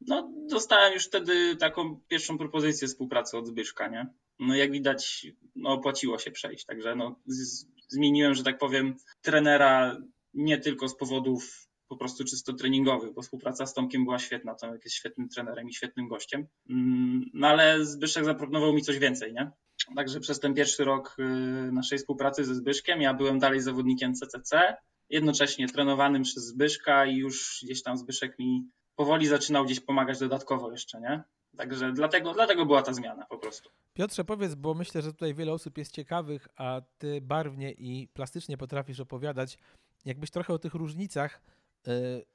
No, 0.00 0.30
dostałem 0.50 0.94
już 0.94 1.06
wtedy 1.06 1.56
taką 1.56 2.00
pierwszą 2.08 2.38
propozycję 2.38 2.88
współpracy 2.88 3.38
od 3.38 3.46
Zbyszka, 3.46 3.88
nie? 3.88 4.06
No 4.38 4.54
jak 4.54 4.72
widać, 4.72 5.26
no 5.56 5.70
opłaciło 5.70 6.18
się 6.18 6.30
przejść, 6.30 6.64
także 6.64 6.96
no, 6.96 7.16
z, 7.26 7.66
zmieniłem, 7.88 8.34
że 8.34 8.44
tak 8.44 8.58
powiem, 8.58 8.94
trenera 9.22 9.96
nie 10.34 10.58
tylko 10.58 10.88
z 10.88 10.96
powodów 10.96 11.68
po 11.88 11.96
prostu 11.96 12.24
czysto 12.24 12.52
treningowych, 12.52 13.14
bo 13.14 13.22
współpraca 13.22 13.66
z 13.66 13.74
Tomkiem 13.74 14.04
była 14.04 14.18
świetna, 14.18 14.54
Tomek 14.54 14.84
jest 14.84 14.96
świetnym 14.96 15.28
trenerem 15.28 15.68
i 15.68 15.74
świetnym 15.74 16.08
gościem, 16.08 16.46
mm, 16.70 17.30
no 17.34 17.48
ale 17.48 17.84
Zbyszek 17.84 18.24
zaproponował 18.24 18.72
mi 18.72 18.82
coś 18.82 18.98
więcej, 18.98 19.32
nie? 19.32 19.50
Także 19.96 20.20
przez 20.20 20.40
ten 20.40 20.54
pierwszy 20.54 20.84
rok 20.84 21.16
y, 21.18 21.72
naszej 21.72 21.98
współpracy 21.98 22.44
ze 22.44 22.54
Zbyszkiem 22.54 23.02
ja 23.02 23.14
byłem 23.14 23.38
dalej 23.38 23.60
zawodnikiem 23.60 24.14
CCC, 24.14 24.76
jednocześnie 25.10 25.68
trenowanym 25.68 26.22
przez 26.22 26.44
Zbyszka 26.44 27.06
i 27.06 27.16
już 27.16 27.60
gdzieś 27.64 27.82
tam 27.82 27.96
Zbyszek 27.96 28.38
mi 28.38 28.70
powoli 28.96 29.26
zaczynał 29.26 29.64
gdzieś 29.64 29.80
pomagać 29.80 30.18
dodatkowo 30.18 30.70
jeszcze, 30.70 31.00
nie? 31.00 31.22
Także 31.58 31.92
dlatego, 31.92 32.34
dlatego 32.34 32.66
była 32.66 32.82
ta 32.82 32.92
zmiana 32.92 33.26
po 33.26 33.38
prostu. 33.38 33.70
Piotrze, 33.94 34.24
powiedz, 34.24 34.54
bo 34.54 34.74
myślę, 34.74 35.02
że 35.02 35.12
tutaj 35.12 35.34
wiele 35.34 35.52
osób 35.52 35.78
jest 35.78 35.92
ciekawych, 35.92 36.48
a 36.56 36.80
ty 36.98 37.20
barwnie 37.20 37.72
i 37.72 38.08
plastycznie 38.08 38.56
potrafisz 38.56 39.00
opowiadać, 39.00 39.58
jakbyś 40.04 40.30
trochę 40.30 40.52
o 40.54 40.58
tych 40.58 40.74
różnicach 40.74 41.40
e, 41.86 41.90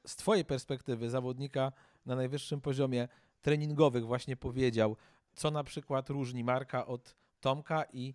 z 0.08 0.16
twojej 0.16 0.46
perspektywy 0.46 1.10
zawodnika 1.10 1.72
na 2.06 2.16
najwyższym 2.16 2.62
poziomie 2.62 3.08
treningowych 3.42 4.06
właśnie 4.06 4.36
powiedział, 4.36 4.96
co 5.34 5.52
na 5.52 5.64
przykład 5.64 6.10
różni 6.10 6.44
Marka 6.44 6.86
od 6.86 7.16
Tomka 7.42 7.86
i 7.94 8.14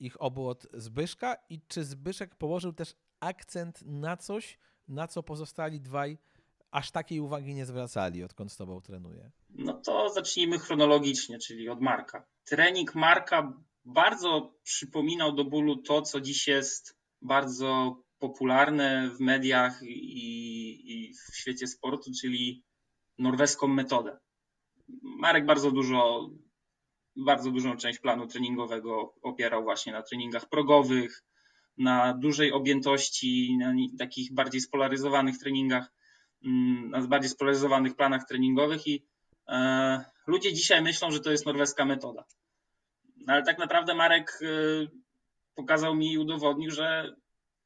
ich 0.00 0.22
obu 0.22 0.48
od 0.48 0.66
Zbyszka 0.74 1.36
i 1.50 1.60
czy 1.68 1.84
Zbyszek 1.84 2.34
położył 2.34 2.72
też 2.72 2.94
akcent 3.20 3.82
na 3.86 4.16
coś, 4.16 4.58
na 4.88 5.08
co 5.08 5.22
pozostali 5.22 5.80
dwaj 5.80 6.18
aż 6.70 6.90
takiej 6.90 7.20
uwagi 7.20 7.54
nie 7.54 7.66
zwracali, 7.66 8.24
odkąd 8.24 8.52
z 8.52 8.56
tobą 8.56 8.80
trenuje? 8.80 9.30
No 9.50 9.74
to 9.74 10.08
zacznijmy 10.08 10.58
chronologicznie, 10.58 11.38
czyli 11.38 11.68
od 11.68 11.80
Marka. 11.80 12.26
Trening 12.44 12.94
Marka 12.94 13.52
bardzo 13.84 14.54
przypominał 14.62 15.32
do 15.32 15.44
bólu 15.44 15.76
to, 15.76 16.02
co 16.02 16.20
dziś 16.20 16.48
jest 16.48 16.98
bardzo 17.22 17.96
popularne 18.18 19.10
w 19.10 19.20
mediach 19.20 19.82
i, 19.82 20.92
i 20.92 21.14
w 21.14 21.36
świecie 21.36 21.66
sportu, 21.66 22.10
czyli 22.20 22.64
norweską 23.18 23.68
metodę. 23.68 24.18
Marek 25.02 25.46
bardzo 25.46 25.70
dużo, 25.70 26.30
bardzo 27.16 27.50
dużą 27.50 27.76
część 27.76 27.98
planu 27.98 28.26
treningowego 28.26 29.14
opierał 29.22 29.62
właśnie 29.62 29.92
na 29.92 30.02
treningach 30.02 30.48
progowych, 30.48 31.24
na 31.78 32.14
dużej 32.14 32.52
objętości, 32.52 33.56
na 33.58 33.74
takich 33.98 34.34
bardziej 34.34 34.60
spolaryzowanych 34.60 35.38
treningach 35.38 35.92
na 36.42 37.06
bardziej 37.06 37.30
spolaryzowanych 37.30 37.96
planach 37.96 38.24
treningowych 38.28 38.86
i 38.86 39.06
e, 39.48 40.04
ludzie 40.26 40.52
dzisiaj 40.52 40.82
myślą, 40.82 41.10
że 41.10 41.20
to 41.20 41.30
jest 41.30 41.46
norweska 41.46 41.84
metoda. 41.84 42.24
No, 43.16 43.32
ale 43.32 43.42
tak 43.42 43.58
naprawdę 43.58 43.94
Marek 43.94 44.38
e, 44.42 44.46
pokazał 45.54 45.94
mi 45.94 46.12
i 46.12 46.18
udowodnił, 46.18 46.70
że 46.70 47.16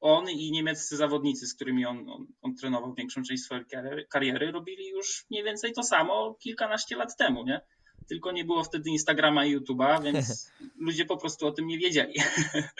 on 0.00 0.30
i 0.30 0.50
niemieccy 0.50 0.96
zawodnicy, 0.96 1.46
z 1.46 1.54
którymi 1.54 1.86
on, 1.86 2.08
on, 2.08 2.26
on, 2.42 2.54
trenował 2.56 2.94
większą 2.94 3.22
część 3.22 3.42
swojej 3.42 3.64
kariery, 4.10 4.52
robili 4.52 4.88
już 4.88 5.26
mniej 5.30 5.44
więcej 5.44 5.72
to 5.72 5.82
samo 5.82 6.34
kilkanaście 6.34 6.96
lat 6.96 7.16
temu, 7.16 7.44
nie? 7.44 7.60
Tylko 8.08 8.32
nie 8.32 8.44
było 8.44 8.64
wtedy 8.64 8.90
Instagrama 8.90 9.44
i 9.44 9.58
YouTube'a, 9.58 10.02
więc 10.04 10.52
ludzie 10.76 11.04
po 11.04 11.16
prostu 11.16 11.46
o 11.46 11.52
tym 11.52 11.66
nie 11.66 11.78
wiedzieli. 11.78 12.14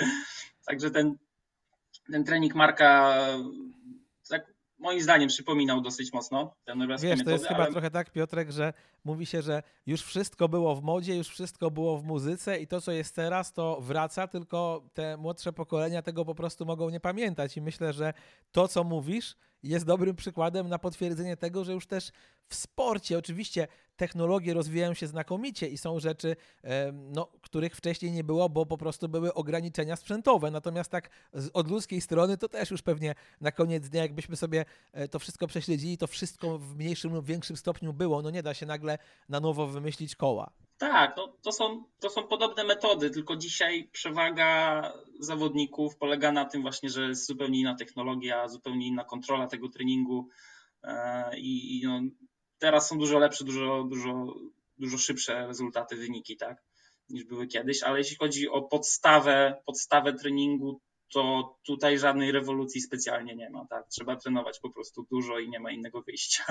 Także 0.67 0.91
ten, 0.91 1.17
ten 2.13 2.25
trening 2.25 2.55
Marka 2.55 3.17
tak 4.29 4.53
moim 4.83 5.01
zdaniem 5.01 5.29
przypominał 5.29 5.81
dosyć 5.81 6.13
mocno 6.13 6.55
ten 6.65 6.79
norweskie 6.79 7.09
Wiesz, 7.09 7.25
to 7.25 7.31
jest 7.31 7.47
ale... 7.47 7.57
chyba 7.57 7.71
trochę 7.71 7.91
tak, 7.91 8.11
Piotrek, 8.11 8.51
że 8.51 8.73
mówi 9.05 9.27
się, 9.27 9.43
że 9.43 9.63
już 9.87 10.03
wszystko 10.03 10.49
było 10.49 10.77
w 10.77 10.83
modzie, 10.83 11.17
już 11.17 11.29
wszystko 11.29 11.71
było 11.71 11.99
w 11.99 12.05
muzyce 12.05 12.59
i 12.59 12.67
to, 12.67 12.81
co 12.81 12.93
jest 12.93 13.15
teraz, 13.15 13.53
to 13.53 13.81
wraca, 13.81 14.29
tylko 14.29 14.83
te 14.95 15.17
młodsze 15.17 15.53
pokolenia 15.53 16.03
tego 16.03 16.25
po 16.25 16.35
prostu 16.35 16.67
mogą 16.67 16.91
nie 16.91 17.01
pamiętać. 17.01 17.57
I 17.57 17.63
myślę, 17.63 17.93
że 17.93 18.13
to, 18.53 18.69
co 18.69 18.85
mówisz, 18.85 19.37
jest 19.63 19.85
dobrym 19.85 20.17
przykładem 20.17 20.69
na 20.69 20.79
potwierdzenie 20.79 21.37
tego, 21.37 21.65
że 21.65 21.73
już 21.73 21.87
też 21.87 22.13
w 22.49 22.55
sporcie 22.55 23.19
oczywiście 23.19 23.69
technologie 23.97 24.55
rozwijają 24.55 24.95
się 24.95 25.07
znakomicie 25.07 25.69
i 25.69 25.79
są 25.79 26.01
rzeczy, 26.01 26.37
no, 26.93 27.29
których 27.41 27.77
wcześniej 27.77 28.13
nie 28.13 28.25
było, 28.25 28.49
bo 28.49 28.67
po 28.67 28.79
prostu 28.79 29.09
były 29.09 29.35
ograniczenia 29.35 29.97
sprzętowe. 29.97 30.51
Natomiast 30.51 30.91
tak 30.91 31.11
od 31.53 31.71
ludzkiej 31.71 32.01
strony 32.01 32.39
to 32.39 32.49
też 32.49 32.71
już 32.71 32.83
pewnie 32.83 33.15
na 33.41 33.53
koniec 33.53 33.89
dnia, 33.89 34.03
jakbyśmy 34.03 34.37
sobie 34.37 34.65
e, 34.93 35.09
to 35.09 35.19
wszystko 35.19 35.47
prześledzili, 35.47 35.99
to 35.99 36.07
wszystko 36.07 36.59
w 36.59 36.77
mniejszym 36.77 37.15
lub 37.15 37.27
większym 37.27 37.57
stopniu 37.57 37.93
było. 37.93 38.23
No 38.23 38.31
nie 38.31 38.43
da 38.43 38.55
się 38.55 38.67
nagle 38.67 38.99
na 39.29 39.41
nowo 39.41 39.67
wymyślić 39.67 40.17
koła. 40.17 40.53
Tak, 40.83 41.17
no, 41.17 41.29
to, 41.43 41.53
są, 41.53 41.85
to 42.01 42.11
są 42.11 42.23
podobne 42.23 42.65
metody, 42.65 43.11
tylko 43.11 43.37
dzisiaj 43.37 43.89
przewaga 43.93 44.93
zawodników 45.21 45.97
polega 45.97 46.33
na 46.33 46.45
tym 46.45 46.63
właśnie, 46.63 46.91
że 46.91 47.09
jest 47.09 47.27
zupełnie 47.27 47.61
inna 47.61 47.75
technologia, 47.75 48.49
zupełnie 48.49 48.87
inna 48.87 49.05
kontrola 49.05 49.47
tego 49.47 49.69
treningu 49.69 50.29
e, 50.83 51.39
i, 51.39 51.79
i 51.79 51.87
no, 51.87 52.01
teraz 52.59 52.89
są 52.89 52.99
dużo 52.99 53.19
lepsze, 53.19 53.45
dużo, 53.45 53.85
dużo, 53.85 54.35
dużo 54.79 54.99
szybsze 54.99 55.47
rezultaty, 55.47 55.97
wyniki, 55.97 56.37
tak, 56.37 56.63
niż 57.09 57.25
były 57.25 57.47
kiedyś, 57.47 57.83
ale 57.83 57.99
jeśli 57.99 58.17
chodzi 58.17 58.49
o 58.49 58.63
podstawę, 58.63 59.63
podstawę 59.67 60.13
treningu, 60.13 60.81
to 61.13 61.55
tutaj 61.67 61.99
żadnej 61.99 62.33
rewolucji 62.33 62.81
specjalnie 62.81 63.37
nie 63.37 63.51
ma, 63.51 63.67
tak, 63.67 63.89
trzeba 63.89 64.17
trenować 64.17 64.61
po 64.61 64.71
prostu 64.71 65.07
dużo 65.11 65.39
i 65.39 65.49
nie 65.49 65.61
ma 65.61 65.71
innego 65.71 66.03
wyjścia. 66.03 66.45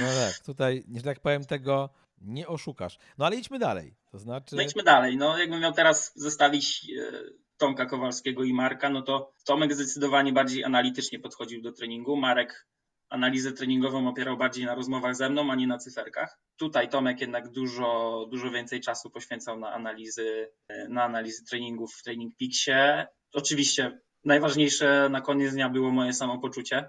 No 0.00 0.06
tak, 0.06 0.38
tutaj, 0.46 0.84
że 0.96 1.02
tak 1.02 1.20
powiem, 1.20 1.44
tego 1.44 1.90
nie 2.20 2.48
oszukasz. 2.48 2.98
No 3.18 3.26
ale 3.26 3.36
idźmy 3.36 3.58
dalej. 3.58 3.94
To 4.10 4.18
znaczy. 4.18 4.56
No 4.56 4.62
idźmy 4.62 4.82
dalej. 4.82 5.16
No, 5.16 5.38
jakbym 5.38 5.60
miał 5.60 5.72
teraz 5.72 6.12
zestawić 6.14 6.86
e, 6.98 7.12
Tomka 7.56 7.86
Kowalskiego 7.86 8.44
i 8.44 8.54
Marka, 8.54 8.90
no 8.90 9.02
to 9.02 9.32
Tomek 9.44 9.74
zdecydowanie 9.74 10.32
bardziej 10.32 10.64
analitycznie 10.64 11.18
podchodził 11.18 11.62
do 11.62 11.72
treningu. 11.72 12.16
Marek 12.16 12.66
analizę 13.08 13.52
treningową 13.52 14.08
opierał 14.08 14.36
bardziej 14.36 14.64
na 14.64 14.74
rozmowach 14.74 15.16
ze 15.16 15.30
mną, 15.30 15.50
a 15.50 15.54
nie 15.54 15.66
na 15.66 15.78
cyferkach. 15.78 16.38
Tutaj 16.56 16.88
Tomek 16.88 17.20
jednak 17.20 17.48
dużo, 17.48 18.26
dużo 18.30 18.50
więcej 18.50 18.80
czasu 18.80 19.10
poświęcał 19.10 19.58
na 19.58 19.72
analizy, 19.72 20.50
e, 20.68 20.88
na 20.88 21.04
analizy 21.04 21.44
treningów 21.44 21.94
w 21.94 22.02
Training 22.02 22.34
Peaksie. 22.38 23.06
Oczywiście 23.32 24.00
najważniejsze 24.24 25.08
na 25.08 25.20
koniec 25.20 25.52
dnia 25.52 25.68
było 25.68 25.90
moje 25.90 26.12
samopoczucie 26.12 26.88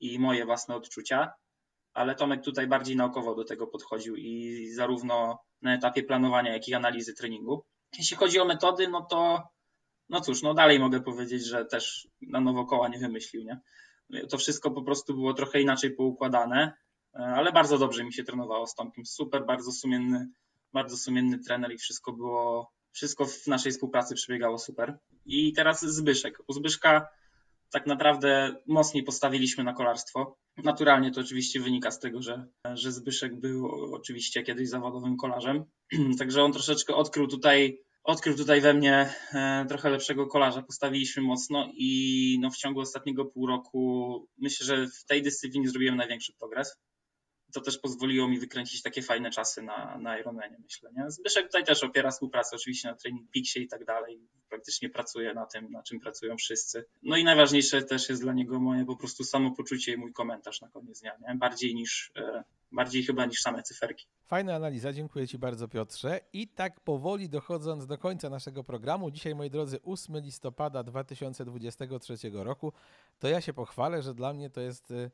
i 0.00 0.18
moje 0.18 0.44
własne 0.44 0.74
odczucia 0.74 1.32
ale 1.96 2.14
Tomek 2.14 2.42
tutaj 2.42 2.66
bardziej 2.66 2.96
naukowo 2.96 3.34
do 3.34 3.44
tego 3.44 3.66
podchodził 3.66 4.16
i 4.16 4.66
zarówno 4.74 5.38
na 5.62 5.74
etapie 5.74 6.02
planowania, 6.02 6.52
jak 6.52 6.68
i 6.68 6.74
analizy 6.74 7.14
treningu. 7.14 7.64
Jeśli 7.98 8.16
chodzi 8.16 8.40
o 8.40 8.44
metody, 8.44 8.88
no 8.88 9.02
to 9.02 9.48
no 10.08 10.20
cóż, 10.20 10.42
no 10.42 10.54
dalej 10.54 10.78
mogę 10.78 11.00
powiedzieć, 11.00 11.46
że 11.46 11.64
też 11.64 12.08
na 12.20 12.40
nowo 12.40 12.66
koła 12.66 12.88
nie 12.88 12.98
wymyślił, 12.98 13.42
nie? 13.44 13.60
To 14.28 14.38
wszystko 14.38 14.70
po 14.70 14.82
prostu 14.82 15.14
było 15.14 15.34
trochę 15.34 15.60
inaczej 15.60 15.90
poukładane, 15.90 16.72
ale 17.12 17.52
bardzo 17.52 17.78
dobrze 17.78 18.04
mi 18.04 18.12
się 18.12 18.24
trenowało 18.24 18.66
z 18.66 18.74
Tomkiem. 18.74 19.06
Super, 19.06 19.46
bardzo 19.46 19.72
sumienny, 19.72 20.28
bardzo 20.72 20.96
sumienny 20.96 21.38
trener 21.38 21.72
i 21.72 21.78
wszystko 21.78 22.12
było, 22.12 22.72
wszystko 22.92 23.26
w 23.26 23.46
naszej 23.46 23.72
współpracy 23.72 24.14
przebiegało 24.14 24.58
super. 24.58 24.98
I 25.26 25.52
teraz 25.52 25.80
Zbyszek. 25.80 26.42
U 26.48 26.52
Zbyszka 26.52 27.08
tak 27.70 27.86
naprawdę 27.86 28.56
mocniej 28.66 29.04
postawiliśmy 29.04 29.64
na 29.64 29.72
kolarstwo. 29.72 30.36
Naturalnie 30.56 31.10
to 31.10 31.20
oczywiście 31.20 31.60
wynika 31.60 31.90
z 31.90 32.00
tego, 32.00 32.22
że, 32.22 32.46
że 32.74 32.92
Zbyszek 32.92 33.40
był 33.40 33.68
oczywiście 33.94 34.42
kiedyś 34.42 34.68
zawodowym 34.68 35.16
kolarzem, 35.16 35.64
także 36.18 36.42
on 36.42 36.52
troszeczkę 36.52 36.94
odkrył 36.94 37.26
tutaj, 37.26 37.80
odkrył 38.04 38.36
tutaj 38.36 38.60
we 38.60 38.74
mnie 38.74 39.14
e, 39.32 39.66
trochę 39.68 39.90
lepszego 39.90 40.26
kolarza. 40.26 40.62
Postawiliśmy 40.62 41.22
mocno 41.22 41.70
i 41.74 42.38
no 42.40 42.50
w 42.50 42.56
ciągu 42.56 42.80
ostatniego 42.80 43.24
pół 43.24 43.46
roku 43.46 44.26
myślę, 44.38 44.66
że 44.66 44.86
w 44.86 45.04
tej 45.04 45.22
dyscyplinie 45.22 45.68
zrobiłem 45.68 45.96
największy 45.96 46.32
progres 46.38 46.76
to 47.56 47.60
też 47.60 47.78
pozwoliło 47.78 48.28
mi 48.28 48.38
wykręcić 48.38 48.82
takie 48.82 49.02
fajne 49.02 49.30
czasy 49.30 49.62
na, 49.62 49.98
na 49.98 50.18
Ironmanie, 50.18 50.56
myślę. 50.62 50.90
Nie? 50.96 51.10
Zbyszek 51.10 51.46
tutaj 51.46 51.64
też 51.64 51.84
opiera 51.84 52.10
współpracę 52.10 52.56
oczywiście 52.56 52.88
na 52.88 52.94
Training 52.94 53.30
Peaksie 53.30 53.62
i 53.62 53.68
tak 53.68 53.84
dalej. 53.84 54.20
Praktycznie 54.48 54.88
pracuje 54.88 55.34
na 55.34 55.46
tym, 55.46 55.70
na 55.70 55.82
czym 55.82 56.00
pracują 56.00 56.36
wszyscy. 56.36 56.84
No 57.02 57.16
i 57.16 57.24
najważniejsze 57.24 57.82
też 57.82 58.08
jest 58.08 58.22
dla 58.22 58.32
niego 58.32 58.60
moje 58.60 58.84
po 58.84 58.96
prostu 58.96 59.24
samopoczucie 59.24 59.92
i 59.92 59.96
mój 59.96 60.12
komentarz 60.12 60.60
na 60.60 60.68
koniec 60.68 61.00
dnia, 61.00 61.16
nie? 61.28 61.34
Bardziej 61.34 61.74
niż, 61.74 62.12
e, 62.16 62.44
bardziej 62.72 63.02
chyba 63.02 63.26
niż 63.26 63.40
same 63.40 63.62
cyferki. 63.62 64.06
Fajna 64.26 64.54
analiza, 64.54 64.92
dziękuję 64.92 65.28
Ci 65.28 65.38
bardzo 65.38 65.68
Piotrze. 65.68 66.20
I 66.32 66.48
tak 66.48 66.80
powoli 66.80 67.28
dochodząc 67.28 67.86
do 67.86 67.98
końca 67.98 68.30
naszego 68.30 68.64
programu, 68.64 69.10
dzisiaj 69.10 69.34
moi 69.34 69.50
drodzy 69.50 69.78
8 69.82 70.16
listopada 70.16 70.82
2023 70.82 72.16
roku, 72.32 72.72
to 73.18 73.28
ja 73.28 73.40
się 73.40 73.52
pochwalę, 73.52 74.02
że 74.02 74.14
dla 74.14 74.32
mnie 74.32 74.50
to 74.50 74.60
jest 74.60 74.90
e, 74.90 75.10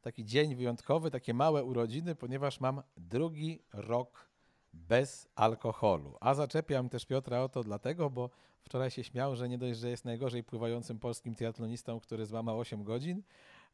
taki 0.00 0.24
dzień 0.24 0.54
wyjątkowy, 0.54 1.10
takie 1.10 1.34
małe 1.34 1.64
urodziny, 1.64 2.14
ponieważ 2.14 2.60
mam 2.60 2.82
drugi 2.96 3.62
rok 3.72 4.28
bez 4.72 5.28
alkoholu. 5.34 6.16
A 6.20 6.34
zaczepiam 6.34 6.88
też 6.88 7.06
Piotra 7.06 7.42
o 7.42 7.48
to 7.48 7.62
dlatego, 7.62 8.10
bo 8.10 8.30
wczoraj 8.62 8.90
się 8.90 9.04
śmiał, 9.04 9.36
że 9.36 9.48
nie 9.48 9.58
dość, 9.58 9.78
że 9.78 9.90
jest 9.90 10.04
najgorzej 10.04 10.44
pływającym 10.44 10.98
polskim 10.98 11.34
triatlonistą, 11.34 12.00
który 12.00 12.26
złamał 12.26 12.58
8 12.58 12.84
godzin, 12.84 13.22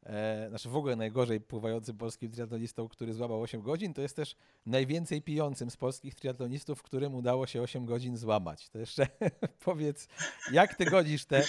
e, 0.05 0.45
znaczy 0.49 0.69
w 0.69 0.75
ogóle 0.75 0.95
najgorzej 0.95 1.41
pływającym 1.41 1.97
polskim 1.97 2.31
triatlonistą, 2.31 2.87
który 2.87 3.13
złamał 3.13 3.41
8 3.41 3.61
godzin, 3.61 3.93
to 3.93 4.01
jest 4.01 4.15
też 4.15 4.35
najwięcej 4.65 5.21
pijącym 5.21 5.69
z 5.69 5.77
polskich 5.77 6.15
triatlonistów, 6.15 6.83
którym 6.83 7.15
udało 7.15 7.47
się 7.47 7.61
8 7.61 7.85
godzin 7.85 8.17
złamać. 8.17 8.69
To 8.69 8.79
jeszcze 8.79 9.07
powiedz, 9.65 10.07
jak 10.51 10.75
ty 10.75 10.85
godzisz 10.85 11.25
te 11.25 11.43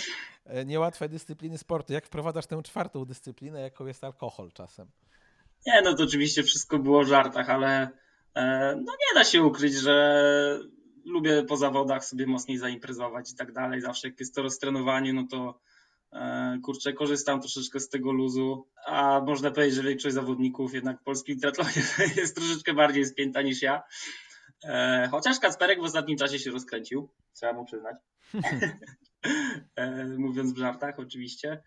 E, 0.47 0.65
niełatwe 0.65 1.09
dyscypliny 1.09 1.59
sportu. 1.59 1.93
Jak 1.93 2.07
wprowadzasz 2.07 2.47
tę 2.47 2.63
czwartą 2.63 3.05
dyscyplinę, 3.05 3.61
jaką 3.61 3.87
jest 3.87 4.05
alkohol 4.05 4.53
czasem? 4.53 4.89
Nie, 5.67 5.83
no 5.83 5.95
to 5.95 6.05
oczywiście 6.05 6.43
wszystko 6.43 6.79
było 6.79 7.05
w 7.05 7.09
żartach, 7.09 7.51
ale 7.51 7.89
e, 8.35 8.75
no 8.77 8.93
nie 8.93 9.15
da 9.15 9.25
się 9.25 9.43
ukryć, 9.43 9.75
że 9.75 10.61
lubię 11.05 11.43
po 11.43 11.57
zawodach 11.57 12.05
sobie 12.05 12.27
mocniej 12.27 12.59
zaimprezować 12.59 13.33
i 13.33 13.37
tak 13.37 13.53
dalej. 13.53 13.81
Zawsze 13.81 14.09
jak 14.09 14.21
jest 14.21 14.35
to 14.35 14.43
roztrenowanie, 14.43 15.13
no 15.13 15.27
to 15.31 15.61
kurczę, 16.63 16.93
korzystam 16.93 17.41
troszeczkę 17.41 17.81
z 17.81 17.89
tego 17.89 18.13
luzu, 18.13 18.69
a 18.87 19.21
można 19.27 19.51
powiedzieć, 19.51 19.75
że 19.75 19.83
większość 19.83 20.15
zawodników 20.15 20.75
jednak 20.75 21.01
w 21.01 21.05
polskim 21.05 21.41
triatlonie 21.41 21.83
jest 22.17 22.37
troszeczkę 22.37 22.75
bardziej 22.75 23.07
spięta 23.07 23.43
niż 23.43 23.63
ja. 23.63 23.83
Chociaż 25.11 25.39
Kacperek 25.39 25.81
w 25.81 25.85
ostatnim 25.85 26.19
czasie 26.19 26.39
się 26.39 26.51
rozkręcił, 26.51 27.09
trzeba 27.35 27.53
mu 27.53 27.65
przyznać. 27.65 27.97
E, 29.77 30.05
mówiąc 30.05 30.53
w 30.53 30.59
żartach 30.59 30.99
oczywiście. 30.99 31.63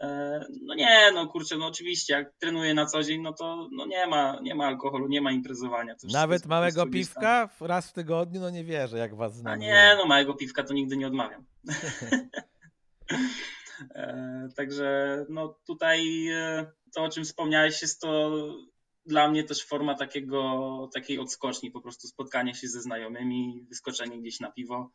E, 0.00 0.40
no 0.62 0.74
nie, 0.74 1.10
no 1.14 1.26
kurczę, 1.26 1.56
no 1.56 1.66
oczywiście, 1.66 2.14
jak 2.14 2.32
trenuję 2.38 2.74
na 2.74 2.86
co 2.86 3.02
dzień, 3.02 3.22
no 3.22 3.32
to 3.32 3.68
no 3.72 3.86
nie, 3.86 4.06
ma, 4.06 4.38
nie 4.42 4.54
ma 4.54 4.66
alkoholu, 4.66 5.08
nie 5.08 5.20
ma 5.20 5.32
imprezowania. 5.32 5.94
Nawet 6.12 6.46
małego 6.46 6.86
piwka 6.86 7.48
raz 7.60 7.90
w 7.90 7.92
tygodniu, 7.92 8.40
no 8.40 8.50
nie 8.50 8.64
wierzę, 8.64 8.98
jak 8.98 9.16
was 9.16 9.36
znam. 9.36 9.52
A 9.52 9.56
nie, 9.56 9.94
no 9.98 10.06
małego 10.06 10.34
piwka 10.34 10.62
to 10.62 10.74
nigdy 10.74 10.96
nie 10.96 11.06
odmawiam. 11.06 11.44
e, 13.94 14.48
także 14.56 15.26
no 15.28 15.58
tutaj 15.66 16.28
e, 16.28 16.72
to, 16.94 17.02
o 17.02 17.08
czym 17.08 17.24
wspomniałeś, 17.24 17.82
jest 17.82 18.00
to 18.00 18.30
dla 19.06 19.28
mnie 19.28 19.44
też 19.44 19.64
forma 19.64 19.94
takiego, 19.94 20.90
takiej 20.94 21.18
odskoczni, 21.18 21.70
po 21.70 21.80
prostu 21.80 22.08
spotkanie 22.08 22.54
się 22.54 22.68
ze 22.68 22.80
znajomymi, 22.80 23.66
wyskoczenie 23.68 24.18
gdzieś 24.18 24.40
na 24.40 24.50
piwo 24.52 24.90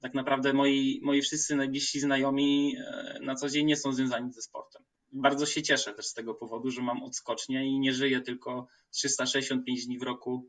tak 0.00 0.14
naprawdę 0.14 0.52
moi, 0.52 1.00
moi 1.02 1.22
wszyscy 1.22 1.56
najbliżsi 1.56 2.00
znajomi 2.00 2.76
e, 2.76 3.18
na 3.22 3.34
co 3.34 3.48
dzień 3.48 3.66
nie 3.66 3.76
są 3.76 3.92
związani 3.92 4.32
ze 4.32 4.42
sportem. 4.42 4.82
Bardzo 5.12 5.46
się 5.46 5.62
cieszę 5.62 5.94
też 5.94 6.06
z 6.06 6.14
tego 6.14 6.34
powodu, 6.34 6.70
że 6.70 6.82
mam 6.82 7.02
odskocznie 7.02 7.66
i 7.66 7.78
nie 7.78 7.92
żyję 7.92 8.20
tylko 8.20 8.66
365 8.90 9.86
dni 9.86 9.98
w 9.98 10.02
roku 10.02 10.48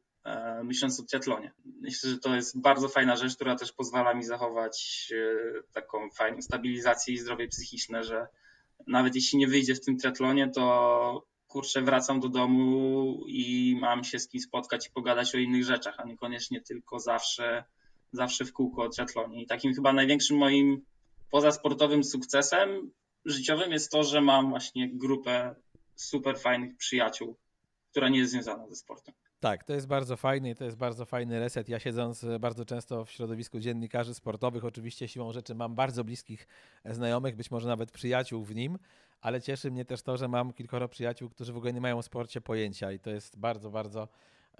myśląc 0.63 0.99
o 0.99 1.03
triatlonie. 1.03 1.51
Myślę, 1.81 2.09
że 2.09 2.17
to 2.17 2.35
jest 2.35 2.61
bardzo 2.61 2.89
fajna 2.89 3.15
rzecz, 3.15 3.35
która 3.35 3.55
też 3.55 3.73
pozwala 3.73 4.13
mi 4.13 4.23
zachować 4.23 5.07
e, 5.15 5.73
taką 5.73 6.09
fajną 6.09 6.41
stabilizację 6.41 7.13
i 7.13 7.17
zdrowie 7.17 7.47
psychiczne, 7.47 8.03
że 8.03 8.27
nawet 8.87 9.15
jeśli 9.15 9.39
nie 9.39 9.47
wyjdzie 9.47 9.75
w 9.75 9.85
tym 9.85 9.97
triatlonie, 9.97 10.49
to 10.49 11.27
kurczę, 11.47 11.81
wracam 11.81 12.19
do 12.19 12.29
domu 12.29 13.23
i 13.27 13.77
mam 13.81 14.03
się 14.03 14.19
z 14.19 14.27
kim 14.27 14.41
spotkać 14.41 14.87
i 14.87 14.91
pogadać 14.91 15.35
o 15.35 15.37
innych 15.37 15.63
rzeczach, 15.63 15.95
a 15.97 16.03
niekoniecznie 16.03 16.61
tylko 16.61 16.99
zawsze 16.99 17.63
zawsze 18.11 18.45
w 18.45 18.53
kółko 18.53 18.83
o 18.83 18.89
triatlonie. 18.89 19.43
I 19.43 19.47
takim 19.47 19.73
chyba 19.73 19.93
największym 19.93 20.37
moim 20.37 20.85
pozasportowym 21.31 22.03
sukcesem 22.03 22.91
życiowym 23.25 23.71
jest 23.71 23.91
to, 23.91 24.03
że 24.03 24.21
mam 24.21 24.49
właśnie 24.49 24.89
grupę 24.93 25.55
super 25.95 26.39
fajnych 26.39 26.77
przyjaciół, 26.77 27.37
która 27.91 28.09
nie 28.09 28.19
jest 28.19 28.31
związana 28.31 28.67
ze 28.67 28.75
sportem. 28.75 29.15
Tak, 29.39 29.63
to 29.63 29.73
jest 29.73 29.87
bardzo 29.87 30.17
fajny 30.17 30.55
to 30.55 30.63
jest 30.63 30.77
bardzo 30.77 31.05
fajny 31.05 31.39
reset. 31.39 31.69
Ja 31.69 31.79
siedząc 31.79 32.25
bardzo 32.39 32.65
często 32.65 33.05
w 33.05 33.11
środowisku 33.11 33.59
dziennikarzy 33.59 34.13
sportowych, 34.13 34.65
oczywiście 34.65 35.07
siłą 35.07 35.31
rzeczy 35.31 35.55
mam 35.55 35.75
bardzo 35.75 36.03
bliskich 36.03 36.47
znajomych, 36.85 37.35
być 37.35 37.51
może 37.51 37.67
nawet 37.67 37.91
przyjaciół 37.91 38.43
w 38.43 38.55
nim, 38.55 38.79
ale 39.21 39.41
cieszy 39.41 39.71
mnie 39.71 39.85
też 39.85 40.01
to, 40.01 40.17
że 40.17 40.27
mam 40.27 40.53
kilkoro 40.53 40.89
przyjaciół, 40.89 41.29
którzy 41.29 41.53
w 41.53 41.57
ogóle 41.57 41.73
nie 41.73 41.81
mają 41.81 41.97
o 41.97 42.03
sporcie 42.03 42.41
pojęcia 42.41 42.91
i 42.91 42.99
to 42.99 43.09
jest 43.09 43.39
bardzo, 43.39 43.69
bardzo 43.69 44.07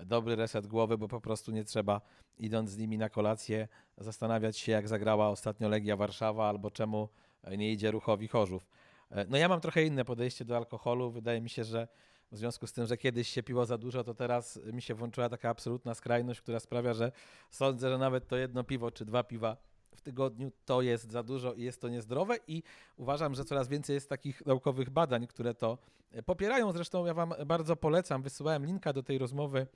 dobry 0.05 0.35
reset 0.35 0.67
głowy, 0.67 0.97
bo 0.97 1.07
po 1.07 1.21
prostu 1.21 1.51
nie 1.51 1.63
trzeba, 1.63 2.01
idąc 2.37 2.69
z 2.69 2.77
nimi 2.77 2.97
na 2.97 3.09
kolację, 3.09 3.67
zastanawiać 3.97 4.57
się, 4.57 4.71
jak 4.71 4.87
zagrała 4.87 5.29
ostatnio 5.29 5.69
Legia 5.69 5.95
Warszawa 5.95 6.49
albo 6.49 6.71
czemu 6.71 7.09
nie 7.57 7.71
idzie 7.71 7.91
ruchowi 7.91 8.27
Chorzów. 8.27 8.67
E, 9.11 9.25
no 9.29 9.37
ja 9.37 9.47
mam 9.47 9.61
trochę 9.61 9.83
inne 9.83 10.05
podejście 10.05 10.45
do 10.45 10.57
alkoholu. 10.57 11.11
Wydaje 11.11 11.41
mi 11.41 11.49
się, 11.49 11.63
że 11.63 11.87
w 12.31 12.37
związku 12.37 12.67
z 12.67 12.73
tym, 12.73 12.85
że 12.85 12.97
kiedyś 12.97 13.29
się 13.29 13.43
piło 13.43 13.65
za 13.65 13.77
dużo, 13.77 14.03
to 14.03 14.13
teraz 14.13 14.59
mi 14.73 14.81
się 14.81 14.93
włączyła 14.93 15.29
taka 15.29 15.49
absolutna 15.49 15.95
skrajność, 15.95 16.41
która 16.41 16.59
sprawia, 16.59 16.93
że 16.93 17.11
sądzę, 17.49 17.89
że 17.89 17.97
nawet 17.97 18.27
to 18.27 18.37
jedno 18.37 18.63
piwo 18.63 18.91
czy 18.91 19.05
dwa 19.05 19.23
piwa 19.23 19.57
w 19.95 20.01
tygodniu 20.01 20.51
to 20.65 20.81
jest 20.81 21.11
za 21.11 21.23
dużo 21.23 21.53
i 21.53 21.61
jest 21.63 21.81
to 21.81 21.89
niezdrowe 21.89 22.35
i 22.47 22.63
uważam, 22.97 23.35
że 23.35 23.45
coraz 23.45 23.67
więcej 23.67 23.93
jest 23.93 24.09
takich 24.09 24.45
naukowych 24.45 24.89
badań, 24.89 25.27
które 25.27 25.53
to 25.53 25.77
popierają. 26.25 26.71
Zresztą 26.71 27.05
ja 27.05 27.13
wam 27.13 27.33
bardzo 27.45 27.75
polecam, 27.75 28.21
wysyłałem 28.21 28.65
linka 28.65 28.93
do 28.93 29.03
tej 29.03 29.17
rozmowy 29.17 29.67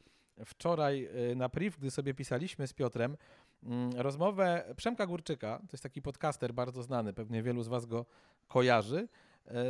wczoraj 0.45 1.10
y, 1.32 1.36
na 1.36 1.49
priv, 1.49 1.78
gdy 1.80 1.91
sobie 1.91 2.14
pisaliśmy 2.14 2.68
z 2.68 2.74
Piotrem, 2.74 3.18
mm, 3.64 3.91
rozmowę 3.95 4.74
Przemka 4.76 5.08
Górczyka, 5.08 5.58
to 5.58 5.70
jest 5.72 5.84
taki 5.84 6.01
podcaster 6.01 6.54
bardzo 6.54 6.84
znany, 6.84 7.14
pewnie 7.14 7.43
wielu 7.43 7.64
z 7.64 7.68
was 7.68 7.86
go 7.86 8.06
kojarzy, 8.47 9.08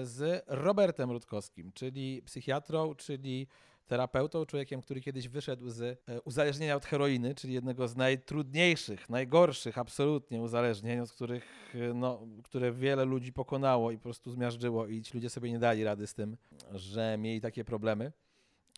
z 0.04 0.44
Robertem 0.48 1.12
Rutkowskim, 1.12 1.72
czyli 1.72 2.22
psychiatrą, 2.22 2.96
czyli 2.96 3.48
terapeutą, 3.88 4.46
człowiekiem, 4.46 4.82
który 4.82 5.02
kiedyś 5.02 5.28
wyszedł 5.28 5.70
z 5.70 5.82
e, 5.82 6.22
uzależnienia 6.22 6.76
od 6.76 6.86
heroiny, 6.86 7.36
czyli 7.36 7.54
jednego 7.54 7.88
z 7.88 7.96
najtrudniejszych, 7.96 9.10
najgorszych 9.10 9.78
absolutnie 9.78 10.42
uzależnień, 10.42 11.00
od 11.00 11.12
których, 11.12 11.74
e, 11.76 11.94
no, 11.94 12.28
które 12.44 12.72
wiele 12.72 13.06
ludzi 13.06 13.34
pokonało 13.34 13.92
i 13.92 13.98
po 13.98 14.04
prostu 14.04 14.32
zmiażdżyło 14.32 14.88
i 14.88 15.02
ci 15.02 15.14
ludzie 15.14 15.30
sobie 15.30 15.52
nie 15.52 15.60
dali 15.60 15.84
rady 15.84 16.08
z 16.08 16.14
tym, 16.14 16.38
że 16.72 17.18
mieli 17.18 17.42
takie 17.42 17.66
problemy. 17.66 18.12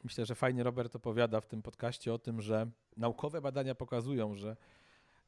Myślę, 0.03 0.25
że 0.25 0.35
fajnie 0.35 0.63
Robert 0.63 0.95
opowiada 0.95 1.41
w 1.41 1.47
tym 1.47 1.61
podcaście 1.61 2.13
o 2.13 2.19
tym, 2.19 2.41
że 2.41 2.67
naukowe 2.97 3.41
badania 3.41 3.75
pokazują, 3.75 4.35
że 4.35 4.57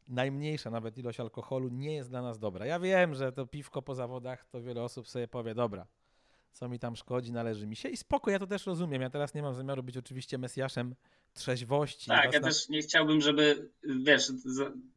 najmniejsza 0.07 0.69
nawet 0.69 0.97
ilość 0.97 1.19
alkoholu 1.19 1.69
nie 1.69 1.95
jest 1.95 2.09
dla 2.09 2.21
nas 2.21 2.39
dobra. 2.39 2.65
Ja 2.65 2.79
wiem, 2.79 3.15
że 3.15 3.31
to 3.31 3.47
piwko 3.47 3.81
po 3.81 3.95
zawodach, 3.95 4.45
to 4.45 4.61
wiele 4.61 4.83
osób 4.83 5.07
sobie 5.07 5.27
powie, 5.27 5.55
dobra, 5.55 5.87
co 6.51 6.69
mi 6.69 6.79
tam 6.79 6.95
szkodzi, 6.95 7.31
należy 7.31 7.67
mi 7.67 7.75
się. 7.75 7.89
I 7.89 7.97
spoko, 7.97 8.31
ja 8.31 8.39
to 8.39 8.47
też 8.47 8.65
rozumiem. 8.65 9.01
Ja 9.01 9.09
teraz 9.09 9.33
nie 9.33 9.41
mam 9.41 9.53
zamiaru 9.53 9.83
być 9.83 9.97
oczywiście 9.97 10.37
mesjaszem 10.37 10.95
trzeźwości. 11.33 12.07
Tak, 12.07 12.33
ja 12.33 12.39
na... 12.39 12.47
też 12.47 12.69
nie 12.69 12.81
chciałbym, 12.81 13.21
żeby, 13.21 13.69
wiesz, 14.03 14.31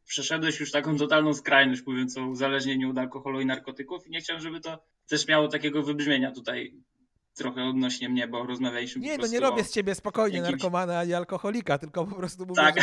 przeszedłeś 0.05 0.59
już 0.59 0.71
taką 0.71 0.97
totalną 0.97 1.33
skrajność, 1.33 1.85
mówiąc 1.85 2.17
o 2.17 2.25
uzależnieniu 2.25 2.89
od 2.89 2.97
alkoholu 2.97 3.41
i 3.41 3.45
narkotyków 3.45 4.07
i 4.07 4.11
nie 4.11 4.21
chciałbym, 4.21 4.43
żeby 4.43 4.59
to 4.59 4.83
też 5.07 5.27
miało 5.27 5.47
takiego 5.47 5.83
wybrzmienia 5.83 6.31
tutaj 6.31 6.73
trochę 7.33 7.63
odnośnie 7.63 8.09
mnie, 8.09 8.27
bo 8.27 8.45
rozmawialiśmy 8.45 9.01
Nie, 9.01 9.17
no 9.17 9.27
nie 9.27 9.39
robię 9.39 9.63
z 9.63 9.71
ciebie 9.71 9.95
spokojnie 9.95 10.37
jakimś... 10.37 10.51
narkomana 10.51 10.99
ani 10.99 11.13
alkoholika, 11.13 11.77
tylko 11.77 12.05
po 12.05 12.15
prostu 12.15 12.45
mówię, 12.45 12.61
tak. 12.61 12.75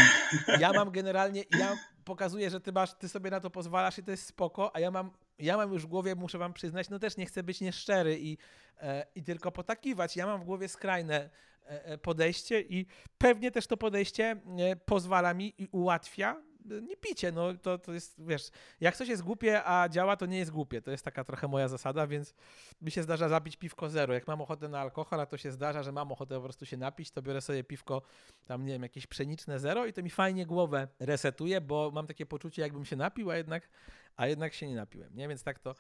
ja 0.61 0.73
mam 0.73 0.91
generalnie, 0.91 1.45
ja 1.59 1.77
pokazuję, 2.09 2.51
że 2.51 2.61
ty 2.61 2.73
masz, 2.73 2.95
ty 2.95 3.09
sobie 3.09 3.31
na 3.31 3.41
to 3.41 3.51
pozwalasz 3.51 3.99
i 3.99 4.03
to 4.03 4.11
jest 4.11 4.27
spoko, 4.27 4.77
a 4.77 4.81
ja 4.81 4.91
mam, 4.91 5.11
ja 5.39 5.57
mam 5.57 5.73
już 5.73 5.83
w 5.83 5.87
głowie, 5.87 6.15
muszę 6.15 6.39
wam 6.39 6.53
przyznać, 6.53 6.89
no 6.89 6.99
też 6.99 7.17
nie 7.17 7.27
chcę 7.27 7.43
być 7.43 7.61
nieszczery 7.61 8.19
i, 8.21 8.39
e, 8.81 9.07
i 9.15 9.23
tylko 9.23 9.53
potakiwać. 9.53 10.17
Ja 10.17 10.27
mam 10.27 10.41
w 10.41 10.45
głowie 10.45 10.69
skrajne 10.69 11.31
e, 11.67 11.85
e 11.85 11.99
podejście 11.99 12.61
i 12.61 12.87
pewnie 13.19 13.51
też 13.51 13.67
to 13.67 13.77
podejście 13.77 14.37
e, 14.59 14.77
pozwala 14.77 15.35
mi 15.35 15.55
i 15.59 15.69
ułatwia 15.73 16.43
nie 16.65 16.97
picie, 16.97 17.33
no 17.33 17.55
to, 17.55 17.79
to 17.79 17.93
jest, 17.93 18.23
wiesz, 18.25 18.51
jak 18.81 18.97
coś 18.97 19.09
jest 19.09 19.23
głupie, 19.23 19.65
a 19.65 19.89
działa, 19.89 20.17
to 20.17 20.27
nie 20.27 20.39
jest 20.39 20.51
głupie. 20.51 20.83
To 20.83 20.91
jest 20.91 21.05
taka 21.05 21.25
trochę 21.25 21.49
moja 21.49 21.69
zasada, 21.69 22.07
więc 22.07 22.35
mi 22.81 22.91
się 22.91 23.03
zdarza 23.03 23.29
zapić 23.29 23.57
piwko 23.57 23.89
zero. 23.89 24.15
Jak 24.15 24.27
mam 24.27 24.41
ochotę 24.41 24.69
na 24.69 24.81
alkohol, 24.81 25.21
a 25.21 25.27
to 25.27 25.37
się 25.37 25.53
zdarza, 25.53 25.83
że 25.83 25.93
mam 25.93 26.13
ochotę 26.13 26.35
po 26.35 26.41
prostu 26.41 26.67
się 26.67 26.77
napić, 26.77 27.11
to 27.11 27.23
biorę 27.23 27.41
sobie 27.41 27.65
piwko 27.65 28.03
tam, 28.47 28.67
nie 28.67 28.73
wiem, 28.73 28.83
jakieś 28.83 29.07
pszeniczne 29.07 29.59
zero 29.59 29.87
i 29.87 29.93
to 29.93 30.03
mi 30.03 30.11
fajnie 30.11 30.47
głowę 30.47 30.89
resetuje, 31.01 31.61
bo 31.61 31.91
mam 31.95 32.07
takie 32.07 32.27
poczucie, 32.27 32.63
jakbym 32.63 32.85
się 32.85 32.97
napił, 32.97 33.31
a 33.31 33.37
jednak, 33.37 33.69
a 34.17 34.27
jednak 34.27 34.55
się 34.55 34.69
nie 34.69 34.77
napiłem, 34.77 35.17
nie? 35.17 35.29
Więc 35.29 35.43
tak 35.43 35.59
to, 35.59 35.75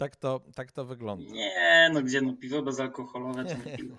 tak 0.00 0.16
to, 0.16 0.40
tak 0.54 0.72
to 0.72 0.84
wygląda. 0.84 1.32
Nie, 1.32 1.90
no 1.92 2.02
gdzie 2.02 2.20
no 2.20 2.36
piwo 2.36 2.62
bezalkoholowe 2.62 3.44
to 3.44 3.70
nie 3.70 3.76
piwo. 3.78 3.96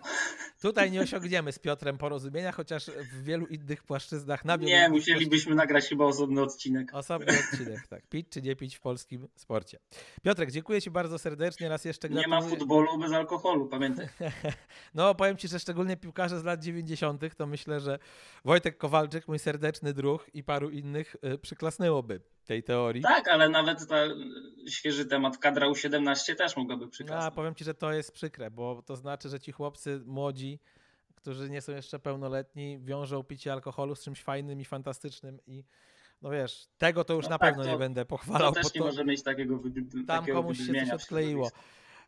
Tutaj 0.62 0.92
nie 0.92 1.02
osiągniemy 1.02 1.52
z 1.52 1.60
Piotrem 1.60 1.98
porozumienia, 1.98 2.52
chociaż 2.52 2.86
w 2.86 3.24
wielu 3.24 3.46
innych 3.46 3.84
płaszczyznach 3.84 4.46
na 4.46 4.56
Nie, 4.56 4.90
musielibyśmy 4.90 5.56
nagrać 5.56 5.90
chyba 5.90 6.06
osobny 6.06 6.42
odcinek. 6.42 6.94
Osobny 6.94 7.34
odcinek, 7.40 7.88
tak. 7.88 8.08
Pić 8.08 8.30
czy 8.30 8.42
nie 8.42 8.56
pić 8.56 8.76
w 8.76 8.80
polskim 8.80 9.28
sporcie. 9.36 9.80
Piotrek, 10.24 10.52
dziękuję 10.52 10.82
Ci 10.82 10.92
bardzo 10.92 11.20
serdecznie. 11.20 11.70
Raz 11.70 11.86
jeszcze 11.86 12.10
gratuluję. 12.10 12.42
Nie 12.42 12.50
ma 12.50 12.50
futbolu 12.50 12.98
bez 12.98 13.12
alkoholu, 13.12 13.68
pamiętaj. 13.68 14.08
no, 14.96 15.16
powiem 15.16 15.38
Ci, 15.38 15.48
że 15.48 15.60
szczególnie 15.60 15.98
piłkarze 15.98 16.40
z 16.40 16.44
lat 16.44 16.64
90. 16.64 17.36
to 17.38 17.48
myślę, 17.48 17.80
że 17.80 18.00
Wojtek 18.46 18.78
Kowalczyk, 18.78 19.28
mój 19.28 19.40
serdeczny 19.40 19.94
druh 19.94 20.26
i 20.34 20.44
paru 20.44 20.70
innych 20.70 21.16
y, 21.34 21.38
przyklasnęłoby 21.38 22.22
tej 22.46 22.64
teorii. 22.64 23.04
Tak, 23.04 23.28
ale 23.28 23.50
nawet 23.50 23.88
ta 23.88 23.98
świeży 24.68 25.06
temat 25.06 25.38
kadra 25.38 25.68
U17 25.68 26.36
też 26.36 26.58
mogłaby 26.58 26.88
przyklasnąć. 26.88 27.34
A 27.34 27.36
powiem 27.36 27.56
Ci, 27.56 27.64
że 27.64 27.74
to 27.74 27.94
jest 27.94 28.12
przykre, 28.12 28.52
bo 28.52 28.84
to 28.86 28.96
znaczy, 28.96 29.30
że 29.30 29.40
ci 29.40 29.52
chłopcy 29.52 30.02
młodzi, 30.06 30.60
którzy 31.16 31.50
nie 31.50 31.62
są 31.62 31.72
jeszcze 31.72 32.00
pełnoletni, 32.00 32.80
wiążą 32.80 33.24
picie 33.24 33.54
alkoholu 33.54 33.96
z 33.96 34.04
czymś 34.04 34.24
fajnym 34.24 34.62
i 34.62 34.66
fantastycznym 34.66 35.40
i 35.48 35.64
no 36.22 36.30
wiesz, 36.30 36.68
tego 36.78 37.04
to 37.04 37.14
już 37.14 37.26
no 37.26 37.30
na 37.30 37.38
tak, 37.38 37.50
pewno 37.50 37.64
to, 37.64 37.70
nie 37.70 37.78
będę 37.78 38.06
pochwalał. 38.06 38.54
To 38.54 38.62
też 38.62 38.74
nie 38.74 38.82
to, 38.82 38.88
może 38.88 39.06
mieć 39.06 39.24
takiego 39.24 39.60
Tam 40.08 40.20
takiego 40.20 40.42
komuś 40.42 40.58
się 40.58 40.74
coś 40.74 40.90
odkleiło. 40.92 41.50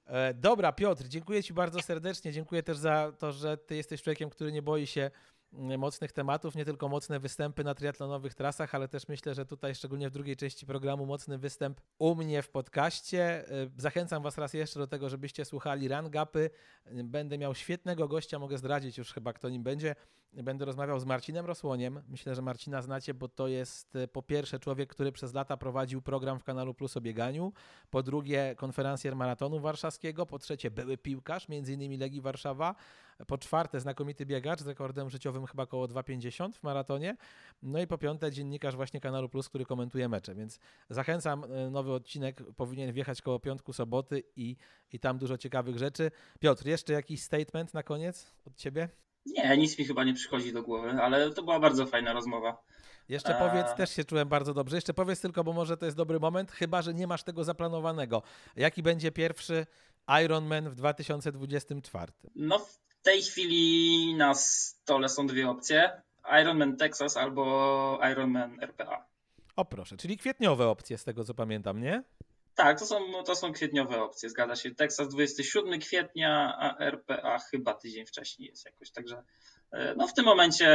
E, 0.06 0.34
dobra, 0.34 0.72
Piotr, 0.72 1.08
dziękuję 1.08 1.44
Ci 1.44 1.54
bardzo 1.54 1.82
serdecznie. 1.82 2.32
Dziękuję 2.32 2.64
też 2.64 2.78
za 2.78 3.12
to, 3.20 3.32
że 3.32 3.58
Ty 3.58 3.76
jesteś 3.76 4.02
człowiekiem, 4.04 4.30
który 4.30 4.52
nie 4.52 4.62
boi 4.62 4.88
się 4.88 5.12
mocnych 5.54 6.12
tematów, 6.12 6.56
nie 6.56 6.66
tylko 6.66 6.90
mocne 6.90 7.20
występy 7.20 7.64
na 7.64 7.76
triatlonowych 7.76 8.34
trasach, 8.34 8.76
ale 8.76 8.88
też 8.88 9.08
myślę, 9.08 9.36
że 9.36 9.46
tutaj 9.46 9.76
szczególnie 9.76 10.10
w 10.10 10.12
drugiej 10.12 10.36
części 10.36 10.66
programu 10.66 11.06
mocny 11.06 11.38
występ 11.38 11.82
u 12.00 12.16
mnie 12.16 12.42
w 12.42 12.50
podcaście. 12.50 13.50
E, 13.50 13.70
zachęcam 13.78 14.24
Was 14.24 14.38
raz 14.38 14.54
jeszcze 14.54 14.80
do 14.80 14.88
tego, 14.88 15.10
żebyście 15.10 15.46
słuchali 15.46 15.88
Rangapy. 15.88 16.50
Będę 17.04 17.38
miał 17.38 17.56
świetnego 17.56 18.08
gościa, 18.08 18.40
mogę 18.40 18.58
zdradzić 18.58 18.98
już 18.98 19.14
chyba 19.14 19.34
kto 19.34 19.50
nim 19.50 19.64
będzie. 19.64 19.96
Będę 20.34 20.66
rozmawiał 20.66 21.00
z 21.00 21.06
Marcinem 21.06 21.46
Rosłoniem. 21.46 22.02
Myślę, 22.08 22.36
że 22.36 22.42
Marcina 22.42 22.82
znacie, 22.82 23.14
bo 23.14 23.28
to 23.28 23.48
jest 23.48 23.96
e, 23.96 24.08
po 24.08 24.22
pierwsze 24.22 24.60
człowiek, 24.60 24.90
który 24.90 25.12
przez 25.12 25.34
lata 25.34 25.58
prowadził 25.58 26.02
program 26.02 26.40
w 26.40 26.44
Kanalu 26.44 26.74
Plus 26.74 26.98
o 26.98 27.02
bieganiu, 27.02 27.54
po 27.90 28.04
drugie 28.04 28.56
konferencjer 28.58 29.16
maratonu 29.16 29.60
warszawskiego, 29.60 30.26
po 30.26 30.40
trzecie 30.40 30.72
były 30.72 30.98
piłkarz, 30.98 31.48
innymi 31.50 31.98
Legii 31.98 32.22
Warszawa, 32.22 32.76
po 33.28 33.38
czwarte 33.38 33.80
znakomity 33.80 34.26
biegacz 34.26 34.60
z 34.60 34.68
rekordem 34.68 35.10
życiowym 35.10 35.46
chyba 35.46 35.64
około 35.64 35.86
2,50 35.86 36.54
w 36.54 36.64
maratonie, 36.64 37.18
no 37.64 37.82
i 37.82 37.88
po 37.88 37.98
piąte 37.98 38.32
dziennikarz 38.32 38.76
właśnie 38.76 39.00
Kanalu 39.02 39.30
Plus, 39.30 39.50
który 39.50 39.66
komentuje 39.66 40.10
mecze, 40.10 40.36
więc 40.36 40.60
zachęcam, 40.90 41.44
e, 41.44 41.70
nowy 41.70 41.94
odcinek 41.94 42.44
powinien 42.56 42.94
wjechać 42.94 43.22
koło 43.22 43.40
piątku, 43.40 43.74
soboty 43.74 44.24
i, 44.36 44.56
i 44.92 45.00
tam 45.00 45.18
dużo 45.18 45.38
ciekawych 45.38 45.78
rzeczy. 45.78 46.12
Piotr, 46.40 46.66
jeszcze 46.66 46.94
jakiś 46.94 47.24
statement 47.24 47.74
na 47.74 47.84
koniec 47.84 48.34
od 48.46 48.56
Ciebie? 48.56 48.90
Nie, 49.26 49.58
nic 49.58 49.80
mi 49.80 49.86
chyba 49.86 50.04
nie 50.04 50.14
przychodzi 50.14 50.54
do 50.54 50.64
głowy, 50.64 50.90
ale 50.90 51.32
to 51.32 51.44
była 51.44 51.60
bardzo 51.60 51.86
fajna 51.86 52.14
rozmowa. 52.14 52.58
Jeszcze 53.10 53.34
powiedz, 53.34 53.68
A... 53.68 53.74
też 53.74 53.96
się 53.96 54.04
czułem 54.04 54.30
bardzo 54.30 54.54
dobrze. 54.54 54.78
Jeszcze 54.78 54.94
powiedz 54.94 55.22
tylko, 55.22 55.44
bo 55.44 55.54
może 55.54 55.78
to 55.78 55.86
jest 55.86 55.98
dobry 55.98 56.20
moment, 56.20 56.52
chyba 56.52 56.82
że 56.82 56.94
nie 56.94 57.08
masz 57.08 57.24
tego 57.24 57.44
zaplanowanego. 57.44 58.22
Jaki 58.56 58.84
będzie 58.84 59.12
pierwszy 59.12 59.66
Ironman 60.24 60.70
w 60.70 60.76
2024? 60.76 62.12
No, 62.36 62.60
w 62.60 62.80
tej 63.02 63.22
chwili 63.22 64.16
na 64.16 64.34
stole 64.34 65.10
są 65.10 65.28
dwie 65.28 65.50
opcje: 65.50 66.02
Ironman 66.42 66.78
Texas 66.78 67.18
albo 67.18 68.00
Ironman 68.12 68.60
RPA. 68.62 69.06
O 69.56 69.66
proszę, 69.66 69.98
czyli 69.98 70.18
kwietniowe 70.18 70.68
opcje 70.68 70.98
z 70.98 71.04
tego 71.04 71.24
co 71.24 71.34
pamiętam, 71.34 71.82
nie? 71.82 72.04
Tak, 72.56 72.80
to 72.80 72.86
są, 72.86 73.12
no, 73.12 73.24
to 73.24 73.36
są 73.36 73.54
kwietniowe 73.54 74.02
opcje, 74.02 74.30
zgadza 74.30 74.56
się. 74.56 74.76
Texas 74.76 75.10
27 75.10 75.80
kwietnia, 75.80 76.56
a 76.60 76.78
RPA 76.78 77.40
chyba 77.40 77.74
tydzień 77.74 78.06
wcześniej 78.06 78.50
jest 78.50 78.66
jakoś, 78.66 78.92
także 78.92 79.24
e, 79.72 79.96
no 79.98 80.08
w 80.08 80.14
tym 80.14 80.26
momencie 80.26 80.68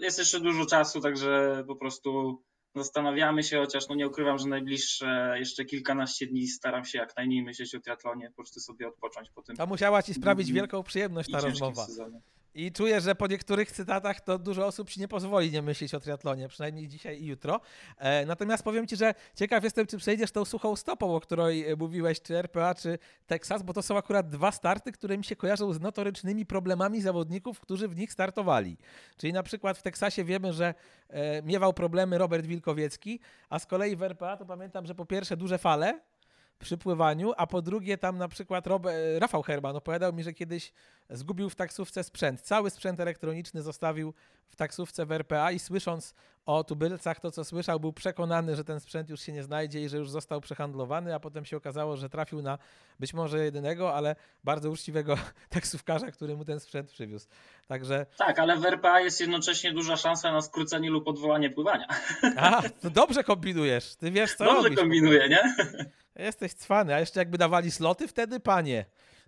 jest 0.00 0.18
jeszcze 0.18 0.40
dużo 0.40 0.66
czasu, 0.66 1.00
także 1.00 1.64
po 1.66 1.76
prostu 1.76 2.42
zastanawiamy 2.74 3.42
się, 3.42 3.58
chociaż 3.58 3.88
no 3.88 3.94
nie 3.94 4.08
ukrywam, 4.08 4.38
że 4.38 4.48
najbliższe 4.48 5.34
jeszcze 5.38 5.64
kilkanaście 5.64 6.26
dni 6.26 6.48
staram 6.48 6.84
się 6.84 6.98
jak 6.98 7.16
najmniej 7.16 7.42
myśleć 7.42 7.74
o 7.74 7.80
triatlonie, 7.80 8.28
po 8.28 8.34
prostu 8.34 8.60
sobie 8.60 8.88
odpocząć 8.88 9.30
po 9.30 9.42
tym. 9.42 9.56
To 9.56 9.66
musiała 9.66 10.02
ci 10.02 10.14
sprawić 10.14 10.52
wielką 10.52 10.82
przyjemność 10.82 11.30
ta 11.30 11.40
rozmowa. 11.40 11.86
Sezonie. 11.86 12.20
I 12.56 12.72
czuję, 12.72 13.00
że 13.00 13.14
po 13.14 13.26
niektórych 13.26 13.72
cytatach 13.72 14.20
to 14.20 14.38
dużo 14.38 14.66
osób 14.66 14.90
ci 14.90 15.00
nie 15.00 15.08
pozwoli 15.08 15.50
nie 15.50 15.62
myśleć 15.62 15.94
o 15.94 16.00
triatlonie, 16.00 16.48
przynajmniej 16.48 16.88
dzisiaj 16.88 17.22
i 17.22 17.26
jutro. 17.26 17.60
E, 17.98 18.26
natomiast 18.26 18.62
powiem 18.62 18.86
ci, 18.86 18.96
że 18.96 19.14
ciekaw 19.34 19.64
jestem, 19.64 19.86
czy 19.86 19.98
przejdziesz 19.98 20.30
tą 20.30 20.44
suchą 20.44 20.76
stopą, 20.76 21.16
o 21.16 21.20
której 21.20 21.68
e, 21.68 21.76
mówiłeś, 21.76 22.22
czy 22.22 22.36
RPA, 22.36 22.74
czy 22.74 22.98
Texas, 23.26 23.62
bo 23.62 23.72
to 23.72 23.82
są 23.82 23.98
akurat 23.98 24.28
dwa 24.28 24.52
starty, 24.52 24.92
które 24.92 25.18
mi 25.18 25.24
się 25.24 25.36
kojarzą 25.36 25.72
z 25.72 25.80
notorycznymi 25.80 26.46
problemami 26.46 27.00
zawodników, 27.00 27.60
którzy 27.60 27.88
w 27.88 27.96
nich 27.96 28.12
startowali. 28.12 28.76
Czyli 29.16 29.32
na 29.32 29.42
przykład 29.42 29.78
w 29.78 29.82
Teksasie 29.82 30.24
wiemy, 30.24 30.52
że 30.52 30.74
e, 31.08 31.42
miewał 31.42 31.72
problemy 31.72 32.18
Robert 32.18 32.46
Wilkowiecki, 32.46 33.20
a 33.50 33.58
z 33.58 33.66
kolei 33.66 33.96
w 33.96 34.02
RPA 34.02 34.36
to 34.36 34.46
pamiętam, 34.46 34.86
że 34.86 34.94
po 34.94 35.06
pierwsze 35.06 35.36
duże 35.36 35.58
fale, 35.58 36.00
przy 36.58 36.78
pływaniu, 36.78 37.32
a 37.36 37.46
po 37.46 37.62
drugie 37.62 37.98
tam 37.98 38.18
na 38.18 38.28
przykład 38.28 38.66
Rob, 38.66 38.86
e, 38.86 39.18
Rafał 39.18 39.42
Herman 39.42 39.76
opowiadał 39.76 40.12
mi, 40.12 40.22
że 40.22 40.32
kiedyś 40.32 40.72
zgubił 41.10 41.50
w 41.50 41.54
taksówce 41.54 42.04
sprzęt. 42.04 42.40
Cały 42.40 42.70
sprzęt 42.70 43.00
elektroniczny 43.00 43.62
zostawił 43.62 44.14
w 44.48 44.56
taksówce 44.56 45.06
w 45.06 45.12
RPA 45.12 45.52
i 45.52 45.58
słysząc 45.58 46.14
o 46.46 46.64
tubylcach 46.64 47.20
to, 47.20 47.30
co 47.30 47.44
słyszał, 47.44 47.80
był 47.80 47.92
przekonany, 47.92 48.56
że 48.56 48.64
ten 48.64 48.80
sprzęt 48.80 49.10
już 49.10 49.20
się 49.20 49.32
nie 49.32 49.42
znajdzie 49.42 49.82
i 49.82 49.88
że 49.88 49.96
już 49.96 50.10
został 50.10 50.40
przehandlowany, 50.40 51.14
a 51.14 51.20
potem 51.20 51.44
się 51.44 51.56
okazało, 51.56 51.96
że 51.96 52.08
trafił 52.08 52.42
na 52.42 52.58
być 53.00 53.14
może 53.14 53.44
jedynego, 53.44 53.94
ale 53.94 54.16
bardzo 54.44 54.70
uczciwego 54.70 55.16
taksówkarza, 55.50 56.10
który 56.10 56.36
mu 56.36 56.44
ten 56.44 56.60
sprzęt 56.60 56.90
przywiózł. 56.90 57.26
Także... 57.66 58.06
Tak, 58.16 58.38
ale 58.38 58.56
w 58.56 58.64
RPA 58.64 59.00
jest 59.00 59.20
jednocześnie 59.20 59.72
duża 59.72 59.96
szansa 59.96 60.32
na 60.32 60.42
skrócenie 60.42 60.90
lub 60.90 61.08
odwołanie 61.08 61.50
pływania. 61.50 61.86
A, 62.36 62.62
to 62.82 62.90
dobrze 62.90 63.24
kombinujesz. 63.24 63.96
Ty 63.96 64.10
wiesz, 64.10 64.34
co 64.34 64.44
Dobrze 64.44 64.62
robisz. 64.62 64.78
kombinuję, 64.78 65.28
nie? 65.28 65.54
Jesteś 66.16 66.54
cwany, 66.54 66.94
a 66.94 67.00
jeszcze 67.00 67.20
jakby 67.20 67.38
dawali 67.38 67.70
sloty 67.70 68.08
wtedy, 68.08 68.40
panie. 68.40 68.84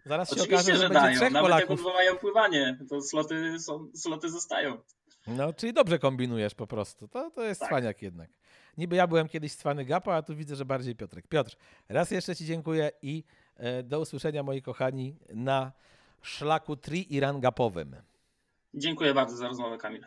Zaraz 0.06 0.28
się 0.28 0.32
Oczywiście, 0.36 0.54
okaże, 0.56 0.72
że, 0.72 0.78
że 0.78 0.88
będzie 0.88 1.00
dają. 1.00 1.16
trzech 1.16 1.32
Nawet 1.32 1.50
jak 1.50 1.58
Polaków. 1.66 1.86
odwołają 1.86 2.16
pływanie, 2.16 2.78
to 2.88 3.02
sloty, 3.02 3.58
są, 3.60 3.88
sloty 3.94 4.30
zostają. 4.30 4.78
No, 5.26 5.52
czyli 5.52 5.72
dobrze 5.72 5.98
kombinujesz 5.98 6.54
po 6.54 6.66
prostu. 6.66 7.08
To, 7.08 7.30
to 7.30 7.42
jest 7.42 7.60
Tak. 7.60 7.68
cwaniak 7.68 8.02
jednak. 8.02 8.30
Niby 8.78 8.96
ja 8.96 9.06
byłem 9.06 9.28
kiedyś 9.28 9.54
cwany 9.54 9.84
gapa, 9.84 10.14
a 10.14 10.22
tu 10.22 10.36
widzę, 10.36 10.56
że 10.56 10.64
bardziej 10.64 10.96
Piotrek. 10.96 11.26
Piotr, 11.28 11.56
raz 11.88 12.10
jeszcze 12.10 12.36
Ci 12.36 12.44
dziękuję 12.44 12.90
i 13.02 13.24
e, 13.56 13.82
do 13.82 14.00
usłyszenia, 14.00 14.42
moi 14.42 14.62
kochani, 14.62 15.16
na 15.34 15.72
szlaku 16.22 16.76
tri 16.76 17.14
i 17.14 17.20
rangapowym. 17.20 17.96
Dziękuję 18.74 19.14
bardzo 19.14 19.36
za 19.36 19.48
rozmowę, 19.48 19.78
Kamil. 19.78 20.06